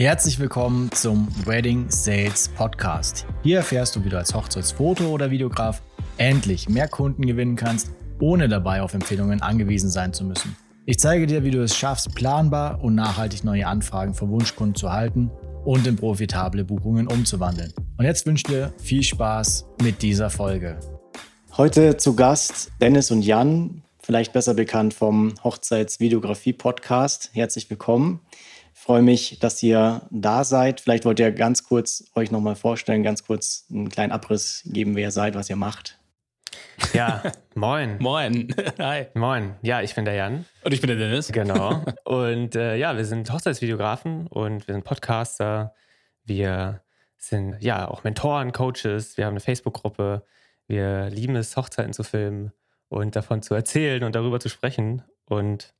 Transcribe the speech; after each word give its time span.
Herzlich 0.00 0.38
willkommen 0.38 0.90
zum 0.92 1.28
Wedding 1.44 1.90
Sales 1.90 2.48
Podcast. 2.48 3.26
Hier 3.42 3.58
erfährst 3.58 3.94
du, 3.94 4.02
wie 4.02 4.08
du 4.08 4.16
als 4.16 4.34
Hochzeitsfoto- 4.34 5.10
oder 5.10 5.30
Videograf 5.30 5.82
endlich 6.16 6.70
mehr 6.70 6.88
Kunden 6.88 7.26
gewinnen 7.26 7.54
kannst, 7.54 7.90
ohne 8.18 8.48
dabei 8.48 8.80
auf 8.80 8.94
Empfehlungen 8.94 9.42
angewiesen 9.42 9.90
sein 9.90 10.14
zu 10.14 10.24
müssen. 10.24 10.56
Ich 10.86 10.98
zeige 10.98 11.26
dir, 11.26 11.44
wie 11.44 11.50
du 11.50 11.62
es 11.62 11.76
schaffst, 11.76 12.14
planbar 12.14 12.82
und 12.82 12.94
nachhaltig 12.94 13.44
neue 13.44 13.66
Anfragen 13.66 14.14
von 14.14 14.30
Wunschkunden 14.30 14.74
zu 14.74 14.90
halten 14.90 15.30
und 15.66 15.86
in 15.86 15.96
profitable 15.96 16.64
Buchungen 16.64 17.06
umzuwandeln. 17.06 17.74
Und 17.98 18.06
jetzt 18.06 18.24
wünsche 18.24 18.44
ich 18.46 18.54
dir 18.54 18.72
viel 18.82 19.02
Spaß 19.02 19.66
mit 19.82 20.00
dieser 20.00 20.30
Folge. 20.30 20.80
Heute 21.58 21.98
zu 21.98 22.16
Gast 22.16 22.72
Dennis 22.80 23.10
und 23.10 23.20
Jan, 23.20 23.82
vielleicht 24.02 24.32
besser 24.32 24.54
bekannt 24.54 24.94
vom 24.94 25.34
Hochzeitsvideografie-Podcast. 25.44 27.32
Herzlich 27.34 27.68
willkommen. 27.68 28.20
Ich 28.90 28.92
freue 28.92 29.02
mich, 29.02 29.38
dass 29.38 29.62
ihr 29.62 30.02
da 30.10 30.42
seid. 30.42 30.80
Vielleicht 30.80 31.04
wollt 31.04 31.20
ihr 31.20 31.30
ganz 31.30 31.62
kurz 31.62 32.10
euch 32.16 32.32
nochmal 32.32 32.56
vorstellen, 32.56 33.04
ganz 33.04 33.24
kurz 33.24 33.64
einen 33.70 33.88
kleinen 33.88 34.10
Abriss 34.10 34.62
geben, 34.64 34.96
wer 34.96 35.04
ihr 35.04 35.10
seid, 35.12 35.36
was 35.36 35.48
ihr 35.48 35.54
macht. 35.54 36.00
Ja, 36.92 37.22
moin. 37.54 37.98
moin. 38.00 38.52
Hi. 38.80 39.06
Moin. 39.14 39.54
Ja, 39.62 39.80
ich 39.80 39.94
bin 39.94 40.06
der 40.06 40.14
Jan. 40.14 40.44
Und 40.64 40.74
ich 40.74 40.80
bin 40.80 40.88
der 40.88 40.96
Dennis. 40.96 41.30
Genau. 41.30 41.84
Und 42.04 42.56
äh, 42.56 42.74
ja, 42.74 42.96
wir 42.96 43.04
sind 43.04 43.32
Hochzeitsvideografen 43.32 44.26
und 44.26 44.66
wir 44.66 44.74
sind 44.74 44.82
Podcaster. 44.82 45.72
Wir 46.24 46.82
sind 47.16 47.58
ja 47.60 47.86
auch 47.86 48.02
Mentoren, 48.02 48.50
Coaches. 48.50 49.16
Wir 49.16 49.26
haben 49.26 49.34
eine 49.34 49.40
Facebook-Gruppe. 49.40 50.24
Wir 50.66 51.10
lieben 51.10 51.36
es, 51.36 51.56
Hochzeiten 51.56 51.92
zu 51.92 52.02
filmen 52.02 52.50
und 52.88 53.14
davon 53.14 53.40
zu 53.42 53.54
erzählen 53.54 54.02
und 54.02 54.16
darüber 54.16 54.40
zu 54.40 54.48
sprechen. 54.48 55.04
Und 55.26 55.74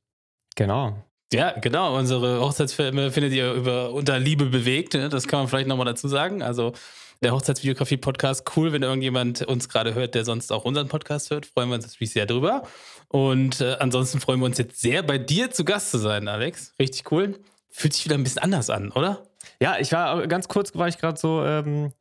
genau. 0.55 0.95
Ja, 1.33 1.57
genau. 1.57 1.97
Unsere 1.97 2.41
Hochzeitsfilme 2.41 3.11
findet 3.11 3.33
ihr 3.33 3.53
über 3.53 3.91
unter 3.91 4.19
Liebe 4.19 4.45
bewegt. 4.45 4.95
Ne? 4.95 5.07
Das 5.07 5.27
kann 5.27 5.39
man 5.39 5.47
vielleicht 5.47 5.67
nochmal 5.67 5.85
dazu 5.85 6.07
sagen. 6.07 6.41
Also 6.41 6.73
der 7.21 7.31
Hochzeitsvideografie-Podcast, 7.33 8.51
cool, 8.55 8.73
wenn 8.73 8.83
irgendjemand 8.83 9.43
uns 9.43 9.69
gerade 9.69 9.93
hört, 9.93 10.15
der 10.15 10.25
sonst 10.25 10.51
auch 10.51 10.65
unseren 10.65 10.87
Podcast 10.87 11.29
hört. 11.29 11.45
Freuen 11.45 11.69
wir 11.69 11.75
uns 11.75 11.85
natürlich 11.85 12.11
sehr 12.11 12.25
drüber. 12.25 12.63
Und 13.07 13.61
äh, 13.61 13.77
ansonsten 13.79 14.19
freuen 14.19 14.39
wir 14.39 14.45
uns 14.45 14.57
jetzt 14.57 14.81
sehr, 14.81 15.03
bei 15.03 15.17
dir 15.17 15.51
zu 15.51 15.63
Gast 15.63 15.91
zu 15.91 15.99
sein, 15.99 16.27
Alex. 16.27 16.73
Richtig 16.79 17.09
cool. 17.11 17.39
Fühlt 17.69 17.93
sich 17.93 18.03
wieder 18.03 18.15
ein 18.15 18.23
bisschen 18.23 18.41
anders 18.41 18.69
an, 18.69 18.91
oder? 18.91 19.23
Ja, 19.61 19.77
ich 19.79 19.91
war 19.91 20.27
ganz 20.27 20.47
kurz, 20.47 20.75
war 20.75 20.87
ich 20.87 20.97
gerade 20.97 21.17
so, 21.17 21.45
ähm, 21.45 21.93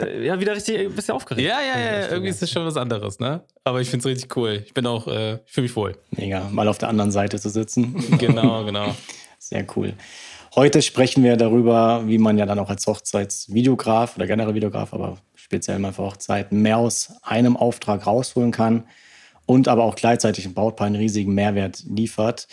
äh, 0.00 0.26
ja, 0.26 0.38
wieder 0.38 0.54
richtig 0.54 0.78
ein 0.80 0.92
bisschen 0.92 1.14
aufgeregt. 1.14 1.46
Ja, 1.46 1.60
ja, 1.60 1.78
ja, 1.78 2.08
irgendwie 2.08 2.30
ist 2.30 2.42
das 2.42 2.50
schon 2.50 2.64
was 2.64 2.76
anderes, 2.76 3.18
ne? 3.18 3.42
Aber 3.64 3.80
ich 3.80 3.88
finde 3.88 4.08
es 4.08 4.16
richtig 4.16 4.36
cool. 4.36 4.62
Ich 4.66 4.74
bin 4.74 4.86
auch, 4.86 5.06
äh, 5.06 5.34
ich 5.46 5.52
fühle 5.52 5.64
mich 5.64 5.76
wohl. 5.76 5.96
Mega, 6.10 6.48
mal 6.50 6.68
auf 6.68 6.78
der 6.78 6.88
anderen 6.88 7.10
Seite 7.10 7.40
zu 7.40 7.48
sitzen. 7.48 7.94
genau, 8.18 8.64
genau. 8.64 8.94
Sehr 9.38 9.66
cool. 9.76 9.94
Heute 10.54 10.82
sprechen 10.82 11.24
wir 11.24 11.36
darüber, 11.36 12.06
wie 12.06 12.18
man 12.18 12.38
ja 12.38 12.46
dann 12.46 12.58
auch 12.58 12.70
als 12.70 12.86
Hochzeitsvideograf 12.86 14.16
oder 14.16 14.26
generell 14.26 14.54
Videograf, 14.54 14.94
aber 14.94 15.18
speziell 15.34 15.78
mal 15.78 15.92
für 15.92 16.02
Hochzeiten, 16.02 16.62
mehr 16.62 16.78
aus 16.78 17.12
einem 17.22 17.56
Auftrag 17.56 18.06
rausholen 18.06 18.52
kann 18.52 18.84
und 19.46 19.68
aber 19.68 19.84
auch 19.84 19.96
gleichzeitig 19.96 20.44
im 20.44 20.54
Brautpaar 20.54 20.86
einen 20.86 20.96
riesigen 20.96 21.34
Mehrwert 21.34 21.82
liefert. 21.88 22.46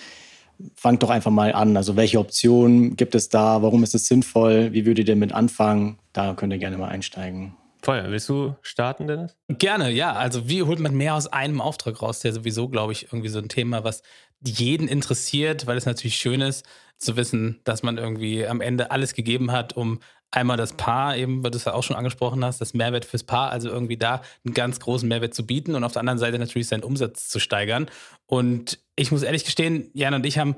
Fangt 0.76 1.04
doch 1.04 1.10
einfach 1.10 1.32
mal 1.32 1.54
an. 1.54 1.78
Also 1.78 1.96
welche 1.96 2.20
Optionen 2.20 2.96
gibt 2.96 3.16
es 3.16 3.30
da? 3.30 3.62
Warum 3.62 3.84
ist 3.84 3.96
es 3.96 4.08
sinnvoll? 4.08 4.74
Wie 4.74 4.86
würdet 4.86 5.08
ihr 5.08 5.16
damit 5.16 5.34
anfangen? 5.34 6.00
Da 6.14 6.34
könnt 6.34 6.54
ihr 6.54 6.60
gerne 6.60 6.78
mal 6.78 6.90
einsteigen. 6.90 7.56
Voll. 7.84 8.04
Willst 8.10 8.30
du 8.30 8.56
starten, 8.62 9.08
Dennis? 9.08 9.36
Gerne, 9.50 9.90
ja. 9.92 10.14
Also 10.14 10.48
wie 10.48 10.64
holt 10.64 10.80
man 10.80 10.96
mehr 10.96 11.16
aus 11.16 11.28
einem 11.28 11.62
Auftrag 11.62 12.02
raus? 12.02 12.20
Der 12.20 12.34
sowieso, 12.34 12.70
glaube 12.70 12.94
ich, 12.94 13.06
irgendwie 13.06 13.30
so 13.30 13.40
ein 13.40 13.50
Thema, 13.50 13.84
was 13.84 14.04
jeden 14.44 14.88
interessiert, 14.88 15.68
weil 15.68 15.78
es 15.78 15.86
natürlich 15.86 16.16
schön 16.16 16.42
ist 16.42 16.66
zu 16.98 17.16
wissen, 17.16 17.60
dass 17.64 17.82
man 17.82 17.98
irgendwie 17.98 18.46
am 18.46 18.62
Ende 18.62 18.92
alles 18.92 19.14
gegeben 19.14 19.52
hat, 19.52 19.76
um 19.76 20.00
einmal 20.32 20.58
das 20.58 20.74
Paar, 20.74 21.18
eben, 21.18 21.44
weil 21.44 21.52
du 21.52 21.58
es 21.58 21.66
ja 21.66 21.74
auch 21.74 21.84
schon 21.84 21.96
angesprochen 21.96 22.44
hast, 22.44 22.62
das 22.62 22.74
Mehrwert 22.74 23.06
fürs 23.06 23.24
Paar, 23.24 23.52
also 23.52 23.70
irgendwie 23.70 23.98
da 23.98 24.22
einen 24.46 24.54
ganz 24.54 24.80
großen 24.80 25.08
Mehrwert 25.08 25.34
zu 25.34 25.46
bieten 25.46 25.76
und 25.76 25.84
auf 25.84 25.92
der 25.92 26.00
anderen 26.00 26.20
Seite 26.20 26.40
natürlich 26.40 26.68
seinen 26.68 26.84
Umsatz 26.84 27.28
zu 27.28 27.40
steigern. 27.40 27.90
Und 28.28 28.80
ich 28.96 29.12
muss 29.12 29.24
ehrlich 29.24 29.46
gestehen, 29.46 29.90
Jan 29.94 30.14
und 30.14 30.26
ich 30.26 30.38
haben, 30.38 30.56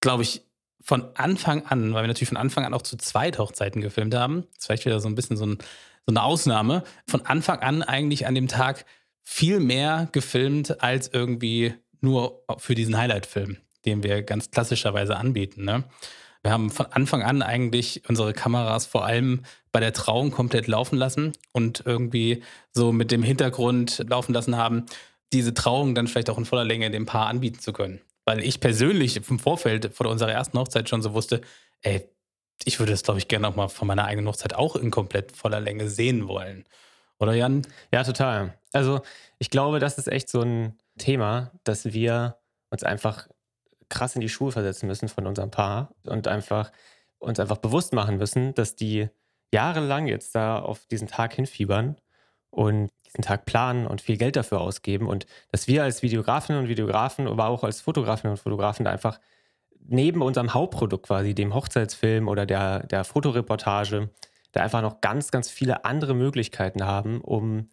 glaube 0.00 0.22
ich, 0.22 0.42
von 0.80 1.04
Anfang 1.14 1.66
an, 1.66 1.92
weil 1.92 2.04
wir 2.04 2.08
natürlich 2.08 2.28
von 2.28 2.36
Anfang 2.36 2.64
an 2.64 2.72
auch 2.72 2.82
zu 2.82 2.96
zweit 2.96 3.38
Hochzeiten 3.38 3.82
gefilmt 3.82 4.14
haben, 4.14 4.44
das 4.54 4.58
ist 4.58 4.66
vielleicht 4.66 4.86
wieder 4.86 5.00
so 5.00 5.08
ein 5.08 5.16
bisschen 5.16 5.36
so 5.36 5.44
ein 5.44 5.58
so 6.08 6.12
eine 6.12 6.22
Ausnahme, 6.22 6.84
von 7.06 7.26
Anfang 7.26 7.58
an 7.58 7.82
eigentlich 7.82 8.26
an 8.26 8.34
dem 8.34 8.48
Tag 8.48 8.86
viel 9.24 9.60
mehr 9.60 10.08
gefilmt 10.12 10.82
als 10.82 11.08
irgendwie 11.12 11.74
nur 12.00 12.42
für 12.56 12.74
diesen 12.74 12.96
Highlight-Film, 12.96 13.58
den 13.84 14.02
wir 14.02 14.22
ganz 14.22 14.50
klassischerweise 14.50 15.16
anbieten. 15.18 15.66
Ne? 15.66 15.84
Wir 16.42 16.52
haben 16.52 16.70
von 16.70 16.86
Anfang 16.86 17.22
an 17.22 17.42
eigentlich 17.42 18.02
unsere 18.08 18.32
Kameras 18.32 18.86
vor 18.86 19.04
allem 19.04 19.42
bei 19.72 19.80
der 19.80 19.92
Trauung 19.92 20.30
komplett 20.30 20.66
laufen 20.66 20.96
lassen 20.96 21.32
und 21.52 21.82
irgendwie 21.84 22.42
so 22.72 22.92
mit 22.92 23.10
dem 23.10 23.22
Hintergrund 23.22 24.04
laufen 24.08 24.32
lassen 24.32 24.56
haben, 24.56 24.86
diese 25.32 25.52
Trauung 25.52 25.94
dann 25.94 26.06
vielleicht 26.06 26.30
auch 26.30 26.38
in 26.38 26.44
voller 26.44 26.64
Länge 26.64 26.90
dem 26.90 27.06
Paar 27.06 27.26
anbieten 27.26 27.60
zu 27.60 27.72
können. 27.72 28.00
Weil 28.24 28.42
ich 28.42 28.60
persönlich 28.60 29.16
im 29.16 29.38
Vorfeld 29.38 29.94
vor 29.94 30.06
unserer 30.06 30.32
ersten 30.32 30.58
Hochzeit 30.58 30.88
schon 30.88 31.02
so 31.02 31.12
wusste, 31.12 31.40
ey, 31.82 32.08
ich 32.64 32.78
würde 32.78 32.92
das, 32.92 33.02
glaube 33.02 33.18
ich, 33.18 33.28
gerne 33.28 33.48
auch 33.48 33.56
mal 33.56 33.68
von 33.68 33.88
meiner 33.88 34.04
eigenen 34.04 34.28
Hochzeit 34.28 34.54
auch 34.54 34.76
in 34.76 34.90
komplett 34.90 35.36
voller 35.36 35.60
Länge 35.60 35.88
sehen 35.88 36.28
wollen. 36.28 36.64
Oder 37.18 37.34
Jan? 37.34 37.62
Ja, 37.92 38.04
total. 38.04 38.54
Also 38.72 39.00
ich 39.38 39.50
glaube, 39.50 39.80
das 39.80 39.98
ist 39.98 40.08
echt 40.08 40.28
so 40.28 40.42
ein 40.42 40.78
Thema, 40.98 41.52
dass 41.64 41.92
wir 41.92 42.36
uns 42.70 42.82
einfach 42.82 43.28
krass 43.88 44.14
in 44.14 44.20
die 44.20 44.28
Schuhe 44.28 44.52
versetzen 44.52 44.86
müssen 44.86 45.08
von 45.08 45.26
unserem 45.26 45.50
Paar 45.50 45.94
und 46.04 46.28
einfach 46.28 46.70
uns 47.18 47.40
einfach 47.40 47.58
bewusst 47.58 47.92
machen 47.92 48.16
müssen, 48.16 48.54
dass 48.54 48.76
die 48.76 49.08
jahrelang 49.52 50.06
jetzt 50.06 50.34
da 50.34 50.58
auf 50.58 50.86
diesen 50.86 51.08
Tag 51.08 51.34
hinfiebern 51.34 51.96
und 52.50 52.90
diesen 53.06 53.22
Tag 53.22 53.44
planen 53.44 53.86
und 53.86 54.00
viel 54.00 54.16
Geld 54.16 54.36
dafür 54.36 54.60
ausgeben 54.60 55.06
und 55.06 55.26
dass 55.50 55.66
wir 55.68 55.82
als 55.82 56.02
Videografinnen 56.02 56.62
und 56.62 56.68
Videografen, 56.68 57.26
aber 57.26 57.48
auch 57.48 57.64
als 57.64 57.80
Fotografinnen 57.80 58.32
und 58.32 58.38
Fotografen 58.38 58.84
da 58.84 58.90
einfach 58.90 59.18
neben 59.80 60.22
unserem 60.22 60.52
Hauptprodukt 60.54 61.06
quasi, 61.06 61.34
dem 61.34 61.54
Hochzeitsfilm 61.54 62.28
oder 62.28 62.46
der, 62.46 62.86
der 62.86 63.04
Fotoreportage, 63.04 64.10
da 64.52 64.62
einfach 64.62 64.82
noch 64.82 65.00
ganz, 65.00 65.30
ganz 65.30 65.50
viele 65.50 65.84
andere 65.84 66.14
Möglichkeiten 66.14 66.84
haben, 66.84 67.20
um 67.20 67.70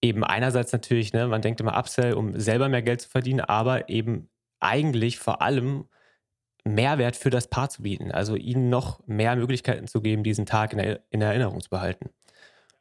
eben 0.00 0.22
einerseits 0.22 0.72
natürlich, 0.72 1.12
ne, 1.12 1.26
man 1.26 1.42
denkt 1.42 1.60
immer 1.60 1.76
Upsell, 1.78 2.14
um 2.14 2.38
selber 2.38 2.68
mehr 2.68 2.82
Geld 2.82 3.00
zu 3.00 3.08
verdienen, 3.08 3.40
aber 3.40 3.88
eben 3.88 4.28
eigentlich 4.60 5.18
vor 5.18 5.42
allem 5.42 5.88
Mehrwert 6.64 7.16
für 7.16 7.30
das 7.30 7.48
Paar 7.48 7.68
zu 7.68 7.82
bieten. 7.82 8.10
Also 8.10 8.36
ihnen 8.36 8.70
noch 8.70 9.06
mehr 9.06 9.36
Möglichkeiten 9.36 9.86
zu 9.86 10.00
geben, 10.00 10.24
diesen 10.24 10.46
Tag 10.46 10.72
in, 10.72 10.78
der, 10.78 11.00
in 11.10 11.20
Erinnerung 11.20 11.60
zu 11.60 11.70
behalten. 11.70 12.10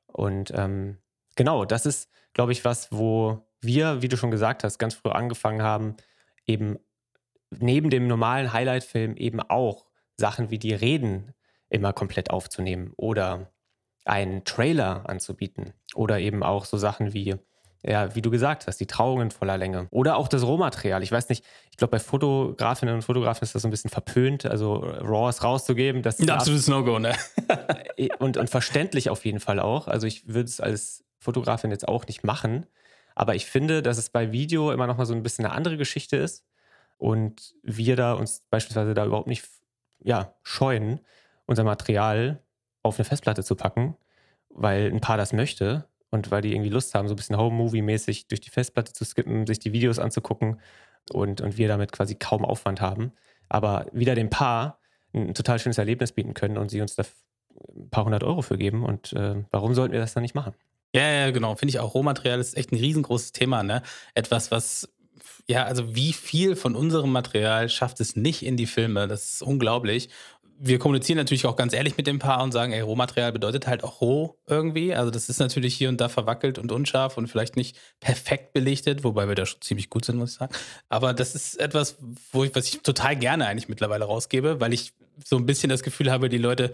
Und 0.08 0.52
ähm, 0.56 0.98
genau, 1.36 1.66
das 1.66 1.86
ist, 1.86 2.10
glaube 2.34 2.52
ich, 2.54 2.64
was, 2.64 2.92
wo 2.92 3.46
wir, 3.62 4.02
wie 4.02 4.08
du 4.08 4.18
schon 4.18 4.32
gesagt 4.32 4.64
hast, 4.64 4.78
ganz 4.78 4.94
früh 4.94 5.10
angefangen 5.10 5.62
haben, 5.62 5.96
eben 6.46 6.78
neben 7.60 7.90
dem 7.90 8.08
normalen 8.08 8.54
Highlight-Film 8.54 9.16
eben 9.18 9.40
auch 9.40 9.86
Sachen 10.16 10.50
wie 10.50 10.60
die 10.60 10.74
Reden 10.74 11.34
immer 11.70 11.94
komplett 11.94 12.30
aufzunehmen 12.30 12.94
oder 12.98 13.52
einen 14.06 14.44
Trailer 14.44 15.10
anzubieten 15.10 15.74
oder 15.96 16.20
eben 16.20 16.44
auch 16.44 16.66
so 16.66 16.78
Sachen 16.78 17.14
wie 17.14 17.36
ja, 17.86 18.16
wie 18.16 18.22
du 18.22 18.32
gesagt 18.32 18.66
hast, 18.68 18.78
die 18.78 18.88
Trauungen 18.88 19.30
voller 19.30 19.58
Länge. 19.58 19.88
Oder 19.92 20.16
auch 20.16 20.30
das 20.30 20.44
Rohmaterial. 20.44 21.04
Ich 21.04 21.12
weiß 21.12 21.28
nicht, 21.28 21.44
ich 21.70 21.78
glaube, 21.78 21.92
bei 21.92 22.00
Fotografinnen 22.00 22.96
und 22.96 23.02
Fotografen 23.02 23.44
ist 23.44 23.56
das 23.56 23.62
so 23.62 23.68
ein 23.68 23.72
bisschen 23.72 23.90
verpönt, 23.90 24.46
also 24.46 24.76
RAWs 24.76 25.44
rauszugeben. 25.44 26.02
Das 26.02 26.20
ein 26.20 26.30
absolutes 26.30 26.68
No-Go, 26.68 27.00
ne? 27.00 27.14
und, 28.20 28.38
und 28.38 28.50
verständlich 28.50 29.10
auf 29.10 29.26
jeden 29.26 29.42
Fall 29.42 29.60
auch. 29.60 29.88
Also 29.88 30.08
ich 30.08 30.28
würde 30.28 30.48
es 30.48 30.62
als 30.62 31.04
Fotografin 31.20 31.72
jetzt 31.72 31.88
auch 31.88 32.08
nicht 32.08 32.24
machen. 32.24 32.66
Aber 33.16 33.36
ich 33.36 33.46
finde, 33.46 33.82
dass 33.82 33.98
es 33.98 34.10
bei 34.10 34.32
Video 34.32 34.72
immer 34.72 34.88
noch 34.88 34.98
mal 34.98 35.06
so 35.06 35.14
ein 35.14 35.24
bisschen 35.24 35.46
eine 35.46 35.54
andere 35.54 35.78
Geschichte 35.78 36.16
ist 36.16 36.46
und 36.98 37.54
wir 37.64 37.98
da 37.98 38.14
uns 38.14 38.46
beispielsweise 38.50 38.94
da 38.94 39.06
überhaupt 39.06 39.28
nicht 39.28 39.46
ja, 40.00 40.36
scheuen, 40.42 41.02
unser 41.46 41.64
Material 41.64 42.42
auf 42.82 42.98
eine 42.98 43.06
Festplatte 43.06 43.44
zu 43.44 43.56
packen, 43.56 43.96
weil 44.50 44.90
ein 44.92 45.02
Paar 45.02 45.18
das 45.18 45.34
möchte 45.34 45.88
und 46.14 46.30
weil 46.30 46.44
die 46.44 46.54
irgendwie 46.54 46.70
Lust 46.70 46.94
haben, 46.94 47.08
so 47.08 47.16
ein 47.16 47.18
bisschen 47.18 47.38
Home-Movie-mäßig 47.38 48.28
durch 48.28 48.40
die 48.40 48.52
Festplatte 48.52 48.94
zu 48.94 49.04
skippen, 49.04 49.48
sich 49.48 49.58
die 49.58 49.74
Videos 49.74 49.98
anzugucken 49.98 50.60
und, 51.12 51.42
und 51.42 51.58
wir 51.58 51.68
damit 51.68 51.92
quasi 51.92 52.14
kaum 52.14 52.46
Aufwand 52.46 52.82
haben, 52.82 53.14
aber 53.50 53.88
wieder 53.92 54.14
dem 54.14 54.30
Paar 54.30 54.80
ein 55.14 55.34
total 55.34 55.58
schönes 55.58 55.80
Erlebnis 55.80 56.12
bieten 56.12 56.36
können 56.36 56.58
und 56.58 56.70
sie 56.70 56.82
uns 56.82 56.96
da 56.96 57.04
ein 57.76 57.90
paar 57.90 58.06
hundert 58.06 58.24
Euro 58.24 58.44
für 58.44 58.58
geben 58.60 58.84
und 58.84 59.14
äh, 59.14 59.44
warum 59.50 59.74
sollten 59.74 59.94
wir 59.94 60.00
das 60.00 60.14
dann 60.14 60.22
nicht 60.22 60.36
machen? 60.36 60.54
Ja, 60.96 61.10
ja, 61.10 61.32
genau. 61.32 61.56
Finde 61.56 61.72
ich 61.72 61.80
auch. 61.80 61.96
Rohmaterial 61.96 62.40
ist 62.40 62.56
echt 62.56 62.72
ein 62.72 62.78
riesengroßes 62.78 63.32
Thema, 63.32 63.64
ne? 63.64 63.82
Etwas, 64.14 64.52
was 64.52 64.90
ja, 65.48 65.66
also 65.66 65.96
wie 65.96 66.14
viel 66.14 66.56
von 66.56 66.76
unserem 66.76 67.12
Material 67.12 67.68
schafft 67.70 68.00
es 68.00 68.16
nicht 68.16 68.44
in 68.44 68.56
die 68.56 68.68
Filme? 68.68 69.08
Das 69.08 69.32
ist 69.32 69.42
unglaublich. 69.42 70.10
Wir 70.60 70.80
kommunizieren 70.80 71.18
natürlich 71.18 71.46
auch 71.46 71.56
ganz 71.56 71.74
ehrlich 71.74 71.98
mit 71.98 72.08
dem 72.08 72.20
Paar 72.20 72.44
und 72.44 72.52
sagen, 72.52 72.72
ey, 72.72 72.82
Rohmaterial 72.82 73.32
bedeutet 73.32 73.68
halt 73.68 73.84
auch 73.84 74.02
roh 74.02 74.38
irgendwie. 74.48 74.94
Also 74.94 75.12
das 75.12 75.28
ist 75.28 75.40
natürlich 75.40 75.76
hier 75.76 75.90
und 75.90 76.00
da 76.00 76.10
verwackelt 76.10 76.58
und 76.58 76.72
unscharf 76.72 77.18
und 77.18 77.28
vielleicht 77.28 77.56
nicht 77.56 77.78
perfekt 78.00 78.54
belichtet, 78.54 79.04
wobei 79.04 79.28
wir 79.28 79.36
da 79.36 79.46
schon 79.46 79.62
ziemlich 79.62 79.90
gut 79.90 80.06
sind, 80.06 80.18
muss 80.18 80.32
ich 80.32 80.38
sagen. 80.38 80.54
Aber 80.90 81.14
das 81.14 81.36
ist 81.36 81.60
etwas, 81.60 81.98
wo 82.32 82.44
ich, 82.44 82.56
was 82.56 82.68
ich 82.68 82.82
total 82.82 83.16
gerne 83.16 83.48
eigentlich 83.48 83.68
mittlerweile 83.68 84.06
rausgebe, 84.06 84.62
weil 84.62 84.74
ich 84.74 84.94
so 85.24 85.36
ein 85.38 85.46
bisschen 85.46 85.70
das 85.70 85.84
Gefühl 85.84 86.12
habe, 86.12 86.30
die 86.30 86.38
Leute, 86.38 86.74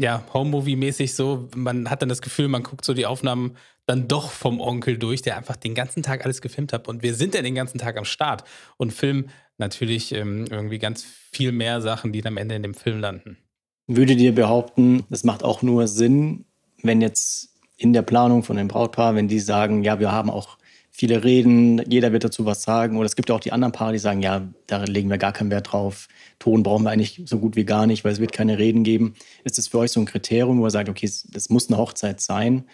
ja, 0.00 0.24
Home-Movie-mäßig 0.32 1.14
so, 1.14 1.48
man 1.54 1.90
hat 1.90 2.02
dann 2.02 2.08
das 2.08 2.22
Gefühl, 2.22 2.48
man 2.48 2.62
guckt 2.62 2.84
so 2.84 2.94
die 2.94 3.06
Aufnahmen 3.06 3.56
dann 3.86 4.08
doch 4.08 4.30
vom 4.30 4.60
Onkel 4.60 4.96
durch, 4.96 5.22
der 5.22 5.36
einfach 5.36 5.56
den 5.56 5.74
ganzen 5.74 6.02
Tag 6.02 6.24
alles 6.24 6.40
gefilmt 6.40 6.72
hat. 6.72 6.88
Und 6.88 7.02
wir 7.02 7.14
sind 7.14 7.34
ja 7.34 7.42
den 7.42 7.54
ganzen 7.54 7.78
Tag 7.78 7.96
am 7.96 8.04
Start 8.04 8.44
und 8.76 8.92
filmen 8.92 9.30
natürlich 9.62 10.12
ähm, 10.12 10.44
irgendwie 10.50 10.78
ganz 10.78 11.04
viel 11.32 11.52
mehr 11.52 11.80
Sachen, 11.80 12.12
die 12.12 12.20
dann 12.20 12.34
am 12.34 12.36
Ende 12.36 12.54
in 12.54 12.62
dem 12.62 12.74
Film 12.74 13.00
landen. 13.00 13.38
Würde 13.86 14.16
dir 14.16 14.34
behaupten, 14.34 15.04
das 15.08 15.24
macht 15.24 15.42
auch 15.42 15.62
nur 15.62 15.88
Sinn, 15.88 16.44
wenn 16.82 17.00
jetzt 17.00 17.50
in 17.76 17.92
der 17.92 18.02
Planung 18.02 18.42
von 18.42 18.56
dem 18.56 18.68
Brautpaar, 18.68 19.14
wenn 19.14 19.28
die 19.28 19.40
sagen, 19.40 19.82
ja, 19.82 19.98
wir 19.98 20.12
haben 20.12 20.30
auch 20.30 20.58
viele 20.90 21.24
Reden, 21.24 21.82
jeder 21.90 22.12
wird 22.12 22.22
dazu 22.22 22.44
was 22.44 22.62
sagen. 22.62 22.96
Oder 22.96 23.06
es 23.06 23.16
gibt 23.16 23.28
ja 23.28 23.34
auch 23.34 23.40
die 23.40 23.52
anderen 23.52 23.72
Paare, 23.72 23.92
die 23.92 23.98
sagen, 23.98 24.20
ja, 24.20 24.46
da 24.66 24.84
legen 24.84 25.10
wir 25.10 25.18
gar 25.18 25.32
keinen 25.32 25.50
Wert 25.50 25.72
drauf. 25.72 26.06
Ton 26.38 26.62
brauchen 26.62 26.84
wir 26.84 26.90
eigentlich 26.90 27.22
so 27.24 27.38
gut 27.38 27.56
wie 27.56 27.64
gar 27.64 27.86
nicht, 27.86 28.04
weil 28.04 28.12
es 28.12 28.20
wird 28.20 28.32
keine 28.32 28.58
Reden 28.58 28.84
geben. 28.84 29.14
Ist 29.42 29.58
das 29.58 29.68
für 29.68 29.78
euch 29.78 29.90
so 29.90 30.00
ein 30.00 30.06
Kriterium, 30.06 30.60
wo 30.60 30.66
ihr 30.66 30.70
sagt, 30.70 30.88
okay, 30.88 31.10
das 31.30 31.48
muss 31.48 31.68
eine 31.68 31.78
Hochzeit 31.78 32.20
sein, 32.20 32.64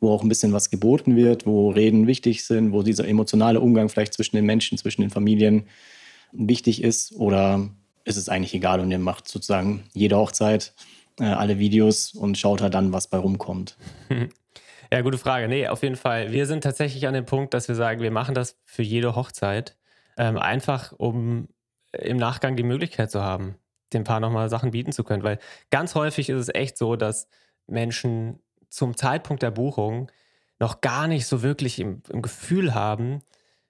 wo 0.00 0.10
auch 0.10 0.22
ein 0.22 0.28
bisschen 0.28 0.52
was 0.52 0.70
geboten 0.70 1.16
wird, 1.16 1.46
wo 1.46 1.70
Reden 1.70 2.06
wichtig 2.06 2.44
sind, 2.44 2.72
wo 2.72 2.82
dieser 2.82 3.06
emotionale 3.06 3.60
Umgang 3.60 3.88
vielleicht 3.88 4.14
zwischen 4.14 4.36
den 4.36 4.44
Menschen, 4.44 4.76
zwischen 4.76 5.02
den 5.02 5.10
Familien 5.10 5.64
wichtig 6.32 6.82
ist? 6.82 7.12
Oder 7.12 7.68
ist 8.04 8.16
es 8.16 8.28
eigentlich 8.28 8.54
egal 8.54 8.80
und 8.80 8.90
ihr 8.90 8.98
macht 8.98 9.28
sozusagen 9.28 9.84
jede 9.92 10.16
Hochzeit 10.16 10.74
äh, 11.20 11.24
alle 11.24 11.58
Videos 11.58 12.14
und 12.14 12.38
schaut 12.38 12.62
halt 12.62 12.74
dann, 12.74 12.92
was 12.92 13.08
bei 13.08 13.18
rumkommt? 13.18 13.76
Ja, 14.90 15.02
gute 15.02 15.18
Frage. 15.18 15.48
Nee, 15.48 15.68
auf 15.68 15.82
jeden 15.82 15.96
Fall. 15.96 16.32
Wir 16.32 16.46
sind 16.46 16.62
tatsächlich 16.62 17.06
an 17.06 17.12
dem 17.12 17.26
Punkt, 17.26 17.52
dass 17.52 17.68
wir 17.68 17.74
sagen, 17.74 18.00
wir 18.00 18.10
machen 18.10 18.34
das 18.34 18.58
für 18.64 18.82
jede 18.82 19.14
Hochzeit. 19.14 19.76
Ähm, 20.16 20.38
einfach, 20.38 20.92
um 20.96 21.48
im 21.92 22.16
Nachgang 22.16 22.56
die 22.56 22.62
Möglichkeit 22.62 23.10
zu 23.10 23.22
haben, 23.22 23.56
dem 23.92 24.04
Paar 24.04 24.20
nochmal 24.20 24.48
Sachen 24.48 24.70
bieten 24.70 24.92
zu 24.92 25.04
können. 25.04 25.22
Weil 25.22 25.38
ganz 25.70 25.94
häufig 25.94 26.30
ist 26.30 26.38
es 26.38 26.54
echt 26.54 26.78
so, 26.78 26.96
dass 26.96 27.28
Menschen 27.66 28.40
zum 28.70 28.96
Zeitpunkt 28.96 29.42
der 29.42 29.50
Buchung 29.50 30.10
noch 30.58 30.80
gar 30.80 31.06
nicht 31.06 31.26
so 31.26 31.42
wirklich 31.42 31.78
im, 31.78 32.02
im 32.08 32.22
Gefühl 32.22 32.74
haben, 32.74 33.22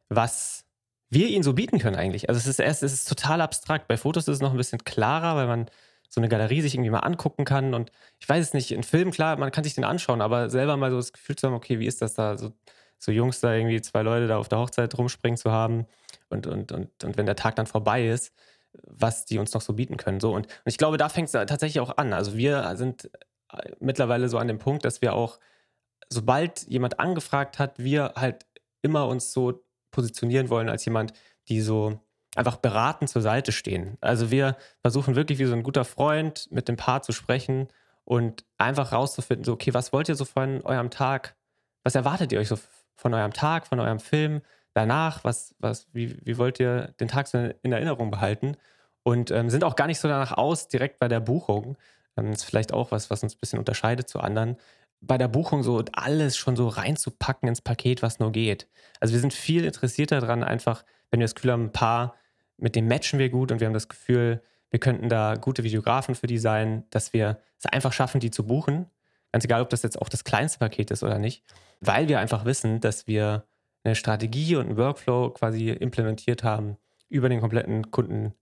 was 0.08 0.64
wir 1.10 1.28
ihnen 1.28 1.42
so 1.42 1.54
bieten 1.54 1.78
können 1.78 1.96
eigentlich. 1.96 2.28
Also 2.28 2.38
es 2.38 2.46
ist 2.46 2.60
erst, 2.60 2.82
es 2.82 2.92
ist 2.92 3.08
total 3.08 3.40
abstrakt. 3.40 3.88
Bei 3.88 3.96
Fotos 3.96 4.28
ist 4.28 4.36
es 4.36 4.40
noch 4.40 4.50
ein 4.50 4.56
bisschen 4.56 4.84
klarer, 4.84 5.36
weil 5.36 5.46
man 5.46 5.66
so 6.08 6.20
eine 6.20 6.28
Galerie 6.28 6.60
sich 6.60 6.74
irgendwie 6.74 6.90
mal 6.90 7.00
angucken 7.00 7.44
kann. 7.44 7.74
Und 7.74 7.90
ich 8.18 8.28
weiß 8.28 8.44
es 8.44 8.54
nicht, 8.54 8.72
in 8.72 8.82
Filmen, 8.82 9.12
klar, 9.12 9.36
man 9.38 9.50
kann 9.50 9.64
sich 9.64 9.74
den 9.74 9.84
anschauen, 9.84 10.20
aber 10.20 10.50
selber 10.50 10.76
mal 10.76 10.90
so 10.90 10.96
das 10.96 11.12
Gefühl 11.12 11.36
zu 11.36 11.46
haben, 11.46 11.54
okay, 11.54 11.78
wie 11.78 11.86
ist 11.86 12.02
das 12.02 12.14
da, 12.14 12.36
so, 12.36 12.52
so 12.98 13.12
Jungs 13.12 13.40
da 13.40 13.54
irgendwie 13.54 13.80
zwei 13.80 14.02
Leute 14.02 14.26
da 14.26 14.38
auf 14.38 14.48
der 14.48 14.58
Hochzeit 14.58 14.96
rumspringen 14.96 15.36
zu 15.36 15.50
haben 15.50 15.86
und, 16.28 16.46
und, 16.46 16.72
und, 16.72 17.04
und 17.04 17.16
wenn 17.16 17.26
der 17.26 17.36
Tag 17.36 17.56
dann 17.56 17.66
vorbei 17.66 18.08
ist, 18.08 18.32
was 18.82 19.24
die 19.24 19.38
uns 19.38 19.54
noch 19.54 19.60
so 19.60 19.72
bieten 19.72 19.96
können. 19.96 20.20
So, 20.20 20.34
und, 20.34 20.46
und 20.46 20.66
ich 20.66 20.78
glaube, 20.78 20.98
da 20.98 21.08
fängt 21.08 21.26
es 21.28 21.32
tatsächlich 21.32 21.80
auch 21.80 21.96
an. 21.96 22.12
Also 22.12 22.36
wir 22.36 22.76
sind 22.76 23.10
äh, 23.52 23.72
mittlerweile 23.80 24.28
so 24.28 24.38
an 24.38 24.48
dem 24.48 24.58
Punkt, 24.58 24.84
dass 24.84 25.02
wir 25.02 25.14
auch, 25.14 25.38
sobald 26.10 26.66
jemand 26.68 27.00
angefragt 27.00 27.58
hat, 27.58 27.78
wir 27.78 28.12
halt 28.16 28.46
immer 28.82 29.08
uns 29.08 29.32
so 29.32 29.64
positionieren 29.90 30.50
wollen 30.50 30.68
als 30.68 30.84
jemand, 30.84 31.12
die 31.48 31.60
so 31.60 32.00
einfach 32.36 32.56
beratend 32.56 33.10
zur 33.10 33.22
Seite 33.22 33.52
stehen. 33.52 33.96
Also 34.00 34.30
wir 34.30 34.56
versuchen 34.80 35.16
wirklich 35.16 35.38
wie 35.38 35.46
so 35.46 35.54
ein 35.54 35.62
guter 35.62 35.84
Freund 35.84 36.48
mit 36.50 36.68
dem 36.68 36.76
Paar 36.76 37.02
zu 37.02 37.12
sprechen 37.12 37.68
und 38.04 38.44
einfach 38.58 38.92
rauszufinden, 38.92 39.44
so, 39.44 39.52
okay, 39.52 39.74
was 39.74 39.92
wollt 39.92 40.08
ihr 40.08 40.14
so 40.14 40.24
von 40.24 40.62
eurem 40.62 40.90
Tag? 40.90 41.36
Was 41.82 41.94
erwartet 41.94 42.32
ihr 42.32 42.38
euch 42.38 42.48
so 42.48 42.58
von 42.94 43.14
eurem 43.14 43.32
Tag, 43.32 43.66
von 43.66 43.80
eurem 43.80 44.00
Film? 44.00 44.42
Danach, 44.74 45.24
was, 45.24 45.54
was, 45.58 45.88
wie, 45.92 46.16
wie 46.24 46.38
wollt 46.38 46.60
ihr 46.60 46.94
den 47.00 47.08
Tag 47.08 47.26
so 47.26 47.38
in 47.38 47.72
Erinnerung 47.72 48.10
behalten? 48.10 48.56
Und 49.02 49.30
ähm, 49.30 49.50
sind 49.50 49.64
auch 49.64 49.76
gar 49.76 49.86
nicht 49.86 50.00
so 50.00 50.08
danach 50.08 50.32
aus, 50.32 50.68
direkt 50.68 50.98
bei 50.98 51.08
der 51.08 51.20
Buchung. 51.20 51.76
Ähm, 52.16 52.30
das 52.30 52.42
ist 52.42 52.44
vielleicht 52.44 52.72
auch 52.72 52.92
was, 52.92 53.10
was 53.10 53.22
uns 53.22 53.34
ein 53.34 53.40
bisschen 53.40 53.58
unterscheidet 53.58 54.08
zu 54.08 54.20
anderen. 54.20 54.56
Bei 55.00 55.18
der 55.18 55.28
Buchung 55.28 55.62
so 55.62 55.82
alles 55.92 56.36
schon 56.36 56.56
so 56.56 56.68
reinzupacken 56.68 57.48
ins 57.48 57.60
Paket, 57.60 58.02
was 58.02 58.18
nur 58.18 58.32
geht. 58.32 58.68
Also 59.00 59.14
wir 59.14 59.20
sind 59.20 59.32
viel 59.32 59.64
interessierter 59.64 60.20
daran, 60.20 60.42
einfach, 60.42 60.84
wenn 61.10 61.20
wir 61.20 61.24
das 61.24 61.34
Gefühl 61.34 61.52
haben, 61.52 61.64
ein 61.66 61.72
Paar 61.72 62.16
mit 62.56 62.74
dem 62.74 62.88
matchen 62.88 63.18
wir 63.18 63.30
gut 63.30 63.52
und 63.52 63.60
wir 63.60 63.66
haben 63.66 63.74
das 63.74 63.88
Gefühl, 63.88 64.42
wir 64.70 64.80
könnten 64.80 65.08
da 65.08 65.36
gute 65.36 65.62
Videografen 65.64 66.14
für 66.14 66.26
die 66.26 66.38
sein, 66.38 66.84
dass 66.90 67.12
wir 67.12 67.38
es 67.58 67.66
einfach 67.66 67.92
schaffen, 67.92 68.20
die 68.20 68.30
zu 68.30 68.46
buchen. 68.46 68.86
Ganz 69.32 69.44
egal, 69.44 69.62
ob 69.62 69.70
das 69.70 69.82
jetzt 69.82 70.00
auch 70.00 70.08
das 70.08 70.24
kleinste 70.24 70.58
Paket 70.58 70.90
ist 70.90 71.02
oder 71.02 71.18
nicht, 71.18 71.44
weil 71.80 72.08
wir 72.08 72.18
einfach 72.18 72.44
wissen, 72.44 72.80
dass 72.80 73.06
wir 73.06 73.44
eine 73.84 73.94
Strategie 73.94 74.56
und 74.56 74.66
einen 74.66 74.76
Workflow 74.76 75.30
quasi 75.30 75.70
implementiert 75.70 76.42
haben 76.42 76.76
über 77.08 77.28
den 77.28 77.40
kompletten 77.40 77.90
Kunden, 77.90 78.34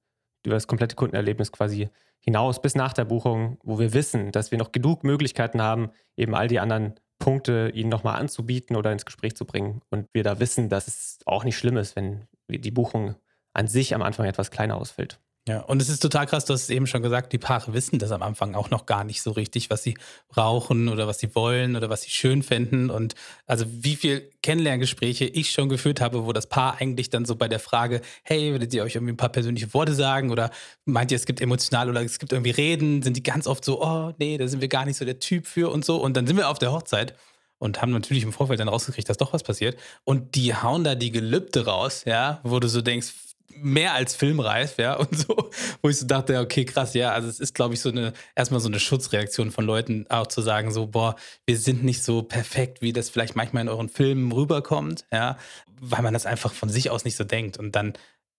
über 0.47 0.55
das 0.55 0.67
komplette 0.67 0.97
Kundenerlebnis 0.97 1.53
quasi 1.53 1.91
hinaus 2.21 2.63
bis 2.63 2.75
nach 2.75 2.93
der 2.93 3.05
Buchung, 3.05 3.59
wo 3.63 3.79
wir 3.79 3.93
wissen, 3.93 4.33
dass 4.33 4.51
wir 4.51 4.59
noch 4.59 4.73
genug 4.73 5.05
Möglichkeiten 5.05 5.61
haben, 5.61 5.91
eben 6.17 6.35
all 6.35 6.49
die 6.49 6.61
anderen 6.61 6.95
Punkte 7.19 7.71
ihnen 7.75 7.89
nochmal 7.89 8.21
anzubieten 8.21 8.77
oder 8.77 8.93
ins 8.93 9.05
Gespräch 9.05 9.37
zu 9.37 9.45
bringen. 9.45 9.81
Und 9.91 10.09
wir 10.13 10.23
da 10.23 10.41
wissen, 10.41 10.69
dass 10.69 10.89
es 10.89 11.19
auch 11.27 11.45
nicht 11.45 11.57
schlimm 11.57 11.77
ist, 11.77 11.97
wenn 11.97 12.27
die 12.49 12.71
Buchung 12.71 13.17
an 13.53 13.69
sich 13.69 13.95
am 13.95 14.03
Anfang 14.03 14.27
etwas 14.27 14.51
kleiner 14.51 14.77
ausfällt. 14.77 15.21
Ja, 15.49 15.61
und 15.61 15.81
es 15.81 15.89
ist 15.89 16.01
total 16.01 16.27
krass, 16.27 16.45
du 16.45 16.55
hast 16.55 16.65
es 16.65 16.71
eben 16.71 16.89
schon 16.89 17.03
gesagt, 17.03 17.33
die 17.33 17.39
Paare 17.39 17.73
wissen 17.73 18.01
das 18.01 18.11
am 18.11 18.21
Anfang 18.23 18.57
auch 18.57 18.71
noch 18.71 18.85
gar 18.85 19.05
nicht 19.05 19.23
so 19.23 19.31
richtig, 19.31 19.71
was 19.71 19.81
sie 19.85 19.97
brauchen 20.29 20.89
oder 20.89 21.07
was 21.07 21.21
sie 21.21 21.37
wollen 21.37 21.77
oder 21.77 21.89
was 21.89 22.03
sie 22.03 22.11
schön 22.11 22.43
finden. 22.43 22.91
Und 22.91 23.15
also 23.47 23.65
wie 23.69 23.95
viel 23.95 24.29
Kennenlerngespräche 24.43 25.25
ich 25.25 25.53
schon 25.53 25.69
geführt 25.69 26.01
habe, 26.01 26.27
wo 26.27 26.33
das 26.33 26.49
Paar 26.49 26.81
eigentlich 26.81 27.11
dann 27.11 27.25
so 27.25 27.37
bei 27.37 27.47
der 27.47 27.61
Frage, 27.61 28.01
hey, 28.25 28.51
würdet 28.51 28.75
ihr 28.75 28.83
euch 28.83 28.97
irgendwie 28.97 29.13
ein 29.13 29.17
paar 29.17 29.29
persönliche 29.29 29.73
Worte 29.73 29.95
sagen 29.95 30.33
oder 30.33 30.51
meint 30.85 31.13
ihr, 31.13 31.17
es 31.17 31.27
gibt 31.27 31.41
emotional 31.41 31.89
oder 31.89 32.03
es 32.03 32.19
gibt 32.19 32.33
irgendwie 32.33 32.51
Reden, 32.51 33.03
sind 33.03 33.17
die 33.17 33.23
ganz 33.23 33.47
oft 33.47 33.65
so, 33.65 33.81
oh 33.81 34.15
nee, 34.19 34.39
da 34.39 34.49
sind 34.49 34.61
wir 34.61 34.69
gar 34.69 34.85
nicht 34.85 34.97
so 34.97 35.05
der 35.05 35.21
Typ 35.21 35.47
für 35.47 35.71
und 35.71 35.85
so. 35.85 35.99
Und 35.99 36.17
dann 36.17 36.27
sind 36.27 36.37
wir 36.37 36.49
auf 36.49 36.59
der 36.59 36.73
Hochzeit 36.73 37.15
und 37.59 37.81
haben 37.81 37.93
natürlich 37.93 38.25
im 38.25 38.33
Vorfeld 38.33 38.59
dann 38.59 38.69
rausgekriegt, 38.69 39.09
dass 39.09 39.17
doch 39.17 39.33
was 39.33 39.45
passiert. 39.45 39.79
Und 40.03 40.35
die 40.35 40.55
hauen 40.57 40.83
da 40.83 40.97
die 40.97 41.13
Gelübde 41.13 41.67
raus, 41.67 42.03
ja, 42.05 42.41
wo 42.43 42.59
du 42.59 42.69
so 42.69 42.83
denkst, 42.83 43.13
mehr 43.59 43.95
als 43.95 44.15
filmreif, 44.15 44.79
ja, 44.79 44.95
und 44.95 45.17
so, 45.17 45.51
wo 45.83 45.89
ich 45.89 45.99
so 45.99 46.07
dachte, 46.07 46.39
okay, 46.41 46.65
krass, 46.65 46.95
ja, 46.95 47.13
also 47.13 47.29
es 47.29 47.41
ist, 47.41 47.55
glaube 47.55 47.75
ich, 47.75 47.81
so 47.81 47.91
eine, 47.91 48.13
erstmal 48.35 48.61
so 48.61 48.69
eine 48.69 48.81
Schutzreaktion 48.81 49.51
von 49.51 49.65
Leuten, 49.65 50.07
auch 50.09 50.27
zu 50.27 50.43
sagen, 50.43 50.73
so, 50.73 50.87
boah, 50.87 51.17
wir 51.47 51.59
sind 51.59 51.85
nicht 51.85 52.03
so 52.03 52.23
perfekt, 52.23 52.83
wie 52.83 52.93
das 52.93 53.11
vielleicht 53.11 53.37
manchmal 53.37 53.63
in 53.63 53.69
euren 53.69 53.89
Filmen 53.89 54.33
rüberkommt, 54.33 55.05
ja, 55.13 55.37
weil 55.81 56.03
man 56.03 56.15
das 56.15 56.27
einfach 56.27 56.53
von 56.53 56.69
sich 56.69 56.91
aus 56.91 57.05
nicht 57.05 57.17
so 57.17 57.25
denkt. 57.25 57.59
Und 57.59 57.73
dann 57.73 57.95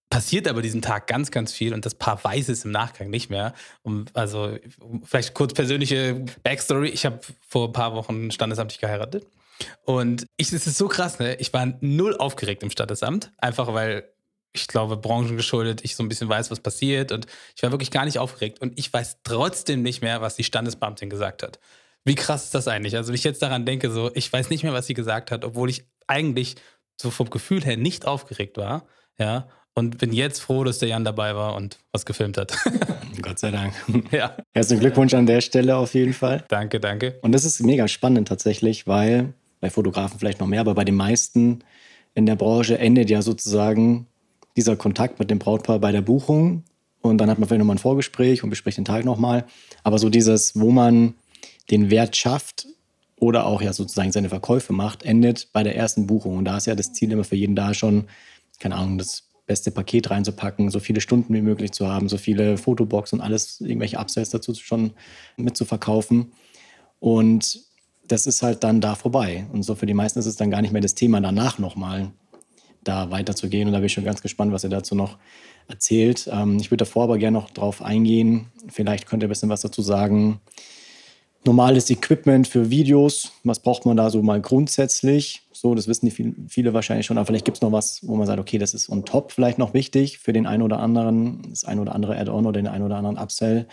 passiert 0.09 0.47
aber 0.47 0.61
diesen 0.61 0.81
Tag 0.81 1.07
ganz, 1.07 1.31
ganz 1.31 1.51
viel 1.51 1.73
und 1.73 1.85
das 1.85 1.95
Paar 1.95 2.23
weiß 2.23 2.49
es 2.49 2.65
im 2.65 2.71
Nachgang 2.71 3.09
nicht 3.09 3.29
mehr. 3.29 3.53
Und 3.83 4.15
also, 4.15 4.57
vielleicht 5.03 5.33
kurz 5.33 5.53
persönliche 5.53 6.25
Backstory. 6.43 6.89
Ich 6.89 7.05
habe 7.05 7.19
vor 7.47 7.69
ein 7.69 7.73
paar 7.73 7.93
Wochen 7.93 8.31
standesamtlich 8.31 8.79
geheiratet. 8.79 9.27
Und 9.85 10.27
ich, 10.37 10.51
es 10.53 10.67
ist 10.67 10.77
so 10.77 10.87
krass, 10.87 11.19
ne? 11.19 11.35
Ich 11.35 11.51
war 11.53 11.73
null 11.81 12.15
aufgeregt 12.15 12.63
im 12.63 12.69
Standesamt, 12.69 13.31
einfach 13.37 13.73
weil 13.73 14.07
ich 14.53 14.67
glaube, 14.67 14.97
branchengeschuldet, 14.97 15.83
ich 15.83 15.95
so 15.95 16.03
ein 16.03 16.09
bisschen 16.09 16.29
weiß, 16.29 16.51
was 16.51 16.59
passiert 16.59 17.11
und 17.11 17.27
ich 17.55 17.63
war 17.63 17.71
wirklich 17.71 17.91
gar 17.91 18.05
nicht 18.05 18.19
aufgeregt 18.19 18.61
und 18.61 18.77
ich 18.79 18.91
weiß 18.91 19.19
trotzdem 19.23 19.83
nicht 19.83 20.01
mehr, 20.01 20.21
was 20.21 20.35
die 20.35 20.43
Standesbeamtin 20.43 21.09
gesagt 21.09 21.43
hat. 21.43 21.59
Wie 22.03 22.15
krass 22.15 22.45
ist 22.45 22.55
das 22.55 22.67
eigentlich? 22.67 22.95
Also, 22.95 23.09
wenn 23.09 23.15
ich 23.15 23.23
jetzt 23.23 23.41
daran 23.41 23.65
denke, 23.65 23.91
so, 23.91 24.09
ich 24.13 24.31
weiß 24.31 24.49
nicht 24.49 24.63
mehr, 24.63 24.73
was 24.73 24.87
sie 24.87 24.93
gesagt 24.93 25.29
hat, 25.29 25.43
obwohl 25.43 25.69
ich 25.69 25.85
eigentlich 26.07 26.55
so 26.99 27.11
vom 27.11 27.29
Gefühl 27.29 27.63
her 27.63 27.77
nicht 27.77 28.07
aufgeregt 28.07 28.57
war, 28.57 28.85
ja, 29.19 29.47
und 29.73 29.99
bin 29.99 30.11
jetzt 30.11 30.39
froh, 30.39 30.63
dass 30.63 30.79
der 30.79 30.89
Jan 30.89 31.05
dabei 31.05 31.35
war 31.35 31.55
und 31.55 31.77
was 31.91 32.05
gefilmt 32.05 32.37
hat. 32.37 32.57
Gott 33.21 33.39
sei 33.39 33.51
Dank. 33.51 33.73
Ja. 34.11 34.35
Herzlichen 34.53 34.79
Glückwunsch 34.79 35.13
an 35.13 35.27
der 35.27 35.41
Stelle 35.41 35.75
auf 35.75 35.93
jeden 35.93 36.13
Fall. 36.13 36.45
Danke, 36.47 36.79
danke. 36.79 37.19
Und 37.21 37.33
das 37.33 37.45
ist 37.45 37.59
mega 37.61 37.87
spannend 37.87 38.27
tatsächlich, 38.27 38.87
weil 38.87 39.33
bei 39.59 39.69
Fotografen 39.69 40.17
vielleicht 40.17 40.39
noch 40.39 40.47
mehr, 40.47 40.61
aber 40.61 40.73
bei 40.73 40.83
den 40.83 40.95
meisten 40.95 41.63
in 42.15 42.25
der 42.25 42.35
Branche 42.35 42.79
endet 42.79 43.09
ja 43.09 43.21
sozusagen 43.21 44.07
dieser 44.57 44.75
Kontakt 44.75 45.19
mit 45.19 45.31
dem 45.31 45.39
Brautpaar 45.39 45.79
bei 45.79 45.91
der 45.93 46.01
Buchung 46.01 46.63
und 47.01 47.19
dann 47.19 47.29
hat 47.29 47.39
man 47.39 47.47
vielleicht 47.47 47.59
nochmal 47.59 47.75
ein 47.75 47.79
Vorgespräch 47.79 48.43
und 48.43 48.49
bespricht 48.49 48.77
den 48.77 48.85
Tag 48.85 49.05
nochmal. 49.05 49.45
Aber 49.83 49.99
so 49.99 50.09
dieses, 50.09 50.59
wo 50.59 50.71
man 50.71 51.13
den 51.71 51.89
Wert 51.89 52.15
schafft 52.15 52.67
oder 53.19 53.45
auch 53.45 53.61
ja 53.61 53.73
sozusagen 53.73 54.11
seine 54.11 54.29
Verkäufe 54.29 54.73
macht, 54.73 55.03
endet 55.03 55.49
bei 55.53 55.63
der 55.63 55.75
ersten 55.75 56.07
Buchung. 56.07 56.37
Und 56.37 56.45
da 56.45 56.57
ist 56.57 56.67
ja 56.67 56.75
das 56.75 56.93
Ziel 56.93 57.11
immer 57.11 57.23
für 57.23 57.35
jeden 57.35 57.55
da 57.55 57.73
schon, 57.73 58.05
keine 58.59 58.75
Ahnung, 58.75 58.97
das 58.97 59.23
beste 59.45 59.71
Paket 59.71 60.09
reinzupacken, 60.09 60.69
so 60.69 60.79
viele 60.79 60.99
Stunden 60.99 61.33
wie 61.33 61.41
möglich 61.41 61.71
zu 61.71 61.87
haben, 61.87 62.09
so 62.09 62.17
viele 62.17 62.57
Fotobox 62.57 63.13
und 63.13 63.21
alles, 63.21 63.61
irgendwelche 63.61 63.97
Upsells 63.97 64.29
dazu 64.29 64.53
schon 64.55 64.91
mitzuverkaufen. 65.37 66.33
Und 66.99 67.61
das 68.07 68.27
ist 68.27 68.41
halt 68.43 68.63
dann 68.63 68.81
da 68.81 68.95
vorbei. 68.95 69.45
Und 69.53 69.63
so 69.63 69.75
für 69.75 69.85
die 69.85 69.93
meisten 69.93 70.19
ist 70.19 70.25
es 70.25 70.35
dann 70.35 70.51
gar 70.51 70.61
nicht 70.61 70.73
mehr 70.73 70.81
das 70.81 70.95
Thema 70.95 71.21
danach 71.21 71.59
nochmal 71.59 72.11
da 72.87 73.11
weiterzugehen. 73.11 73.67
Und 73.67 73.73
da 73.73 73.79
bin 73.79 73.87
ich 73.87 73.93
schon 73.93 74.05
ganz 74.05 74.21
gespannt, 74.21 74.51
was 74.51 74.63
ihr 74.63 74.69
dazu 74.69 74.95
noch 74.95 75.17
erzählt. 75.67 76.29
Ähm, 76.31 76.57
ich 76.59 76.71
würde 76.71 76.85
davor 76.85 77.03
aber 77.03 77.17
gerne 77.17 77.37
noch 77.37 77.49
drauf 77.49 77.81
eingehen. 77.81 78.47
Vielleicht 78.67 79.05
könnt 79.05 79.23
ihr 79.23 79.27
ein 79.27 79.29
bisschen 79.29 79.49
was 79.49 79.61
dazu 79.61 79.81
sagen, 79.81 80.39
normales 81.47 81.89
Equipment 81.89 82.47
für 82.47 82.69
Videos. 82.69 83.31
Was 83.43 83.59
braucht 83.59 83.85
man 83.85 83.97
da 83.97 84.09
so 84.09 84.21
mal 84.21 84.41
grundsätzlich? 84.41 85.41
So, 85.51 85.73
das 85.73 85.87
wissen 85.87 86.07
die 86.07 86.33
viele 86.49 86.73
wahrscheinlich 86.73 87.05
schon, 87.05 87.17
aber 87.17 87.25
vielleicht 87.25 87.45
gibt 87.45 87.57
es 87.57 87.61
noch 87.61 87.71
was, 87.71 88.05
wo 88.07 88.15
man 88.15 88.27
sagt, 88.27 88.39
okay, 88.39 88.59
das 88.59 88.73
ist 88.73 88.89
on 88.89 89.05
top 89.05 89.31
vielleicht 89.31 89.57
noch 89.57 89.73
wichtig 89.73 90.19
für 90.19 90.33
den 90.33 90.45
einen 90.45 90.61
oder 90.61 90.79
anderen, 90.79 91.41
das 91.49 91.63
ein 91.63 91.79
oder 91.79 91.95
andere 91.95 92.17
Add-on 92.17 92.45
oder 92.45 92.61
den 92.61 92.67
einen 92.67 92.85
oder 92.85 92.97
anderen 92.97 93.17
Upsell. 93.17 93.67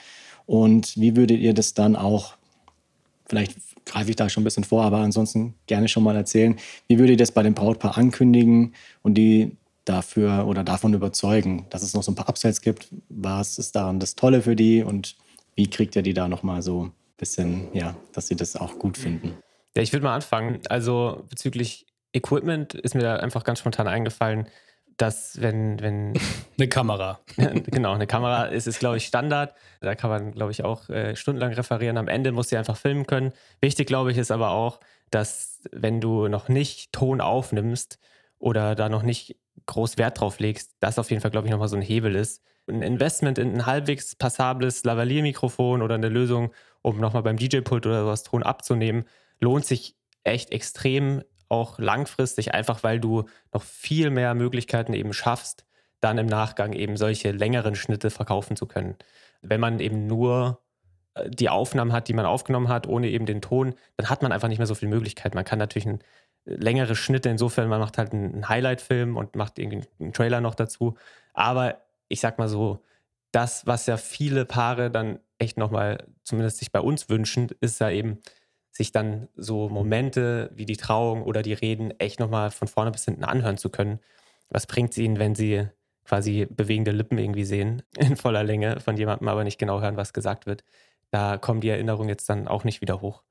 Und 0.47 0.97
wie 0.97 1.17
würdet 1.17 1.41
ihr 1.41 1.53
das 1.53 1.75
dann 1.75 1.97
auch, 1.97 2.35
vielleicht 3.29 3.57
greife 3.87 4.11
ich 4.11 4.17
da 4.17 4.29
schon 4.29 4.43
ein 4.43 4.45
bisschen 4.45 4.65
vor, 4.65 4.85
aber 4.85 4.99
ansonsten 4.99 5.55
gerne 5.67 5.89
schon 5.89 6.03
mal 6.03 6.17
erzählen, 6.17 6.57
wie 6.89 6.99
würdet 6.99 7.13
ihr 7.13 7.17
das 7.19 7.33
bei 7.33 7.43
dem 7.43 7.55
Brautpaar 7.55 7.99
ankündigen 7.99 8.75
und 9.03 9.15
die 9.15 9.57
dafür 9.85 10.47
oder 10.47 10.65
davon 10.65 10.95
überzeugen, 10.95 11.67
dass 11.71 11.83
es 11.83 11.95
noch 11.95 12.03
so 12.03 12.13
ein 12.13 12.15
paar 12.15 12.29
Upsells 12.29 12.61
gibt? 12.61 12.89
Was 13.09 13.59
ist 13.59 13.77
daran 13.77 14.01
das 14.01 14.15
Tolle 14.15 14.43
für 14.43 14.57
die 14.57 14.83
und 14.83 15.17
wie 15.55 15.69
kriegt 15.69 15.95
ihr 15.97 16.03
die 16.03 16.15
da 16.15 16.29
nochmal 16.29 16.63
so 16.63 16.87
ein 16.87 16.93
bisschen, 17.17 17.69
ja, 17.75 17.95
dass 18.13 18.27
sie 18.29 18.37
das 18.37 18.57
auch 18.57 18.79
gut 18.79 18.97
finden? 18.97 19.37
Ja, 19.77 19.83
ich 19.83 19.93
würde 19.93 20.05
mal 20.05 20.15
anfangen. 20.15 20.61
Also 20.69 21.25
bezüglich 21.29 21.87
Equipment 22.13 22.75
ist 22.75 22.95
mir 22.95 23.03
da 23.03 23.17
einfach 23.17 23.45
ganz 23.45 23.59
spontan 23.59 23.89
eingefallen, 23.89 24.47
dass 24.97 25.41
wenn, 25.41 25.81
wenn 25.81 26.15
eine 26.59 26.69
Kamera. 26.69 27.21
genau, 27.37 27.93
eine 27.93 28.07
Kamera 28.07 28.47
ist, 28.47 28.67
ist 28.67 28.79
glaube 28.79 28.97
ich, 28.97 29.07
Standard. 29.07 29.55
Da 29.81 29.95
kann 29.95 30.11
man, 30.11 30.33
glaube 30.33 30.53
ich, 30.53 30.65
auch 30.65 30.89
äh, 30.89 31.17
stundenlang 31.17 31.53
referieren. 31.53 31.99
Am 31.99 32.09
Ende 32.09 32.33
muss 32.33 32.49
sie 32.49 32.57
einfach 32.57 32.77
filmen 32.77 33.07
können. 33.07 33.33
Wichtig, 33.61 33.87
glaube 33.87 34.13
ich, 34.13 34.19
ist 34.19 34.31
aber 34.31 34.51
auch, 34.51 34.81
dass 35.11 35.61
wenn 35.73 36.01
du 36.01 36.29
noch 36.29 36.49
nicht 36.49 36.93
Ton 36.93 37.21
aufnimmst 37.21 37.99
oder 38.39 38.75
da 38.75 38.89
noch 38.89 39.03
nicht 39.03 39.37
groß 39.67 39.99
Wert 39.99 40.21
drauf 40.21 40.39
legst, 40.39 40.73
das 40.81 40.99
auf 40.99 41.11
jeden 41.11 41.23
Fall, 41.23 41.31
glaube 41.31 41.47
ich, 41.47 41.51
nochmal 41.51 41.69
so 41.69 41.77
ein 41.77 41.83
Hebel 41.83 42.15
ist. 42.15 42.43
Ein 42.67 42.83
Investment 42.83 43.39
in 43.39 43.55
ein 43.55 43.67
halbwegs 43.67 44.17
passables 44.17 44.85
Lavalier-Mikrofon 44.85 45.83
oder 45.83 45.97
eine 45.97 46.09
Lösung, 46.09 46.53
um 46.83 46.99
nochmal 46.99 47.23
beim 47.23 47.37
DJ-Pult 47.37 47.87
oder 47.87 48.03
sowas 48.03 48.23
Ton 48.23 48.43
abzunehmen, 48.43 49.05
lohnt 49.41 49.67
sich 49.67 49.97
echt 50.23 50.53
extrem 50.53 51.23
auch 51.55 51.79
langfristig, 51.79 52.53
einfach 52.55 52.83
weil 52.83 53.01
du 53.01 53.25
noch 53.53 53.63
viel 53.63 54.11
mehr 54.11 54.35
Möglichkeiten 54.35 54.93
eben 54.93 55.13
schaffst, 55.13 55.65
dann 56.01 56.19
im 56.19 56.27
Nachgang 56.27 56.73
eben 56.73 56.97
solche 56.97 57.31
längeren 57.31 57.75
Schnitte 57.75 58.11
verkaufen 58.11 58.57
zu 58.57 58.67
können. 58.67 58.97
Wenn 59.41 59.61
man 59.61 59.81
eben 59.81 60.07
nur 60.07 60.61
äh, 61.15 61.31
die 61.31 61.49
Aufnahmen 61.49 61.93
hat, 61.93 62.09
die 62.09 62.13
man 62.13 62.27
aufgenommen 62.27 62.69
hat, 62.69 62.87
ohne 62.87 63.09
eben 63.09 63.27
den 63.27 63.41
Ton, 63.41 63.75
dann 63.97 64.11
hat 64.11 64.23
man 64.23 64.33
einfach 64.33 64.49
nicht 64.49 64.59
mehr 64.59 64.67
so 64.67 64.75
viel 64.75 64.89
Möglichkeit. 64.89 65.35
Man 65.35 65.45
kann 65.45 65.59
natürlich 65.59 65.87
ein, 65.87 66.01
äh, 66.45 66.55
längere 66.55 66.97
Schnitte 66.97 67.31
insofern, 67.31 67.69
man 67.69 67.81
macht 67.81 67.99
halt 67.99 68.13
einen 68.13 68.49
Highlight-Film 68.49 69.17
und 69.17 69.37
macht 69.37 69.59
irgendwie 69.59 69.87
einen 70.01 70.13
Trailer 70.13 70.41
noch 70.41 70.55
dazu. 70.55 70.97
Aber 71.33 71.81
ich 72.09 72.21
sag 72.21 72.39
mal 72.39 72.49
so, 72.49 72.83
das, 73.33 73.67
was 73.67 73.87
ja 73.87 73.97
viele 73.97 74.45
Paare 74.45 74.91
dann 74.91 75.19
echt 75.39 75.59
nochmal, 75.59 76.07
zumindest 76.23 76.59
sich 76.59 76.71
bei 76.71 76.81
uns 76.81 77.09
wünschen, 77.09 77.51
ist 77.61 77.81
ja 77.81 77.91
eben, 77.91 78.21
sich 78.77 78.91
dann 78.91 79.29
so 79.37 79.69
Momente 79.69 80.51
wie 80.55 80.67
die 80.67 80.77
Trauung 80.77 81.23
oder 81.23 81.43
die 81.43 81.53
Reden 81.53 81.93
echt 82.01 82.19
nochmal 82.19 82.51
von 82.51 82.67
vorne 82.69 82.91
bis 82.91 83.05
hinten 83.05 83.25
anhören 83.25 83.57
zu 83.57 83.71
können. 83.71 84.01
Was 84.51 84.67
bringt 84.67 84.91
es 84.91 84.99
ihnen, 84.99 85.19
wenn 85.19 85.35
sie 85.35 85.69
quasi 86.05 86.47
bewegende 86.51 86.91
Lippen 86.91 87.19
irgendwie 87.19 87.45
sehen 87.45 87.83
in 87.97 88.17
voller 88.17 88.43
Länge 88.43 88.81
von 88.81 88.97
jemandem, 88.97 89.29
aber 89.29 89.45
nicht 89.45 89.59
genau 89.59 89.81
hören, 89.81 89.97
was 89.97 90.13
gesagt 90.13 90.47
wird? 90.47 90.65
Da 91.11 91.39
kommen 91.39 91.61
die 91.61 91.69
Erinnerungen 91.69 92.09
jetzt 92.09 92.29
dann 92.29 92.49
auch 92.49 92.65
nicht 92.65 92.81
wieder 92.81 93.01
hoch. 93.01 93.23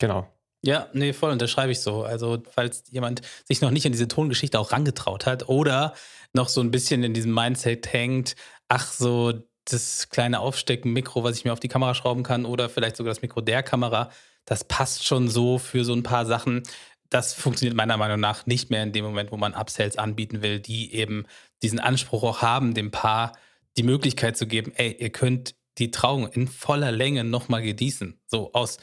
Genau. 0.00 0.26
Ja, 0.62 0.88
nee, 0.92 1.12
voll 1.12 1.30
unterschreibe 1.30 1.72
ich 1.72 1.80
so. 1.80 2.02
Also, 2.02 2.42
falls 2.50 2.84
jemand 2.90 3.22
sich 3.44 3.60
noch 3.60 3.70
nicht 3.70 3.86
an 3.86 3.92
diese 3.92 4.08
Tongeschichte 4.08 4.58
auch 4.58 4.72
rangetraut 4.72 5.24
hat 5.24 5.48
oder 5.48 5.94
noch 6.34 6.48
so 6.48 6.60
ein 6.60 6.70
bisschen 6.70 7.02
in 7.04 7.14
diesem 7.14 7.32
Mindset 7.32 7.92
hängt, 7.92 8.34
ach, 8.68 8.92
so 8.92 9.32
das 9.72 10.08
kleine 10.10 10.40
Aufstecken-Mikro, 10.40 11.24
was 11.24 11.36
ich 11.36 11.44
mir 11.44 11.52
auf 11.52 11.60
die 11.60 11.68
Kamera 11.68 11.94
schrauben 11.94 12.22
kann 12.22 12.44
oder 12.44 12.68
vielleicht 12.68 12.96
sogar 12.96 13.12
das 13.12 13.22
Mikro 13.22 13.40
der 13.40 13.62
Kamera, 13.62 14.10
das 14.44 14.64
passt 14.64 15.06
schon 15.06 15.28
so 15.28 15.58
für 15.58 15.84
so 15.84 15.92
ein 15.92 16.02
paar 16.02 16.26
Sachen. 16.26 16.62
Das 17.08 17.34
funktioniert 17.34 17.76
meiner 17.76 17.96
Meinung 17.96 18.20
nach 18.20 18.46
nicht 18.46 18.70
mehr 18.70 18.82
in 18.82 18.92
dem 18.92 19.04
Moment, 19.04 19.32
wo 19.32 19.36
man 19.36 19.54
Upsells 19.54 19.96
anbieten 19.96 20.42
will, 20.42 20.60
die 20.60 20.94
eben 20.94 21.26
diesen 21.62 21.80
Anspruch 21.80 22.22
auch 22.22 22.42
haben, 22.42 22.74
dem 22.74 22.90
Paar 22.90 23.32
die 23.76 23.82
Möglichkeit 23.82 24.36
zu 24.36 24.46
geben, 24.46 24.72
ey, 24.76 24.96
ihr 24.98 25.10
könnt 25.10 25.54
die 25.78 25.90
Trauung 25.90 26.28
in 26.28 26.48
voller 26.48 26.92
Länge 26.92 27.24
nochmal 27.24 27.62
genießen. 27.62 28.20
So 28.26 28.52
aus 28.52 28.78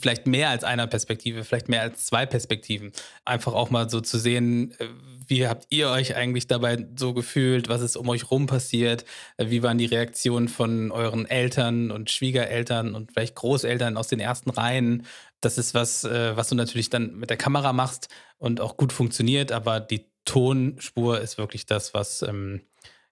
vielleicht 0.00 0.26
mehr 0.26 0.50
als 0.50 0.64
einer 0.64 0.86
Perspektive, 0.86 1.44
vielleicht 1.44 1.68
mehr 1.68 1.82
als 1.82 2.06
zwei 2.06 2.26
Perspektiven. 2.26 2.92
Einfach 3.24 3.52
auch 3.52 3.70
mal 3.70 3.90
so 3.90 4.00
zu 4.00 4.18
sehen, 4.18 4.72
äh, 4.78 4.86
wie 5.26 5.46
habt 5.48 5.66
ihr 5.70 5.88
euch 5.88 6.16
eigentlich 6.16 6.46
dabei 6.46 6.86
so 6.96 7.14
gefühlt, 7.14 7.68
was 7.68 7.80
ist 7.80 7.96
um 7.96 8.08
euch 8.08 8.30
rum 8.30 8.46
passiert, 8.46 9.04
äh, 9.36 9.48
wie 9.48 9.62
waren 9.62 9.78
die 9.78 9.86
Reaktionen 9.86 10.48
von 10.48 10.90
euren 10.90 11.26
Eltern 11.26 11.90
und 11.90 12.10
Schwiegereltern 12.10 12.94
und 12.94 13.12
vielleicht 13.12 13.34
Großeltern 13.34 13.96
aus 13.96 14.08
den 14.08 14.20
ersten 14.20 14.50
Reihen. 14.50 15.06
Das 15.40 15.58
ist 15.58 15.74
was, 15.74 16.04
äh, 16.04 16.36
was 16.36 16.48
du 16.48 16.54
natürlich 16.54 16.90
dann 16.90 17.16
mit 17.16 17.30
der 17.30 17.36
Kamera 17.36 17.72
machst 17.72 18.08
und 18.38 18.60
auch 18.60 18.76
gut 18.76 18.92
funktioniert, 18.92 19.52
aber 19.52 19.80
die 19.80 20.06
Tonspur 20.24 21.20
ist 21.20 21.38
wirklich 21.38 21.66
das, 21.66 21.94
was 21.94 22.22
ähm, 22.22 22.62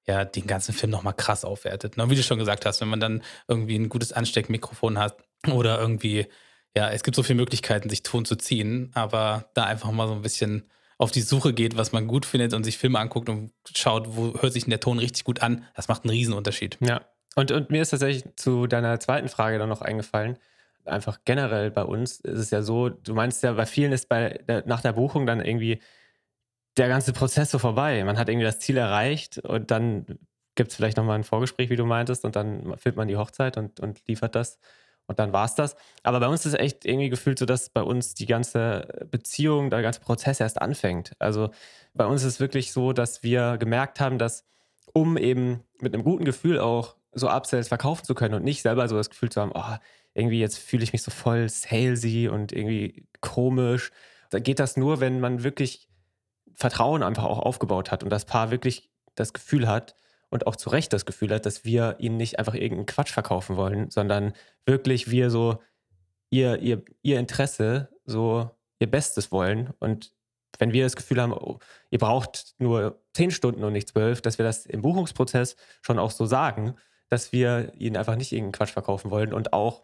ja 0.06 0.24
den 0.24 0.46
ganzen 0.46 0.74
Film 0.74 0.90
nochmal 0.90 1.14
krass 1.14 1.44
aufwertet. 1.44 1.98
Und 1.98 2.10
wie 2.10 2.16
du 2.16 2.22
schon 2.22 2.38
gesagt 2.38 2.66
hast, 2.66 2.80
wenn 2.80 2.88
man 2.88 3.00
dann 3.00 3.22
irgendwie 3.48 3.76
ein 3.76 3.88
gutes 3.88 4.12
Ansteckmikrofon 4.12 4.98
hat 4.98 5.16
oder 5.50 5.80
irgendwie 5.80 6.26
ja, 6.76 6.90
es 6.90 7.02
gibt 7.02 7.16
so 7.16 7.22
viele 7.22 7.36
Möglichkeiten, 7.36 7.88
sich 7.90 8.02
Ton 8.02 8.24
zu 8.24 8.36
ziehen, 8.36 8.90
aber 8.94 9.50
da 9.54 9.64
einfach 9.64 9.90
mal 9.90 10.08
so 10.08 10.14
ein 10.14 10.22
bisschen 10.22 10.64
auf 10.98 11.10
die 11.10 11.20
Suche 11.20 11.52
geht, 11.52 11.76
was 11.76 11.92
man 11.92 12.06
gut 12.06 12.24
findet 12.24 12.54
und 12.54 12.64
sich 12.64 12.78
Filme 12.78 12.98
anguckt 12.98 13.28
und 13.28 13.52
schaut, 13.74 14.16
wo 14.16 14.40
hört 14.40 14.52
sich 14.52 14.64
denn 14.64 14.70
der 14.70 14.80
Ton 14.80 14.98
richtig 14.98 15.24
gut 15.24 15.42
an, 15.42 15.64
das 15.74 15.88
macht 15.88 16.04
einen 16.04 16.10
Riesenunterschied. 16.10 16.78
Ja. 16.80 17.02
Und, 17.34 17.50
und 17.50 17.70
mir 17.70 17.82
ist 17.82 17.90
tatsächlich 17.90 18.24
zu 18.36 18.66
deiner 18.66 19.00
zweiten 19.00 19.28
Frage 19.28 19.58
dann 19.58 19.68
noch 19.68 19.80
eingefallen. 19.82 20.38
Einfach 20.84 21.20
generell 21.24 21.70
bei 21.70 21.82
uns 21.82 22.20
ist 22.20 22.38
es 22.38 22.50
ja 22.50 22.62
so, 22.62 22.88
du 22.88 23.14
meinst 23.14 23.42
ja, 23.42 23.52
bei 23.52 23.66
vielen 23.66 23.92
ist 23.92 24.08
bei 24.08 24.40
der, 24.48 24.64
nach 24.66 24.80
der 24.80 24.92
Buchung 24.92 25.26
dann 25.26 25.40
irgendwie 25.44 25.80
der 26.76 26.88
ganze 26.88 27.12
Prozess 27.12 27.50
so 27.50 27.58
vorbei. 27.58 28.02
Man 28.04 28.18
hat 28.18 28.28
irgendwie 28.28 28.46
das 28.46 28.58
Ziel 28.58 28.76
erreicht 28.76 29.38
und 29.38 29.70
dann 29.70 30.06
gibt 30.54 30.70
es 30.70 30.76
vielleicht 30.76 30.96
nochmal 30.96 31.18
ein 31.18 31.24
Vorgespräch, 31.24 31.70
wie 31.70 31.76
du 31.76 31.86
meintest, 31.86 32.24
und 32.24 32.36
dann 32.36 32.76
filmt 32.76 32.96
man 32.96 33.08
die 33.08 33.16
Hochzeit 33.16 33.56
und, 33.56 33.80
und 33.80 34.06
liefert 34.06 34.34
das 34.34 34.58
und 35.06 35.18
dann 35.18 35.32
war 35.32 35.44
es 35.44 35.54
das. 35.54 35.76
Aber 36.02 36.20
bei 36.20 36.28
uns 36.28 36.46
ist 36.46 36.54
es 36.54 36.58
echt 36.58 36.84
irgendwie 36.84 37.08
gefühlt 37.08 37.38
so, 37.38 37.46
dass 37.46 37.68
bei 37.68 37.82
uns 37.82 38.14
die 38.14 38.26
ganze 38.26 39.06
Beziehung, 39.10 39.70
der 39.70 39.82
ganze 39.82 40.00
Prozess 40.00 40.40
erst 40.40 40.60
anfängt. 40.60 41.12
Also 41.18 41.50
bei 41.94 42.06
uns 42.06 42.22
ist 42.22 42.34
es 42.34 42.40
wirklich 42.40 42.72
so, 42.72 42.92
dass 42.92 43.22
wir 43.22 43.58
gemerkt 43.58 44.00
haben, 44.00 44.18
dass 44.18 44.44
um 44.92 45.16
eben 45.16 45.64
mit 45.80 45.94
einem 45.94 46.04
guten 46.04 46.24
Gefühl 46.24 46.58
auch 46.58 46.96
so 47.12 47.28
Upsells 47.28 47.68
verkaufen 47.68 48.04
zu 48.04 48.14
können 48.14 48.34
und 48.34 48.44
nicht 48.44 48.62
selber 48.62 48.88
so 48.88 48.96
das 48.96 49.10
Gefühl 49.10 49.30
zu 49.30 49.40
haben, 49.40 49.52
oh, 49.54 49.76
irgendwie 50.14 50.40
jetzt 50.40 50.58
fühle 50.58 50.82
ich 50.82 50.92
mich 50.92 51.02
so 51.02 51.10
voll 51.10 51.48
salesy 51.48 52.28
und 52.28 52.52
irgendwie 52.52 53.06
komisch. 53.20 53.90
Da 54.30 54.38
geht 54.38 54.58
das 54.58 54.76
nur, 54.76 55.00
wenn 55.00 55.20
man 55.20 55.42
wirklich 55.42 55.88
Vertrauen 56.54 57.02
einfach 57.02 57.24
auch 57.24 57.38
aufgebaut 57.38 57.90
hat 57.90 58.02
und 58.02 58.10
das 58.10 58.24
Paar 58.24 58.50
wirklich 58.50 58.90
das 59.14 59.32
Gefühl 59.32 59.68
hat, 59.68 59.94
und 60.32 60.46
auch 60.46 60.56
zu 60.56 60.70
Recht 60.70 60.94
das 60.94 61.04
Gefühl 61.04 61.32
hat, 61.34 61.44
dass 61.44 61.64
wir 61.64 61.96
ihnen 61.98 62.16
nicht 62.16 62.38
einfach 62.38 62.54
irgendeinen 62.54 62.86
Quatsch 62.86 63.12
verkaufen 63.12 63.56
wollen, 63.56 63.90
sondern 63.90 64.32
wirklich 64.64 65.10
wir 65.10 65.30
so 65.30 65.58
ihr, 66.30 66.58
ihr, 66.60 66.82
ihr 67.02 67.18
Interesse, 67.18 67.90
so 68.06 68.50
ihr 68.78 68.90
Bestes 68.90 69.30
wollen. 69.30 69.74
Und 69.78 70.12
wenn 70.58 70.72
wir 70.72 70.84
das 70.84 70.96
Gefühl 70.96 71.20
haben, 71.20 71.34
oh, 71.34 71.58
ihr 71.90 71.98
braucht 71.98 72.54
nur 72.58 72.98
zehn 73.12 73.30
Stunden 73.30 73.62
und 73.62 73.74
nicht 73.74 73.90
zwölf, 73.90 74.22
dass 74.22 74.38
wir 74.38 74.46
das 74.46 74.64
im 74.64 74.80
Buchungsprozess 74.80 75.56
schon 75.82 75.98
auch 75.98 76.10
so 76.10 76.24
sagen, 76.24 76.76
dass 77.10 77.32
wir 77.32 77.74
ihnen 77.74 77.98
einfach 77.98 78.16
nicht 78.16 78.32
irgendeinen 78.32 78.52
Quatsch 78.52 78.72
verkaufen 78.72 79.10
wollen 79.10 79.34
und 79.34 79.52
auch 79.52 79.82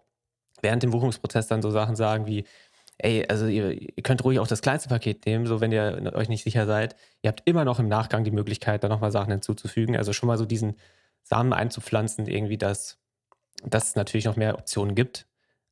während 0.63 0.83
dem 0.83 0.93
Buchungsprozess 0.93 1.47
dann 1.47 1.61
so 1.61 1.71
Sachen 1.71 1.95
sagen 1.95 2.27
wie, 2.27 2.45
ey, 2.99 3.27
also 3.29 3.47
ihr, 3.47 3.73
ihr, 3.73 4.03
könnt 4.03 4.25
ruhig 4.25 4.39
auch 4.41 4.47
das 4.47 4.61
kleinste 4.61 4.89
Paket 4.89 5.25
nehmen, 5.27 5.47
so 5.47 5.61
wenn 5.61 5.73
ihr 5.73 6.13
euch 6.15 6.29
nicht 6.29 6.43
sicher 6.43 6.67
seid. 6.67 6.97
Ihr 7.23 7.29
habt 7.29 7.43
immer 7.45 7.65
noch 7.65 7.79
im 7.79 7.89
Nachgang 7.89 8.25
die 8.25 8.31
Möglichkeit, 8.31 8.83
da 8.85 8.89
nochmal 8.89 9.13
Sachen 9.13 9.31
hinzuzufügen. 9.31 9.97
Also 9.97 10.13
schon 10.13 10.27
mal 10.27 10.39
so 10.39 10.45
diesen 10.45 10.77
Samen 11.23 11.53
einzupflanzen, 11.53 12.27
irgendwie, 12.27 12.59
dass, 12.59 12.99
dass 13.65 13.91
es 13.91 13.97
natürlich 13.97 14.25
noch 14.25 14.37
mehr 14.37 14.59
Optionen 14.59 14.95
gibt, 14.95 15.27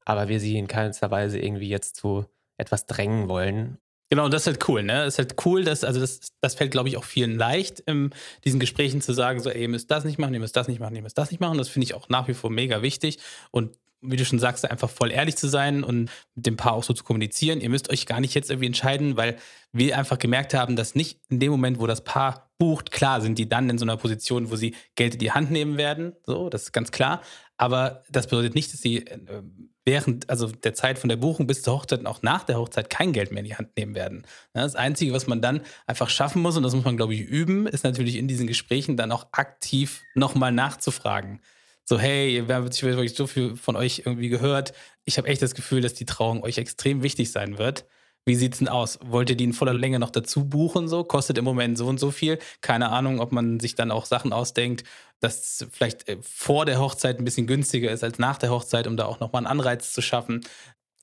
aber 0.04 0.28
wir 0.28 0.38
sie 0.38 0.56
in 0.56 0.68
keinster 0.68 1.11
Weise 1.11 1.38
irgendwie 1.38 1.68
jetzt 1.68 1.97
zu 1.97 2.26
etwas 2.59 2.87
drängen 2.87 3.28
wollen. 3.28 3.78
Genau, 4.09 4.26
und 4.26 4.33
das 4.33 4.42
ist 4.42 4.47
halt 4.47 4.68
cool, 4.68 4.85
ne? 4.85 5.04
Das 5.04 5.14
ist 5.14 5.18
halt 5.18 5.35
cool, 5.45 5.64
dass, 5.64 5.83
also 5.83 5.99
das, 5.99 6.21
das 6.40 6.54
fällt, 6.54 6.71
glaube 6.71 6.88
ich, 6.88 6.97
auch 6.97 7.02
vielen 7.02 7.37
leicht, 7.37 7.80
in 7.80 8.11
diesen 8.45 8.61
Gesprächen 8.61 9.00
zu 9.00 9.12
sagen, 9.12 9.40
so, 9.40 9.50
ey, 9.50 9.62
ihr 9.62 9.68
müsst 9.68 9.90
das 9.90 10.04
nicht 10.04 10.18
machen, 10.18 10.33
ihr 10.33 10.38
müsst 10.38 10.54
das 10.54 10.68
nicht 10.68 10.78
machen, 10.78 10.95
ihr 10.95 11.02
müsst 11.02 11.18
das 11.18 11.33
nicht 11.33 11.40
machen. 11.40 11.59
Das 11.59 11.68
finde 11.68 11.85
ich 11.85 11.95
auch 11.95 12.09
nach 12.09 12.28
wie 12.28 12.35
vor 12.35 12.50
mega 12.50 12.83
wichtig. 12.83 13.18
Und 13.50 13.76
wie 14.00 14.17
du 14.17 14.25
schon 14.25 14.38
sagst, 14.38 14.69
einfach 14.71 14.91
voll 14.91 15.11
ehrlich 15.11 15.37
zu 15.37 15.49
sein 15.49 15.83
und 15.83 16.11
mit 16.35 16.47
dem 16.47 16.57
Paar 16.57 16.73
auch 16.73 16.85
so 16.85 16.93
zu 16.93 17.05
kommunizieren. 17.05 17.61
Ihr 17.61 17.71
müsst 17.71 17.91
euch 17.91 18.07
gar 18.07 18.21
nicht 18.21 18.35
jetzt 18.35 18.50
irgendwie 18.50 18.67
entscheiden, 18.67 19.17
weil 19.17 19.37
wir 19.73 19.99
einfach 19.99 20.19
gemerkt 20.19 20.55
haben, 20.55 20.76
dass 20.76 20.95
nicht 20.95 21.21
in 21.29 21.41
dem 21.41 21.50
Moment, 21.50 21.79
wo 21.79 21.87
das 21.87 22.05
Paar 22.05 22.50
bucht, 22.59 22.91
klar 22.91 23.21
sind 23.21 23.38
die 23.38 23.49
dann 23.49 23.69
in 23.69 23.79
so 23.79 23.85
einer 23.85 23.97
Position, 23.97 24.50
wo 24.50 24.57
sie 24.57 24.75
Geld 24.95 25.15
in 25.15 25.21
die 25.21 25.33
Hand 25.33 25.50
nehmen 25.50 25.76
werden. 25.76 26.15
So, 26.25 26.49
das 26.49 26.65
ist 26.65 26.73
ganz 26.73 26.91
klar. 26.91 27.23
Aber 27.59 28.03
das 28.11 28.26
bedeutet 28.26 28.55
nicht, 28.55 28.73
dass 28.73 28.81
sie 28.81 29.07
äh, 29.07 29.43
während 29.85 30.29
also 30.29 30.49
der 30.49 30.75
Zeit 30.75 30.99
von 30.99 31.09
der 31.09 31.17
Buchung 31.17 31.47
bis 31.47 31.62
zur 31.62 31.75
Hochzeit 31.75 32.00
und 32.00 32.07
auch 32.07 32.23
nach 32.23 32.45
der 32.45 32.59
Hochzeit 32.59 32.91
kein 32.91 33.12
Geld 33.12 33.31
mehr 33.31 33.41
in 33.41 33.47
die 33.47 33.57
Hand 33.57 33.76
nehmen 33.76 33.95
werden. 33.95 34.26
Das 34.53 34.75
Einzige, 34.75 35.12
was 35.12 35.26
man 35.26 35.41
dann 35.41 35.61
einfach 35.87 36.11
schaffen 36.11 36.43
muss, 36.43 36.57
und 36.57 36.62
das 36.62 36.75
muss 36.75 36.85
man, 36.85 36.97
glaube 36.97 37.15
ich, 37.15 37.21
üben, 37.21 37.67
ist 37.67 37.85
natürlich 37.85 38.17
in 38.17 38.29
diesen 38.29 38.47
Gesprächen 38.47 38.97
dann 38.97 39.12
auch 39.12 39.29
aktiv 39.33 40.03
nochmal 40.15 40.53
nachzufragen 40.53 41.41
So, 41.88 42.00
hey, 42.00 42.43
wir 42.49 42.55
haben 42.57 42.64
wirklich 42.64 43.14
so 43.14 43.28
viel 43.28 43.55
von 43.55 43.76
euch 43.76 44.02
irgendwie 44.05 44.28
gehört. 44.28 44.73
Ich 45.05 45.19
habe 45.19 45.28
echt 45.28 45.40
das 45.40 45.55
Gefühl, 45.55 45.83
dass 45.83 45.95
die 45.95 46.05
Trauung 46.05 46.43
euch 46.43 46.59
extrem 46.59 47.05
wichtig 47.05 47.31
sein 47.31 47.59
wird. 47.59 47.85
Wie 48.25 48.35
sieht's 48.35 48.59
denn 48.59 48.66
aus? 48.66 48.99
Wollt 49.05 49.31
ihr 49.31 49.37
die 49.37 49.45
in 49.45 49.52
voller 49.52 49.73
Länge 49.73 50.00
noch 50.00 50.11
dazu 50.11 50.49
buchen? 50.49 50.88
So 50.88 51.05
kostet 51.05 51.38
im 51.38 51.45
Moment 51.45 51.78
so 51.78 51.87
und 51.87 52.00
so 52.00 52.11
viel. 52.11 52.40
Keine 52.61 52.88
Ahnung, 52.88 53.21
ob 53.21 53.31
man 53.31 53.61
sich 53.61 53.76
dann 53.76 53.93
auch 53.93 54.05
Sachen 54.05 54.33
ausdenkt, 54.33 54.83
dass 55.21 55.64
vielleicht 55.71 56.09
äh, 56.09 56.19
vor 56.23 56.66
der 56.66 56.81
Hochzeit 56.81 57.21
ein 57.21 57.25
bisschen 57.25 57.47
günstiger 57.47 57.93
ist 57.93 58.02
als 58.02 58.19
nach 58.19 58.38
der 58.38 58.50
Hochzeit, 58.50 58.88
um 58.88 58.97
da 58.97 59.05
auch 59.05 59.21
nochmal 59.21 59.40
einen 59.40 59.47
Anreiz 59.47 59.93
zu 59.93 60.02
schaffen. 60.02 60.40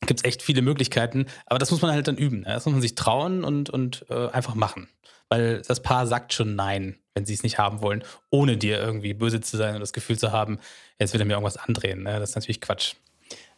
Gibt 0.05 0.19
es 0.19 0.25
echt 0.25 0.41
viele 0.41 0.61
Möglichkeiten, 0.61 1.27
aber 1.45 1.59
das 1.59 1.71
muss 1.71 1.81
man 1.81 1.91
halt 1.91 2.09
dann 2.09 2.17
üben. 2.17 2.41
Ne? 2.41 2.47
Das 2.47 2.65
muss 2.65 2.73
man 2.73 2.81
sich 2.81 2.95
trauen 2.95 3.45
und, 3.45 3.69
und 3.69 4.05
äh, 4.09 4.27
einfach 4.31 4.55
machen. 4.55 4.89
Weil 5.33 5.63
das 5.67 5.81
Paar 5.81 6.05
sagt 6.05 6.31
schon 6.31 6.55
Nein, 6.55 6.97
wenn 7.15 7.25
sie 7.25 7.33
es 7.33 7.41
nicht 7.41 7.57
haben 7.57 7.81
wollen, 7.81 8.03
ohne 8.29 8.55
dir 8.55 8.77
irgendwie 8.79 9.15
böse 9.15 9.41
zu 9.41 9.57
sein 9.57 9.73
und 9.73 9.79
das 9.79 9.91
Gefühl 9.91 10.15
zu 10.15 10.31
haben, 10.31 10.59
jetzt 10.99 11.11
will 11.11 11.21
er 11.21 11.25
mir 11.25 11.33
irgendwas 11.33 11.57
andrehen. 11.57 12.03
Ne? 12.03 12.19
Das 12.19 12.29
ist 12.29 12.35
natürlich 12.35 12.61
Quatsch. 12.61 12.93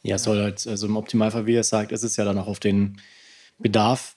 Ja, 0.01 0.15
es 0.15 0.23
soll 0.23 0.41
halt, 0.41 0.65
also 0.67 0.87
im 0.87 0.95
Optimalfall, 0.95 1.47
wie 1.47 1.55
er 1.55 1.65
sagt, 1.65 1.91
ist 1.91 2.03
es 2.03 2.15
ja 2.15 2.23
dann 2.23 2.37
auch 2.37 2.47
auf 2.47 2.61
den 2.61 3.01
Bedarf 3.59 4.15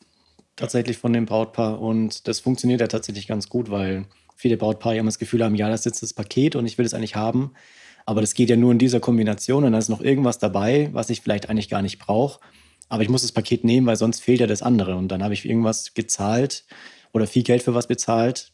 tatsächlich 0.54 0.98
von 0.98 1.12
dem 1.12 1.26
Brautpaar 1.26 1.80
und 1.80 2.28
das 2.28 2.38
funktioniert 2.38 2.80
ja 2.80 2.86
tatsächlich 2.86 3.26
ganz 3.26 3.48
gut, 3.48 3.72
weil 3.72 4.04
viele 4.36 4.56
Brautpaare 4.56 4.96
immer 4.96 5.08
das 5.08 5.18
Gefühl 5.18 5.42
haben, 5.42 5.56
ja, 5.56 5.68
das 5.68 5.80
ist 5.80 5.86
jetzt 5.86 6.02
das 6.04 6.14
Paket 6.14 6.54
und 6.54 6.64
ich 6.64 6.78
will 6.78 6.86
es 6.86 6.94
eigentlich 6.94 7.16
haben, 7.16 7.54
aber 8.06 8.20
das 8.20 8.34
geht 8.34 8.50
ja 8.50 8.56
nur 8.56 8.70
in 8.70 8.78
dieser 8.78 9.00
Kombination 9.00 9.64
und 9.64 9.72
da 9.72 9.78
ist 9.78 9.88
noch 9.88 10.00
irgendwas 10.00 10.38
dabei, 10.38 10.90
was 10.92 11.10
ich 11.10 11.22
vielleicht 11.22 11.50
eigentlich 11.50 11.68
gar 11.68 11.82
nicht 11.82 11.98
brauche, 11.98 12.38
aber 12.88 13.02
ich 13.02 13.08
muss 13.08 13.22
das 13.22 13.32
Paket 13.32 13.64
nehmen, 13.64 13.88
weil 13.88 13.96
sonst 13.96 14.20
fehlt 14.20 14.38
ja 14.38 14.46
das 14.46 14.62
andere 14.62 14.94
und 14.94 15.08
dann 15.08 15.24
habe 15.24 15.34
ich 15.34 15.44
irgendwas 15.44 15.94
gezahlt 15.94 16.64
oder 17.12 17.26
viel 17.26 17.42
Geld 17.42 17.62
für 17.62 17.74
was 17.74 17.86
bezahlt, 17.86 18.52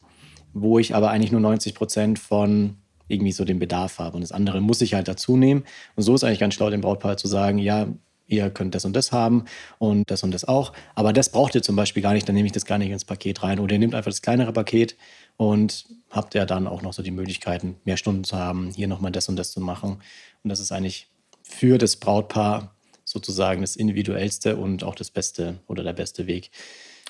wo 0.53 0.79
ich 0.79 0.95
aber 0.95 1.11
eigentlich 1.11 1.33
nur 1.33 1.41
90 1.41 1.75
Prozent 1.75 2.19
von 2.19 2.77
irgendwie 3.09 3.33
so 3.33 3.45
dem 3.45 3.59
Bedarf 3.59 3.99
habe 3.99 4.17
und 4.17 4.23
das 4.23 4.33
andere 4.33 4.61
muss 4.61 4.81
ich 4.81 4.95
halt 4.95 5.09
dazu 5.09 5.37
nehmen 5.37 5.65
und 5.97 6.03
so 6.05 6.15
ist 6.15 6.25
eigentlich 6.25 6.41
ganz 6.41 6.55
schlau 6.55 6.71
dem 6.71 6.81
Brautpaar 6.81 7.17
zu 7.17 7.29
sagen, 7.29 7.59
ja, 7.59 7.87
ihr 8.27 8.51
könnt 8.51 8.75
das 8.75 8.85
und 8.85 8.95
das 8.95 9.13
haben 9.13 9.45
und 9.79 10.11
das 10.11 10.23
und 10.23 10.31
das 10.31 10.45
auch. 10.45 10.73
Aber 10.95 11.13
das 11.13 11.31
braucht 11.31 11.55
ihr 11.55 11.63
zum 11.63 11.77
Beispiel 11.77 12.03
gar 12.03 12.15
nicht, 12.15 12.29
dann 12.29 12.35
nehme 12.35 12.47
ich 12.47 12.53
das 12.53 12.65
gar 12.65 12.79
nicht 12.79 12.91
ins 12.91 13.05
Paket 13.05 13.43
rein. 13.43 13.61
Oder 13.61 13.75
ihr 13.75 13.79
nehmt 13.79 13.95
einfach 13.95 14.11
das 14.11 14.23
kleinere 14.23 14.53
Paket 14.53 14.97
und 15.37 15.87
habt 16.11 16.35
ja 16.35 16.47
dann 16.47 16.67
auch 16.67 16.83
noch 16.83 16.93
so 16.93 17.03
die 17.03 17.11
Möglichkeiten, 17.11 17.77
mehr 17.85 17.97
Stunden 17.97 18.25
zu 18.25 18.37
haben, 18.37 18.71
hier 18.71 18.89
nochmal 18.89 19.13
das 19.13 19.29
und 19.29 19.37
das 19.37 19.53
zu 19.53 19.61
machen. 19.61 19.99
Und 20.43 20.51
das 20.51 20.61
ist 20.61 20.73
eigentlich 20.73 21.09
für 21.43 21.79
das 21.79 21.97
Brautpaar 21.97 22.75
sozusagen 23.05 23.61
das 23.61 23.77
individuellste 23.77 24.57
und 24.57 24.83
auch 24.83 24.95
das 24.95 25.11
beste 25.11 25.61
oder 25.67 25.83
der 25.83 25.93
beste 25.93 26.27
Weg. 26.27 26.51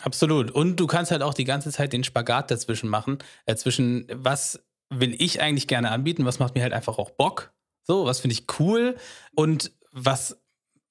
Absolut. 0.02 0.50
Und 0.50 0.76
du 0.76 0.86
kannst 0.86 1.10
halt 1.10 1.22
auch 1.22 1.34
die 1.34 1.44
ganze 1.44 1.70
Zeit 1.70 1.92
den 1.92 2.04
Spagat 2.04 2.50
dazwischen 2.50 2.88
machen, 2.88 3.18
äh, 3.46 3.54
zwischen 3.56 4.06
was 4.12 4.60
will 4.90 5.14
ich 5.18 5.40
eigentlich 5.40 5.66
gerne 5.66 5.90
anbieten, 5.90 6.24
was 6.24 6.38
macht 6.38 6.54
mir 6.54 6.62
halt 6.62 6.72
einfach 6.72 6.98
auch 6.98 7.10
Bock, 7.10 7.52
so, 7.82 8.04
was 8.04 8.20
finde 8.20 8.34
ich 8.34 8.46
cool 8.58 8.96
und 9.34 9.72
was 9.92 10.42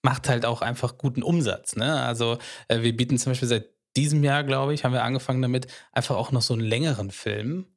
macht 0.01 0.29
halt 0.29 0.45
auch 0.45 0.61
einfach 0.61 0.97
guten 0.97 1.23
Umsatz. 1.23 1.75
Ne? 1.75 2.01
Also 2.01 2.37
äh, 2.67 2.81
wir 2.81 2.95
bieten 2.95 3.17
zum 3.17 3.31
Beispiel 3.31 3.47
seit 3.47 3.69
diesem 3.95 4.23
Jahr, 4.23 4.43
glaube 4.43 4.73
ich, 4.73 4.83
haben 4.83 4.93
wir 4.93 5.03
angefangen 5.03 5.41
damit, 5.41 5.67
einfach 5.91 6.15
auch 6.15 6.31
noch 6.31 6.41
so 6.41 6.53
einen 6.53 6.63
längeren 6.63 7.11
Film 7.11 7.67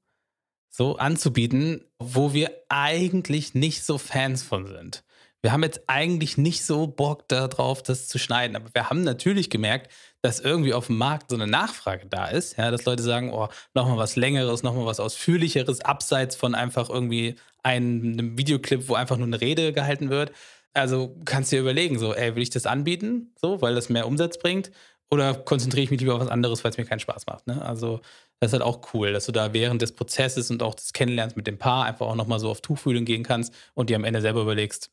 so 0.68 0.96
anzubieten, 0.96 1.84
wo 1.98 2.32
wir 2.32 2.50
eigentlich 2.68 3.54
nicht 3.54 3.84
so 3.84 3.98
Fans 3.98 4.42
von 4.42 4.66
sind. 4.66 5.04
Wir 5.46 5.52
haben 5.52 5.62
jetzt 5.62 5.82
eigentlich 5.86 6.38
nicht 6.38 6.64
so 6.64 6.88
Bock 6.88 7.28
darauf, 7.28 7.80
das 7.80 8.08
zu 8.08 8.18
schneiden, 8.18 8.56
aber 8.56 8.74
wir 8.74 8.90
haben 8.90 9.02
natürlich 9.04 9.48
gemerkt, 9.48 9.92
dass 10.20 10.40
irgendwie 10.40 10.74
auf 10.74 10.88
dem 10.88 10.98
Markt 10.98 11.30
so 11.30 11.36
eine 11.36 11.46
Nachfrage 11.46 12.04
da 12.10 12.26
ist, 12.26 12.56
ja, 12.56 12.72
dass 12.72 12.84
Leute 12.84 13.04
sagen, 13.04 13.32
oh, 13.32 13.46
nochmal 13.72 13.96
was 13.96 14.16
Längeres, 14.16 14.64
nochmal 14.64 14.86
was 14.86 14.98
Ausführlicheres, 14.98 15.82
abseits 15.82 16.34
von 16.34 16.56
einfach 16.56 16.90
irgendwie 16.90 17.36
einem, 17.62 18.36
Videoclip, 18.36 18.88
wo 18.88 18.94
einfach 18.94 19.18
nur 19.18 19.28
eine 19.28 19.40
Rede 19.40 19.72
gehalten 19.72 20.10
wird. 20.10 20.32
Also 20.74 21.14
kannst 21.24 21.52
du 21.52 21.56
dir 21.56 21.62
überlegen, 21.62 22.00
so, 22.00 22.12
ey, 22.12 22.34
will 22.34 22.42
ich 22.42 22.50
das 22.50 22.66
anbieten, 22.66 23.32
so, 23.40 23.62
weil 23.62 23.76
das 23.76 23.88
mehr 23.88 24.08
Umsatz 24.08 24.40
bringt? 24.40 24.72
Oder 25.12 25.32
konzentriere 25.32 25.84
ich 25.84 25.92
mich 25.92 26.00
lieber 26.00 26.16
auf 26.16 26.22
was 26.22 26.28
anderes, 26.28 26.64
weil 26.64 26.72
es 26.72 26.76
mir 26.76 26.86
keinen 26.86 26.98
Spaß 26.98 27.26
macht? 27.26 27.46
Ne? 27.46 27.64
Also, 27.64 28.00
das 28.40 28.48
ist 28.48 28.52
halt 28.54 28.64
auch 28.64 28.80
cool, 28.94 29.12
dass 29.12 29.26
du 29.26 29.32
da 29.32 29.52
während 29.52 29.80
des 29.80 29.92
Prozesses 29.92 30.50
und 30.50 30.60
auch 30.64 30.74
des 30.74 30.92
Kennenlernens 30.92 31.36
mit 31.36 31.46
dem 31.46 31.56
Paar 31.56 31.84
einfach 31.84 32.06
auch 32.06 32.16
nochmal 32.16 32.40
so 32.40 32.50
auf 32.50 32.62
Tuchfühlung 32.62 33.04
gehen 33.04 33.22
kannst 33.22 33.54
und 33.74 33.90
dir 33.90 33.94
am 33.94 34.02
Ende 34.02 34.20
selber 34.20 34.42
überlegst, 34.42 34.90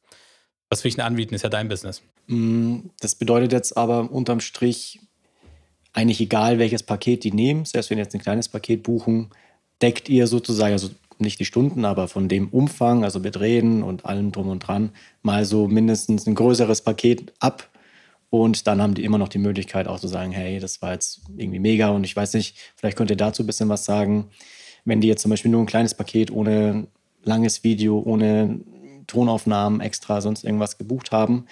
was 0.73 0.83
will 0.83 0.89
ich 0.89 0.95
denn 0.95 1.05
anbieten, 1.05 1.35
ist 1.35 1.43
ja 1.43 1.49
dein 1.49 1.69
Business. 1.69 2.01
Mm, 2.27 2.77
das 2.99 3.13
bedeutet 3.15 3.51
jetzt 3.51 3.77
aber 3.77 4.11
unterm 4.11 4.39
Strich, 4.39 4.99
eigentlich 5.93 6.19
egal, 6.19 6.57
welches 6.57 6.81
Paket 6.81 7.23
die 7.23 7.31
nehmen, 7.31 7.65
selbst 7.65 7.91
wenn 7.91 7.99
jetzt 7.99 8.15
ein 8.15 8.21
kleines 8.21 8.49
Paket 8.49 8.81
buchen, 8.81 9.29
deckt 9.83 10.09
ihr 10.09 10.25
sozusagen, 10.25 10.73
also 10.73 10.89
nicht 11.19 11.39
die 11.39 11.45
Stunden, 11.45 11.85
aber 11.85 12.07
von 12.07 12.27
dem 12.27 12.49
Umfang, 12.49 13.03
also 13.03 13.19
mit 13.19 13.39
Reden 13.39 13.83
und 13.83 14.05
allem 14.05 14.31
drum 14.31 14.49
und 14.49 14.59
dran, 14.59 14.89
mal 15.21 15.45
so 15.45 15.67
mindestens 15.67 16.25
ein 16.25 16.33
größeres 16.33 16.81
Paket 16.81 17.31
ab. 17.39 17.69
Und 18.31 18.65
dann 18.65 18.81
haben 18.81 18.95
die 18.95 19.03
immer 19.03 19.19
noch 19.19 19.29
die 19.29 19.37
Möglichkeit 19.37 19.87
auch 19.87 19.99
zu 19.99 20.07
sagen, 20.07 20.31
hey, 20.31 20.59
das 20.59 20.81
war 20.81 20.93
jetzt 20.93 21.21
irgendwie 21.37 21.59
mega 21.59 21.89
und 21.89 22.03
ich 22.03 22.15
weiß 22.15 22.33
nicht, 22.33 22.57
vielleicht 22.75 22.97
könnt 22.97 23.11
ihr 23.11 23.15
dazu 23.15 23.43
ein 23.43 23.47
bisschen 23.47 23.69
was 23.69 23.85
sagen. 23.85 24.29
Wenn 24.85 25.01
die 25.01 25.07
jetzt 25.07 25.21
zum 25.21 25.29
Beispiel 25.29 25.51
nur 25.51 25.61
ein 25.61 25.67
kleines 25.67 25.93
Paket 25.93 26.31
ohne 26.31 26.87
langes 27.23 27.63
Video, 27.63 27.99
ohne 27.99 28.59
Tonaufnahmen 29.07 29.81
extra, 29.81 30.21
sonst 30.21 30.43
irgendwas 30.43 30.77
gebucht 30.77 31.11
haben, 31.11 31.45